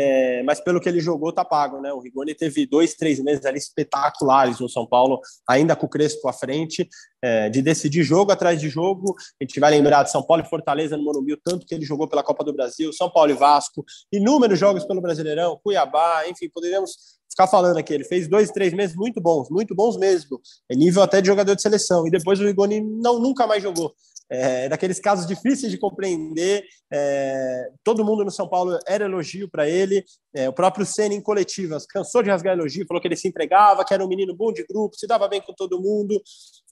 É, 0.00 0.44
mas 0.44 0.60
pelo 0.60 0.80
que 0.80 0.88
ele 0.88 1.00
jogou, 1.00 1.32
tá 1.32 1.44
pago, 1.44 1.80
né? 1.80 1.92
O 1.92 1.98
Rigoni 1.98 2.32
teve 2.32 2.64
dois, 2.64 2.94
três 2.94 3.18
meses 3.18 3.44
ali 3.44 3.58
espetaculares 3.58 4.60
no 4.60 4.68
São 4.68 4.86
Paulo, 4.86 5.20
ainda 5.48 5.74
com 5.74 5.86
o 5.86 5.88
Crespo 5.88 6.28
à 6.28 6.32
frente, 6.32 6.88
é, 7.20 7.48
de 7.48 7.60
decidir 7.60 8.04
jogo 8.04 8.30
atrás 8.30 8.60
de 8.60 8.68
jogo. 8.68 9.16
A 9.40 9.44
gente 9.44 9.58
vai 9.58 9.72
lembrar 9.72 10.04
de 10.04 10.12
São 10.12 10.22
Paulo 10.22 10.44
e 10.44 10.48
Fortaleza 10.48 10.96
no 10.96 11.02
Morumbi, 11.02 11.36
tanto 11.42 11.66
que 11.66 11.74
ele 11.74 11.84
jogou 11.84 12.06
pela 12.06 12.22
Copa 12.22 12.44
do 12.44 12.52
Brasil, 12.52 12.92
São 12.92 13.10
Paulo 13.10 13.32
e 13.32 13.34
Vasco, 13.34 13.84
inúmeros 14.12 14.56
jogos 14.56 14.84
pelo 14.84 15.00
Brasileirão, 15.00 15.58
Cuiabá, 15.64 16.28
enfim, 16.28 16.48
poderíamos 16.48 16.92
ficar 17.28 17.48
falando 17.48 17.78
aqui. 17.78 17.92
Ele 17.92 18.04
fez 18.04 18.28
dois, 18.28 18.52
três 18.52 18.72
meses 18.72 18.94
muito 18.94 19.20
bons, 19.20 19.50
muito 19.50 19.74
bons 19.74 19.96
mesmo. 19.96 20.40
Nível 20.70 21.02
até 21.02 21.20
de 21.20 21.26
jogador 21.26 21.56
de 21.56 21.62
seleção. 21.62 22.06
E 22.06 22.10
depois 22.10 22.38
o 22.38 22.44
Rigoni 22.44 22.80
não, 22.80 23.18
nunca 23.18 23.48
mais 23.48 23.64
jogou. 23.64 23.92
É, 24.30 24.68
daqueles 24.68 25.00
casos 25.00 25.26
difíceis 25.26 25.72
de 25.72 25.78
compreender. 25.78 26.64
É, 26.92 27.70
todo 27.82 28.04
mundo 28.04 28.24
no 28.24 28.30
São 28.30 28.48
Paulo 28.48 28.78
era 28.86 29.04
elogio 29.04 29.48
para 29.48 29.68
ele. 29.68 30.04
É, 30.34 30.48
o 30.48 30.52
próprio 30.52 30.84
Senna 30.84 31.14
em 31.14 31.20
coletivas 31.20 31.86
cansou 31.86 32.22
de 32.22 32.30
rasgar 32.30 32.56
elogio, 32.56 32.86
falou 32.86 33.00
que 33.00 33.08
ele 33.08 33.16
se 33.16 33.28
entregava, 33.28 33.84
que 33.84 33.94
era 33.94 34.04
um 34.04 34.08
menino 34.08 34.34
bom 34.34 34.52
de 34.52 34.64
grupo, 34.66 34.96
se 34.96 35.06
dava 35.06 35.28
bem 35.28 35.40
com 35.40 35.54
todo 35.54 35.80
mundo. 35.80 36.20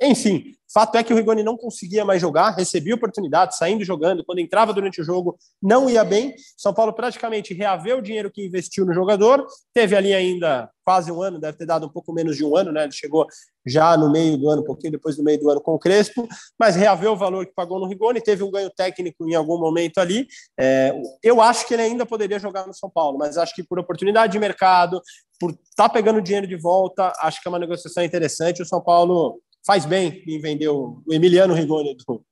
Enfim, 0.03 0.53
fato 0.77 0.97
é 0.97 1.03
que 1.03 1.11
o 1.11 1.17
Rigoni 1.17 1.43
não 1.43 1.57
conseguia 1.57 2.05
mais 2.05 2.21
jogar, 2.21 2.51
recebia 2.51 2.95
oportunidade, 2.95 3.57
saindo 3.57 3.83
jogando, 3.83 4.23
quando 4.23 4.41
entrava 4.41 4.75
durante 4.75 5.01
o 5.01 5.05
jogo, 5.05 5.39
não 5.63 5.89
ia 5.89 6.05
bem. 6.05 6.35
São 6.55 6.75
Paulo 6.75 6.93
praticamente 6.93 7.55
reaveu 7.55 7.97
o 7.97 8.03
dinheiro 8.03 8.31
que 8.31 8.45
investiu 8.45 8.85
no 8.85 8.93
jogador, 8.93 9.47
teve 9.73 9.97
ali 9.97 10.13
ainda 10.13 10.69
quase 10.85 11.11
um 11.11 11.23
ano, 11.23 11.41
deve 11.41 11.57
ter 11.57 11.65
dado 11.65 11.87
um 11.87 11.89
pouco 11.89 12.13
menos 12.13 12.37
de 12.37 12.45
um 12.45 12.55
ano, 12.55 12.73
né? 12.73 12.85
Ele 12.85 12.93
chegou 12.93 13.27
já 13.67 13.97
no 13.97 14.13
meio 14.13 14.37
do 14.37 14.51
ano, 14.51 14.61
um 14.61 14.65
pouquinho 14.67 14.93
depois 14.93 15.17
do 15.17 15.25
meio 15.25 15.41
do 15.41 15.49
ano 15.49 15.63
com 15.63 15.75
o 15.75 15.79
Crespo, 15.79 16.29
mas 16.59 16.77
reaveu 16.77 17.13
o 17.13 17.17
valor 17.17 17.47
que 17.47 17.55
pagou 17.55 17.81
no 17.81 17.89
Rigoni, 17.89 18.21
teve 18.21 18.45
um 18.45 18.51
ganho 18.51 18.71
técnico 18.71 19.27
em 19.27 19.35
algum 19.35 19.59
momento 19.59 19.97
ali. 19.99 20.29
É, 20.61 20.95
eu 21.23 21.41
acho 21.41 21.67
que 21.67 21.73
ele 21.73 21.83
ainda 21.83 22.05
poderia 22.05 22.39
jogar 22.39 22.67
no 22.67 22.75
São 22.75 22.91
Paulo, 22.91 23.17
mas 23.17 23.39
acho 23.39 23.55
que 23.55 23.65
por 23.65 23.79
oportunidade 23.79 24.35
de 24.35 24.39
mercado, 24.39 25.01
por 25.41 25.51
estar 25.51 25.89
tá 25.89 25.89
pegando 25.89 26.21
dinheiro 26.21 26.47
de 26.47 26.57
volta, 26.57 27.13
acho 27.21 27.43
que 27.43 27.49
é 27.49 27.51
uma 27.51 27.59
negociação 27.59 28.05
interessante. 28.05 28.63
O 28.63 28.67
São 28.67 28.81
Paulo 28.81 29.41
faz 29.67 29.85
bem 29.85 30.23
em 30.27 30.39
vender 30.39 30.69
o 30.69 31.03
Emiliano 31.11 31.53
Rigoni 31.53 31.97
do, 31.97 32.25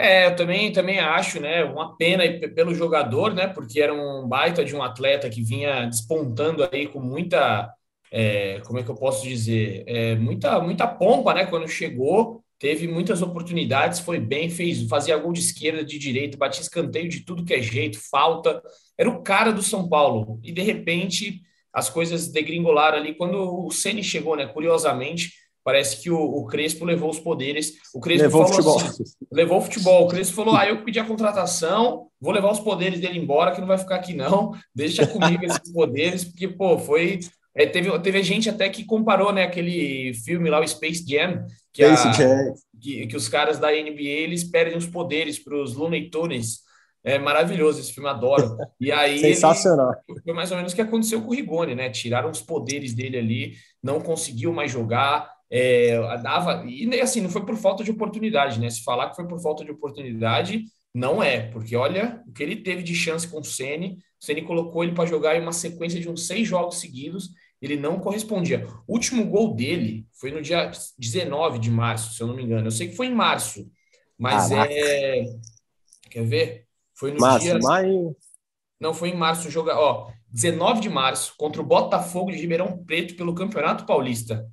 é, 0.00 0.28
eu 0.28 0.36
também, 0.36 0.72
também 0.72 0.98
acho, 0.98 1.38
né? 1.40 1.62
Uma 1.62 1.94
pena 1.94 2.24
pelo 2.54 2.74
jogador, 2.74 3.34
né? 3.34 3.48
Porque 3.48 3.82
era 3.82 3.92
um 3.92 4.26
baita 4.26 4.64
de 4.64 4.74
um 4.74 4.82
atleta 4.82 5.28
que 5.28 5.42
vinha 5.42 5.84
despontando 5.84 6.66
aí 6.72 6.86
com 6.86 7.00
muita, 7.00 7.70
é, 8.10 8.60
como 8.60 8.78
é 8.78 8.82
que 8.82 8.88
eu 8.88 8.94
posso 8.94 9.28
dizer, 9.28 9.84
é, 9.86 10.14
muita, 10.14 10.58
muita 10.58 10.86
pompa, 10.86 11.34
né? 11.34 11.44
Quando 11.44 11.68
chegou, 11.68 12.42
teve 12.58 12.88
muitas 12.88 13.20
oportunidades, 13.20 14.00
foi 14.00 14.18
bem, 14.18 14.48
fez, 14.48 14.88
fazia 14.88 15.18
gol 15.18 15.34
de 15.34 15.40
esquerda, 15.40 15.84
de 15.84 15.98
direita, 15.98 16.38
batia 16.38 16.62
escanteio 16.62 17.08
de 17.08 17.20
tudo 17.20 17.44
que 17.44 17.52
é 17.52 17.60
jeito, 17.60 17.98
falta. 18.10 18.62
Era 18.96 19.10
o 19.10 19.22
cara 19.22 19.52
do 19.52 19.62
São 19.62 19.86
Paulo. 19.86 20.40
E 20.42 20.50
de 20.50 20.62
repente 20.62 21.42
as 21.74 21.90
coisas 21.90 22.28
degringolaram 22.28 22.96
ali 22.96 23.14
quando 23.14 23.66
o 23.66 23.70
Ceni 23.70 24.02
chegou, 24.02 24.34
né? 24.34 24.46
Curiosamente 24.46 25.30
Parece 25.62 26.00
que 26.00 26.10
o, 26.10 26.18
o, 26.18 26.46
Crespo 26.46 26.84
levou 26.84 27.10
os 27.10 27.18
poderes. 27.18 27.74
O 27.94 28.00
Crespo 28.00 28.24
levou 28.24 28.46
falou 28.46 28.54
futebol. 28.54 28.80
Assim, 28.80 29.04
levou 29.30 29.58
o 29.58 29.62
futebol. 29.62 30.04
O 30.04 30.08
Crespo 30.08 30.36
falou: 30.36 30.56
ah, 30.56 30.66
eu 30.66 30.82
pedi 30.82 30.98
a 30.98 31.04
contratação, 31.04 32.08
vou 32.20 32.32
levar 32.32 32.50
os 32.50 32.60
poderes 32.60 32.98
dele 32.98 33.18
embora, 33.18 33.52
que 33.52 33.60
não 33.60 33.68
vai 33.68 33.78
ficar 33.78 33.96
aqui, 33.96 34.14
não. 34.14 34.52
Deixa 34.74 35.06
comigo 35.06 35.44
esses 35.44 35.70
poderes, 35.72 36.24
porque, 36.24 36.48
pô, 36.48 36.78
foi. 36.78 37.20
É, 37.54 37.66
teve, 37.66 37.98
teve 37.98 38.22
gente 38.22 38.48
até 38.48 38.68
que 38.68 38.84
comparou 38.84 39.32
né, 39.32 39.42
aquele 39.42 40.14
filme 40.14 40.48
lá, 40.48 40.60
o 40.60 40.66
Space 40.66 41.04
Jam, 41.06 41.44
que, 41.72 41.84
Space 41.84 42.08
a, 42.08 42.12
Jam. 42.12 42.54
Que, 42.80 43.06
que 43.08 43.16
os 43.16 43.28
caras 43.28 43.58
da 43.58 43.70
NBA 43.70 44.00
eles 44.00 44.44
perdem 44.44 44.78
os 44.78 44.86
poderes 44.86 45.38
para 45.38 45.60
os 45.60 45.74
Looney 45.74 46.08
Tunes. 46.10 46.60
É 47.02 47.18
maravilhoso 47.18 47.80
esse 47.80 47.92
filme, 47.92 48.08
adoro. 48.08 48.56
E 48.78 48.92
aí 48.92 49.18
Sensacional. 49.18 49.94
Ele, 50.08 50.20
foi 50.20 50.32
mais 50.32 50.50
ou 50.50 50.56
menos 50.56 50.72
o 50.72 50.76
que 50.76 50.82
aconteceu 50.82 51.22
com 51.22 51.28
o 51.28 51.34
Rigoni, 51.34 51.74
né? 51.74 51.88
Tiraram 51.88 52.30
os 52.30 52.42
poderes 52.42 52.94
dele 52.94 53.18
ali, 53.18 53.54
não 53.82 54.00
conseguiu 54.00 54.52
mais 54.52 54.70
jogar. 54.70 55.30
É, 55.52 55.98
dava, 56.18 56.64
e 56.64 57.00
assim, 57.00 57.20
não 57.20 57.28
foi 57.28 57.44
por 57.44 57.56
falta 57.56 57.82
de 57.82 57.90
oportunidade, 57.90 58.60
né? 58.60 58.70
Se 58.70 58.84
falar 58.84 59.10
que 59.10 59.16
foi 59.16 59.26
por 59.26 59.40
falta 59.42 59.64
de 59.64 59.72
oportunidade, 59.72 60.64
não 60.94 61.20
é, 61.20 61.40
porque 61.50 61.74
olha 61.74 62.22
o 62.26 62.32
que 62.32 62.42
ele 62.42 62.56
teve 62.56 62.84
de 62.84 62.94
chance 62.94 63.26
com 63.26 63.40
o 63.40 63.44
Ceni, 63.44 63.98
o 64.20 64.24
Ceni 64.24 64.42
colocou 64.42 64.84
ele 64.84 64.94
para 64.94 65.06
jogar 65.08 65.36
em 65.36 65.42
uma 65.42 65.52
sequência 65.52 65.98
de 65.98 66.08
uns 66.08 66.26
seis 66.28 66.46
jogos 66.46 66.78
seguidos, 66.78 67.30
ele 67.60 67.76
não 67.76 67.98
correspondia. 67.98 68.66
O 68.86 68.94
último 68.94 69.24
gol 69.26 69.54
dele 69.54 70.06
foi 70.12 70.30
no 70.30 70.40
dia 70.40 70.70
19 70.96 71.58
de 71.58 71.70
março, 71.70 72.14
se 72.14 72.22
eu 72.22 72.28
não 72.28 72.34
me 72.34 72.44
engano. 72.44 72.68
Eu 72.68 72.70
sei 72.70 72.88
que 72.88 72.96
foi 72.96 73.08
em 73.08 73.14
março, 73.14 73.68
mas 74.16 74.48
Caraca. 74.48 74.72
é. 74.72 75.24
Quer 76.10 76.24
ver? 76.24 76.66
Foi 76.94 77.12
no 77.12 77.20
março, 77.20 77.46
dia. 77.46 77.58
Maio. 77.58 78.16
Não, 78.78 78.94
foi 78.94 79.10
em 79.10 79.16
março, 79.16 79.50
joga, 79.50 79.76
ó, 79.76 80.10
19 80.30 80.80
de 80.80 80.88
março, 80.88 81.34
contra 81.36 81.60
o 81.60 81.66
Botafogo 81.66 82.30
de 82.30 82.38
Ribeirão 82.38 82.82
Preto 82.84 83.14
pelo 83.14 83.34
Campeonato 83.34 83.84
Paulista 83.84 84.48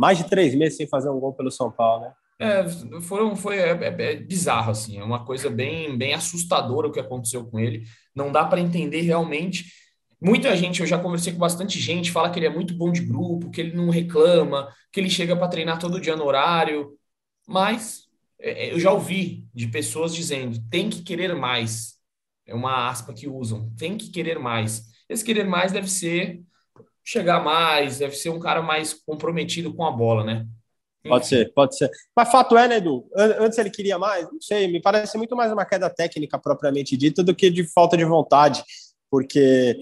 mais 0.00 0.16
de 0.16 0.24
três 0.24 0.54
meses 0.54 0.78
sem 0.78 0.88
fazer 0.88 1.10
um 1.10 1.20
gol 1.20 1.34
pelo 1.34 1.50
São 1.50 1.70
Paulo, 1.70 2.04
né? 2.04 2.12
É, 2.38 2.66
foram, 3.02 3.36
foi 3.36 3.58
é, 3.58 3.72
é, 3.72 4.12
é, 4.12 4.16
bizarro, 4.16 4.70
assim, 4.70 4.98
é 4.98 5.04
uma 5.04 5.26
coisa 5.26 5.50
bem, 5.50 5.94
bem 5.98 6.14
assustadora 6.14 6.88
o 6.88 6.90
que 6.90 6.98
aconteceu 6.98 7.44
com 7.44 7.60
ele. 7.60 7.84
Não 8.14 8.32
dá 8.32 8.46
para 8.46 8.60
entender 8.60 9.02
realmente. 9.02 9.66
Muita 10.18 10.56
gente, 10.56 10.80
eu 10.80 10.86
já 10.86 10.98
conversei 10.98 11.34
com 11.34 11.38
bastante 11.38 11.78
gente, 11.78 12.10
fala 12.10 12.30
que 12.30 12.38
ele 12.38 12.46
é 12.46 12.50
muito 12.50 12.72
bom 12.72 12.90
de 12.90 13.02
grupo, 13.02 13.50
que 13.50 13.60
ele 13.60 13.76
não 13.76 13.90
reclama, 13.90 14.72
que 14.90 14.98
ele 14.98 15.10
chega 15.10 15.36
para 15.36 15.48
treinar 15.48 15.78
todo 15.78 16.00
dia 16.00 16.16
no 16.16 16.24
horário, 16.24 16.96
mas 17.46 18.04
é, 18.40 18.68
é, 18.68 18.72
eu 18.72 18.80
já 18.80 18.90
ouvi 18.90 19.46
de 19.54 19.66
pessoas 19.66 20.14
dizendo 20.14 20.58
tem 20.70 20.88
que 20.88 21.02
querer 21.02 21.36
mais. 21.36 21.96
É 22.46 22.54
uma 22.54 22.88
aspa 22.88 23.12
que 23.12 23.28
usam, 23.28 23.70
tem 23.76 23.98
que 23.98 24.10
querer 24.10 24.38
mais. 24.38 24.82
Esse 25.10 25.22
querer 25.22 25.44
mais 25.44 25.72
deve 25.72 25.90
ser 25.90 26.40
chegar 27.04 27.42
mais, 27.42 27.98
deve 27.98 28.14
ser 28.14 28.30
um 28.30 28.38
cara 28.38 28.62
mais 28.62 28.92
comprometido 28.94 29.74
com 29.74 29.84
a 29.84 29.90
bola, 29.90 30.24
né? 30.24 30.46
Pode 31.08 31.26
ser, 31.26 31.52
pode 31.54 31.76
ser. 31.76 31.90
Mas 32.14 32.30
fato 32.30 32.58
é, 32.58 32.68
né, 32.68 32.76
Edu? 32.76 33.08
Antes 33.16 33.56
ele 33.58 33.70
queria 33.70 33.98
mais? 33.98 34.30
Não 34.30 34.40
sei, 34.40 34.68
me 34.68 34.82
parece 34.82 35.16
muito 35.16 35.34
mais 35.34 35.50
uma 35.50 35.64
queda 35.64 35.88
técnica 35.88 36.38
propriamente 36.38 36.96
dita 36.96 37.22
do 37.22 37.34
que 37.34 37.50
de 37.50 37.64
falta 37.64 37.96
de 37.96 38.04
vontade, 38.04 38.62
porque 39.10 39.74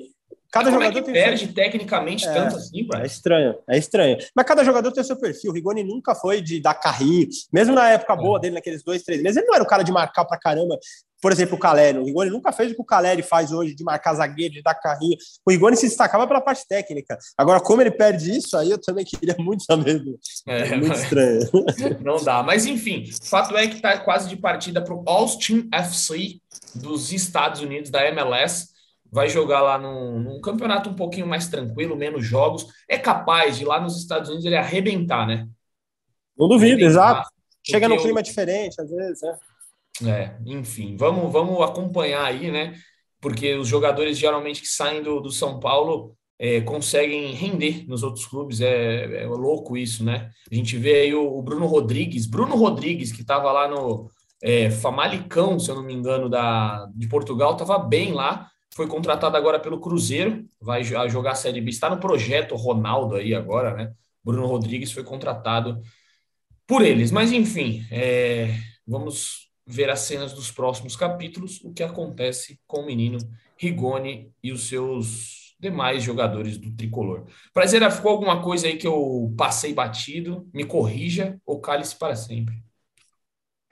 Cada 0.51 0.71
Como 0.71 0.83
jogador 0.83 0.99
é 0.99 1.03
que 1.03 1.13
perde 1.13 1.45
seu... 1.45 1.55
tecnicamente 1.55 2.27
é, 2.27 2.33
tanto 2.33 2.57
assim, 2.57 2.87
É 2.95 3.07
estranho, 3.07 3.55
é 3.69 3.79
estranho. 3.79 4.19
Mas 4.35 4.47
cada 4.47 4.65
jogador 4.65 4.91
tem 4.93 5.05
seu 5.05 5.19
perfil. 5.19 5.51
O 5.51 5.55
Rigoni 5.55 5.85
nunca 5.85 6.15
foi 6.15 6.41
de 6.41 6.59
dar 6.61 6.75
carrinho. 6.75 7.29
Mesmo 7.53 7.75
na 7.75 7.91
época 7.91 8.15
é. 8.15 8.17
boa 8.17 8.41
dele, 8.41 8.55
naqueles 8.55 8.83
dois, 8.83 9.03
três 9.03 9.23
meses, 9.23 9.37
ele 9.37 9.47
não 9.47 9.55
era 9.55 9.63
o 9.63 9.67
cara 9.67 9.83
de 9.83 9.93
marcar 9.93 10.25
pra 10.25 10.39
caramba. 10.39 10.79
Por 11.21 11.33
exemplo, 11.33 11.57
o 11.57 11.59
Caleri. 11.59 11.99
O 11.99 12.05
Rigoni 12.05 12.31
nunca 12.31 12.53
fez 12.53 12.71
o 12.71 12.75
que 12.75 12.81
o 12.81 12.85
Caleri 12.85 13.23
faz 13.23 13.53
hoje, 13.53 13.75
de 13.75 13.85
marcar 13.85 14.15
zagueiro, 14.15 14.55
de 14.55 14.63
dar 14.63 14.75
carrinho. 14.75 15.17
O 15.45 15.51
Rigoni 15.51 15.77
se 15.77 15.89
destacava 15.89 16.27
pela 16.27 16.41
parte 16.41 16.67
técnica. 16.67 17.19
Agora, 17.37 17.61
como 17.61 17.83
ele 17.83 17.91
perde 17.91 18.31
isso, 18.37 18.57
aí 18.57 18.71
eu 18.71 18.79
também 18.79 19.05
queria 19.05 19.37
muito 19.39 19.65
saber. 19.65 20.03
É, 20.47 20.69
é 20.69 20.77
muito 20.77 20.95
estranho. 20.95 21.41
Não 22.03 22.23
dá. 22.23 22.43
Mas, 22.43 22.65
enfim, 22.65 23.11
o 23.11 23.27
fato 23.27 23.55
é 23.57 23.67
que 23.67 23.83
tá 23.83 23.99
quase 23.99 24.29
de 24.29 24.37
partida 24.37 24.81
pro 24.81 25.03
Austin 25.07 25.69
FC 25.73 26.41
dos 26.75 27.13
Estados 27.13 27.61
Unidos, 27.61 27.91
da 27.91 28.07
MLS 28.07 28.78
vai 29.11 29.29
jogar 29.29 29.61
lá 29.61 29.79
num, 29.79 30.21
num, 30.21 30.41
campeonato 30.41 30.91
um 30.91 30.95
pouquinho 30.95 31.27
mais 31.27 31.49
tranquilo, 31.49 31.97
menos 31.97 32.25
jogos, 32.25 32.67
é 32.89 32.99
capaz 32.99 33.57
de 33.59 33.65
lá 33.65 33.81
nos 33.81 33.97
Estados 33.97 34.29
Unidos 34.29 34.45
ele 34.45 34.57
arrebentar, 34.57 35.27
né? 35.27 35.49
Não 36.37 36.49
duvido, 36.49 36.83
exato. 36.83 37.29
Chega 37.63 37.89
num 37.89 37.97
clima 37.97 38.23
diferente, 38.23 38.81
às 38.81 38.91
vezes, 38.91 39.23
é. 39.23 39.39
É, 40.07 40.37
enfim, 40.47 40.97
vamos, 40.97 41.33
vamos 41.33 41.61
acompanhar 41.63 42.25
aí, 42.25 42.51
né? 42.51 42.75
Porque 43.21 43.55
os 43.55 43.67
jogadores 43.67 44.17
geralmente 44.17 44.61
que 44.61 44.69
saem 44.69 45.03
do, 45.03 45.21
do 45.21 45.31
São 45.31 45.59
Paulo 45.59 46.17
é, 46.39 46.61
conseguem 46.61 47.33
render 47.33 47.85
nos 47.89 48.05
outros 48.05 48.25
clubes, 48.25 48.61
é, 48.61 49.23
é, 49.23 49.27
louco 49.27 49.77
isso, 49.77 50.05
né? 50.05 50.31
A 50.51 50.55
gente 50.55 50.77
vê 50.77 51.01
aí 51.01 51.15
o, 51.15 51.37
o 51.37 51.43
Bruno 51.43 51.67
Rodrigues, 51.67 52.27
Bruno 52.27 52.55
Rodrigues, 52.55 53.11
que 53.11 53.23
estava 53.23 53.51
lá 53.51 53.67
no 53.67 54.09
é, 54.41 54.71
Famalicão, 54.71 55.59
se 55.59 55.69
eu 55.69 55.75
não 55.75 55.83
me 55.83 55.93
engano, 55.93 56.29
da, 56.29 56.87
de 56.95 57.09
Portugal, 57.09 57.53
estava 57.53 57.79
bem 57.79 58.13
lá, 58.13 58.49
foi 58.79 58.87
contratado 58.87 59.37
agora 59.37 59.59
pelo 59.59 59.81
Cruzeiro, 59.81 60.49
vai 60.61 60.85
jogar 60.85 61.33
a 61.33 61.35
Série 61.35 61.61
B, 61.61 61.69
está 61.69 61.91
no 61.91 61.99
projeto 61.99 62.55
Ronaldo 62.55 63.17
aí 63.17 63.35
agora, 63.35 63.75
né? 63.75 63.93
Bruno 64.23 64.47
Rodrigues 64.47 64.93
foi 64.93 65.03
contratado 65.03 65.83
por 66.65 66.83
eles. 66.83 67.11
Mas, 67.11 67.33
enfim, 67.33 67.85
é, 67.91 68.55
vamos 68.87 69.51
ver 69.67 69.91
as 69.91 69.99
cenas 70.03 70.33
dos 70.33 70.53
próximos 70.53 70.95
capítulos, 70.95 71.61
o 71.65 71.73
que 71.73 71.83
acontece 71.83 72.61
com 72.69 72.83
o 72.83 72.87
menino 72.87 73.19
Rigoni 73.57 74.33
e 74.41 74.53
os 74.53 74.69
seus 74.69 75.57
demais 75.59 76.05
jogadores 76.05 76.57
do 76.57 76.71
tricolor. 76.71 77.27
Prazer, 77.53 77.91
ficou 77.91 78.13
alguma 78.13 78.41
coisa 78.41 78.69
aí 78.69 78.77
que 78.77 78.87
eu 78.87 79.35
passei 79.37 79.75
batido? 79.75 80.49
Me 80.55 80.65
corrija 80.65 81.37
ou 81.45 81.61
cale-se 81.61 81.99
para 81.99 82.15
sempre. 82.15 82.63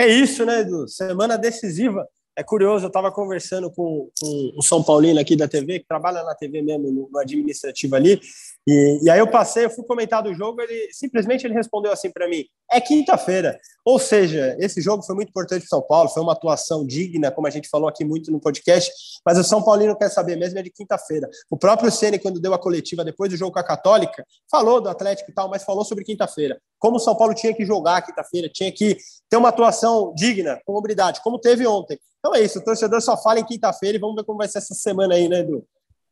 É 0.01 0.09
isso, 0.09 0.45
né, 0.45 0.63
Edu? 0.63 0.89
Semana 0.89 1.39
decisiva 1.39 2.05
é 2.37 2.43
curioso, 2.43 2.85
eu 2.85 2.89
estava 2.89 3.11
conversando 3.11 3.71
com, 3.71 4.11
com 4.21 4.53
o 4.55 4.63
São 4.63 4.83
Paulino 4.83 5.19
aqui 5.19 5.35
da 5.35 5.49
TV, 5.49 5.81
que 5.81 5.87
trabalha 5.87 6.23
na 6.23 6.35
TV 6.35 6.61
mesmo, 6.61 6.93
no, 6.93 7.09
no 7.11 7.19
administrativo 7.19 7.97
ali, 7.97 8.21
e, 8.67 8.99
e, 9.05 9.11
aí 9.11 9.21
eu 9.21 9.31
passei, 9.31 9.65
eu 9.65 9.71
fui 9.71 9.85
comentar 9.85 10.21
do 10.21 10.35
jogo, 10.35 10.61
ele 10.61 10.93
simplesmente 10.93 11.47
ele 11.47 11.55
respondeu 11.55 11.93
assim 11.93 12.11
para 12.11 12.29
mim: 12.29 12.45
é 12.73 12.81
quinta-feira. 12.81 13.57
Ou 13.85 13.97
seja, 13.97 14.57
esse 14.59 14.81
jogo 14.81 15.05
foi 15.05 15.15
muito 15.15 15.29
importante 15.29 15.61
para 15.61 15.69
São 15.69 15.83
Paulo, 15.83 16.09
foi 16.09 16.21
uma 16.21 16.33
atuação 16.33 16.85
digna, 16.85 17.31
como 17.31 17.47
a 17.47 17.51
gente 17.51 17.69
falou 17.69 17.89
aqui 17.89 18.05
muito 18.05 18.33
no 18.33 18.41
podcast, 18.41 18.91
mas 19.25 19.39
o 19.39 19.45
São 19.45 19.63
Paulino 19.63 19.97
quer 19.97 20.09
saber 20.09 20.35
mesmo 20.35 20.59
é 20.59 20.63
de 20.63 20.71
quinta-feira. 20.71 21.29
O 21.49 21.57
próprio 21.57 21.93
Ceni 21.93 22.19
quando 22.19 22.41
deu 22.41 22.53
a 22.55 22.59
coletiva 22.59 23.05
depois 23.05 23.31
do 23.31 23.37
jogo 23.37 23.53
com 23.53 23.61
a 23.61 23.65
Católica, 23.65 24.27
falou 24.51 24.81
do 24.81 24.89
Atlético 24.89 25.31
e 25.31 25.35
tal, 25.35 25.49
mas 25.49 25.63
falou 25.63 25.85
sobre 25.85 26.03
quinta-feira. 26.03 26.61
Como 26.81 26.97
o 26.97 27.01
São 27.01 27.15
Paulo 27.15 27.35
tinha 27.35 27.55
que 27.55 27.65
jogar 27.65 28.03
quinta-feira, 28.03 28.49
tinha 28.53 28.73
que 28.73 28.97
ter 29.31 29.37
uma 29.37 29.51
atuação 29.51 30.13
digna, 30.17 30.61
com 30.67 30.75
hombridade, 30.75 31.21
como 31.23 31.39
teve 31.39 31.65
ontem. 31.69 31.97
Então 32.19 32.35
é 32.35 32.41
isso, 32.41 32.59
o 32.59 32.65
torcedor 32.65 33.01
só 33.01 33.17
fala 33.17 33.39
em 33.39 33.45
quinta-feira 33.45 33.97
e 33.97 34.01
vamos 34.01 34.17
ver 34.17 34.25
como 34.25 34.39
vai 34.39 34.49
ser 34.49 34.59
essa 34.59 34.75
semana 34.75 35.15
aí, 35.15 35.29
né, 35.29 35.39
Edu? 35.39 35.65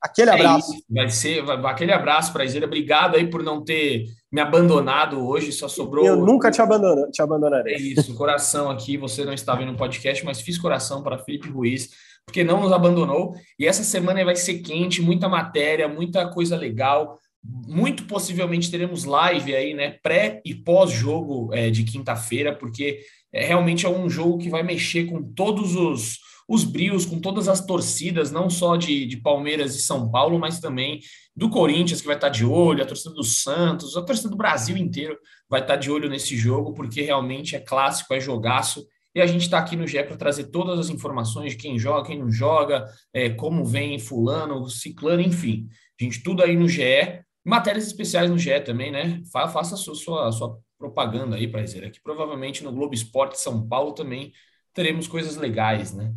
Aquele 0.05 0.31
é 0.31 0.35
abraço. 0.35 0.75
É 0.75 0.95
vai 0.95 1.09
ser 1.09 1.43
vai, 1.43 1.57
aquele 1.65 1.93
abraço 1.93 2.31
para 2.31 2.45
Iseira. 2.45 2.67
Obrigado 2.67 3.17
aí 3.17 3.27
por 3.27 3.43
não 3.43 3.65
ter 3.65 4.05
me 4.31 4.39
abandonado 4.39 5.27
hoje. 5.27 5.51
Só 5.51 5.67
sobrou. 5.67 6.05
Eu 6.05 6.17
nunca 6.19 6.51
te 6.51 6.61
abandono, 6.61 7.11
te 7.11 7.23
abandonarei. 7.23 7.75
É 7.75 7.79
isso, 7.79 8.15
coração 8.15 8.71
aqui. 8.71 8.99
Você 8.99 9.25
não 9.25 9.33
estava 9.33 9.61
vendo 9.61 9.73
no 9.73 9.79
podcast, 9.79 10.23
mas 10.23 10.43
fiz 10.43 10.59
coração 10.59 11.03
para 11.03 11.19
Felipe 11.19 11.49
Ruiz, 11.49 11.89
porque 12.27 12.45
não 12.45 12.61
nos 12.61 12.71
abandonou. 12.71 13.35
E 13.59 13.67
essa 13.67 13.83
semana 13.83 14.23
vai 14.23 14.37
ser 14.37 14.59
quente, 14.59 15.01
muita 15.01 15.27
matéria, 15.27 15.89
muita 15.89 16.29
coisa 16.29 16.55
legal. 16.55 17.19
Muito 17.43 18.05
possivelmente 18.05 18.71
teremos 18.71 19.05
live 19.05 19.57
aí, 19.57 19.73
né? 19.73 19.97
Pré 20.03 20.43
e 20.45 20.55
pós-jogo 20.55 21.49
é, 21.55 21.71
de 21.71 21.83
quinta-feira, 21.83 22.55
porque 22.55 23.01
é, 23.33 23.47
realmente 23.47 23.87
é 23.87 23.89
um 23.89 24.11
jogo 24.11 24.37
que 24.37 24.51
vai 24.51 24.63
mexer 24.63 25.07
com 25.07 25.23
todos 25.23 25.75
os 25.75 26.19
os 26.49 26.65
brios 26.65 27.07
com 27.07 27.19
todas 27.19 27.49
as 27.49 27.65
torcidas, 27.65 28.31
não 28.31 28.51
só 28.51 28.77
de, 28.77 29.07
de 29.07 29.17
Palmeiras 29.17 29.75
e 29.75 29.81
São 29.81 30.11
Paulo, 30.11 30.39
mas 30.39 30.61
também 30.61 31.01
do 31.35 31.49
Corinthians, 31.49 32.01
que 32.01 32.07
vai 32.07 32.17
estar 32.17 32.29
de 32.29 32.45
olho, 32.45 32.83
a 32.83 32.87
torcida 32.87 33.15
do 33.15 33.25
Santos, 33.25 33.97
a 33.97 34.03
torcida 34.03 34.29
do 34.29 34.37
Brasil 34.37 34.77
inteiro 34.77 35.19
vai 35.49 35.61
estar 35.61 35.77
de 35.77 35.91
olho 35.91 36.09
nesse 36.09 36.37
jogo, 36.37 36.75
porque 36.75 37.03
realmente 37.03 37.57
é 37.57 37.61
clássico, 37.61 38.15
é 38.15 38.21
jogaço. 38.21 38.87
E 39.15 39.21
a 39.21 39.27
gente 39.27 39.43
está 39.43 39.59
aqui 39.59 39.77
no 39.77 39.87
GE 39.87 40.03
para 40.03 40.17
trazer 40.17 40.45
todas 40.45 40.79
as 40.79 40.89
informações 40.91 41.53
de 41.53 41.59
quem 41.59 41.79
joga, 41.79 42.09
quem 42.09 42.19
não 42.19 42.31
joga, 42.31 42.85
é, 43.13 43.31
como 43.31 43.65
vem 43.65 43.99
fulano, 43.99 44.69
ciclano, 44.69 45.23
enfim. 45.23 45.69
Gente 46.01 46.23
tudo 46.23 46.43
aí 46.43 46.57
no 46.57 46.69
GE. 46.69 47.23
Matérias 47.45 47.87
especiais 47.87 48.29
no 48.29 48.39
GE 48.39 48.61
também, 48.61 48.91
né? 48.91 49.23
Faça 49.31 49.75
a 49.75 49.79
sua, 49.79 49.95
sua, 49.95 50.33
sua 50.33 50.59
propaganda 50.79 51.37
aí, 51.37 51.47
para 51.47 51.63
dizer 51.63 51.89
que 51.91 52.03
provavelmente 52.03 52.65
no 52.65 52.73
Globo 52.73 52.95
Esporte 52.95 53.39
São 53.39 53.67
Paulo 53.69 53.93
também 53.93 54.33
teremos 54.73 55.07
coisas 55.07 55.37
legais, 55.37 55.95
né? 55.95 56.13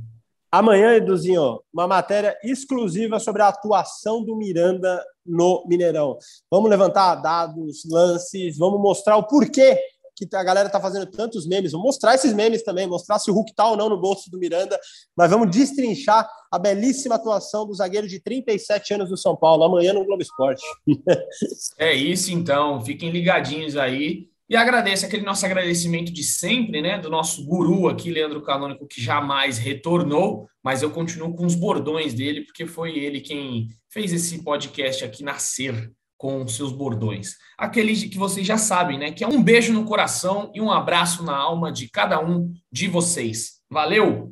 Amanhã, 0.51 0.95
Eduzinho, 0.95 1.60
uma 1.73 1.88
matéria 1.88 2.38
exclusiva 2.43 3.19
sobre 3.19 3.41
a 3.41 3.49
atuação 3.49 4.23
do 4.23 4.36
Miranda 4.36 5.03
no 5.25 5.65
Mineirão. 5.67 6.17
Vamos 6.49 6.69
levantar 6.69 7.15
dados, 7.15 7.83
lances, 7.89 8.57
vamos 8.57 8.79
mostrar 8.79 9.17
o 9.17 9.27
porquê 9.27 9.77
que 10.25 10.36
a 10.36 10.43
galera 10.43 10.69
tá 10.69 10.79
fazendo 10.79 11.05
tantos 11.05 11.45
memes. 11.45 11.71
Vamos 11.71 11.86
mostrar 11.86 12.15
esses 12.15 12.33
memes 12.33 12.63
também, 12.63 12.88
mostrar 12.88 13.19
se 13.19 13.29
o 13.29 13.33
Hulk 13.33 13.53
tá 13.53 13.69
ou 13.69 13.77
não 13.77 13.89
no 13.89 13.99
bolso 13.99 14.31
do 14.31 14.39
Miranda, 14.39 14.79
mas 15.15 15.29
vamos 15.29 15.51
destrinchar 15.51 16.27
a 16.51 16.57
belíssima 16.57 17.15
atuação 17.15 17.67
do 17.67 17.73
zagueiro 17.73 18.07
de 18.07 18.19
37 18.19 18.95
anos 18.95 19.10
do 19.10 19.17
São 19.17 19.36
Paulo, 19.36 19.63
amanhã 19.63 19.93
no 19.93 20.05
Globo 20.05 20.21
Esporte. 20.21 20.63
é 21.77 21.93
isso 21.93 22.31
então, 22.31 22.81
fiquem 22.81 23.12
ligadinhos 23.12 23.75
aí. 23.75 24.29
E 24.49 24.55
agradeço 24.55 25.05
aquele 25.05 25.25
nosso 25.25 25.45
agradecimento 25.45 26.12
de 26.12 26.23
sempre, 26.23 26.81
né? 26.81 26.97
Do 26.97 27.10
nosso 27.10 27.45
guru 27.45 27.89
aqui, 27.89 28.10
Leandro 28.10 28.41
Canônico, 28.41 28.88
que 28.88 29.01
jamais 29.01 29.57
retornou, 29.57 30.47
mas 30.63 30.81
eu 30.81 30.89
continuo 30.89 31.36
com 31.36 31.45
os 31.45 31.53
bordões 31.53 32.13
dele, 32.13 32.45
porque 32.45 32.65
foi 32.65 32.97
ele 32.97 33.19
quem 33.19 33.67
fez 33.89 34.13
esse 34.13 34.43
podcast 34.43 35.03
aqui 35.03 35.21
nascer 35.21 35.91
com 36.17 36.47
seus 36.47 36.71
bordões. 36.71 37.36
Aqueles 37.57 38.03
que 38.05 38.17
vocês 38.17 38.47
já 38.47 38.57
sabem, 38.57 38.97
né? 38.97 39.12
Que 39.12 39.23
é 39.23 39.27
um 39.27 39.43
beijo 39.43 39.73
no 39.73 39.83
coração 39.83 40.49
e 40.55 40.62
um 40.62 40.71
abraço 40.71 41.23
na 41.23 41.36
alma 41.36 41.71
de 41.71 41.89
cada 41.89 42.19
um 42.19 42.53
de 42.71 42.88
vocês. 42.88 43.60
Valeu! 43.69 44.31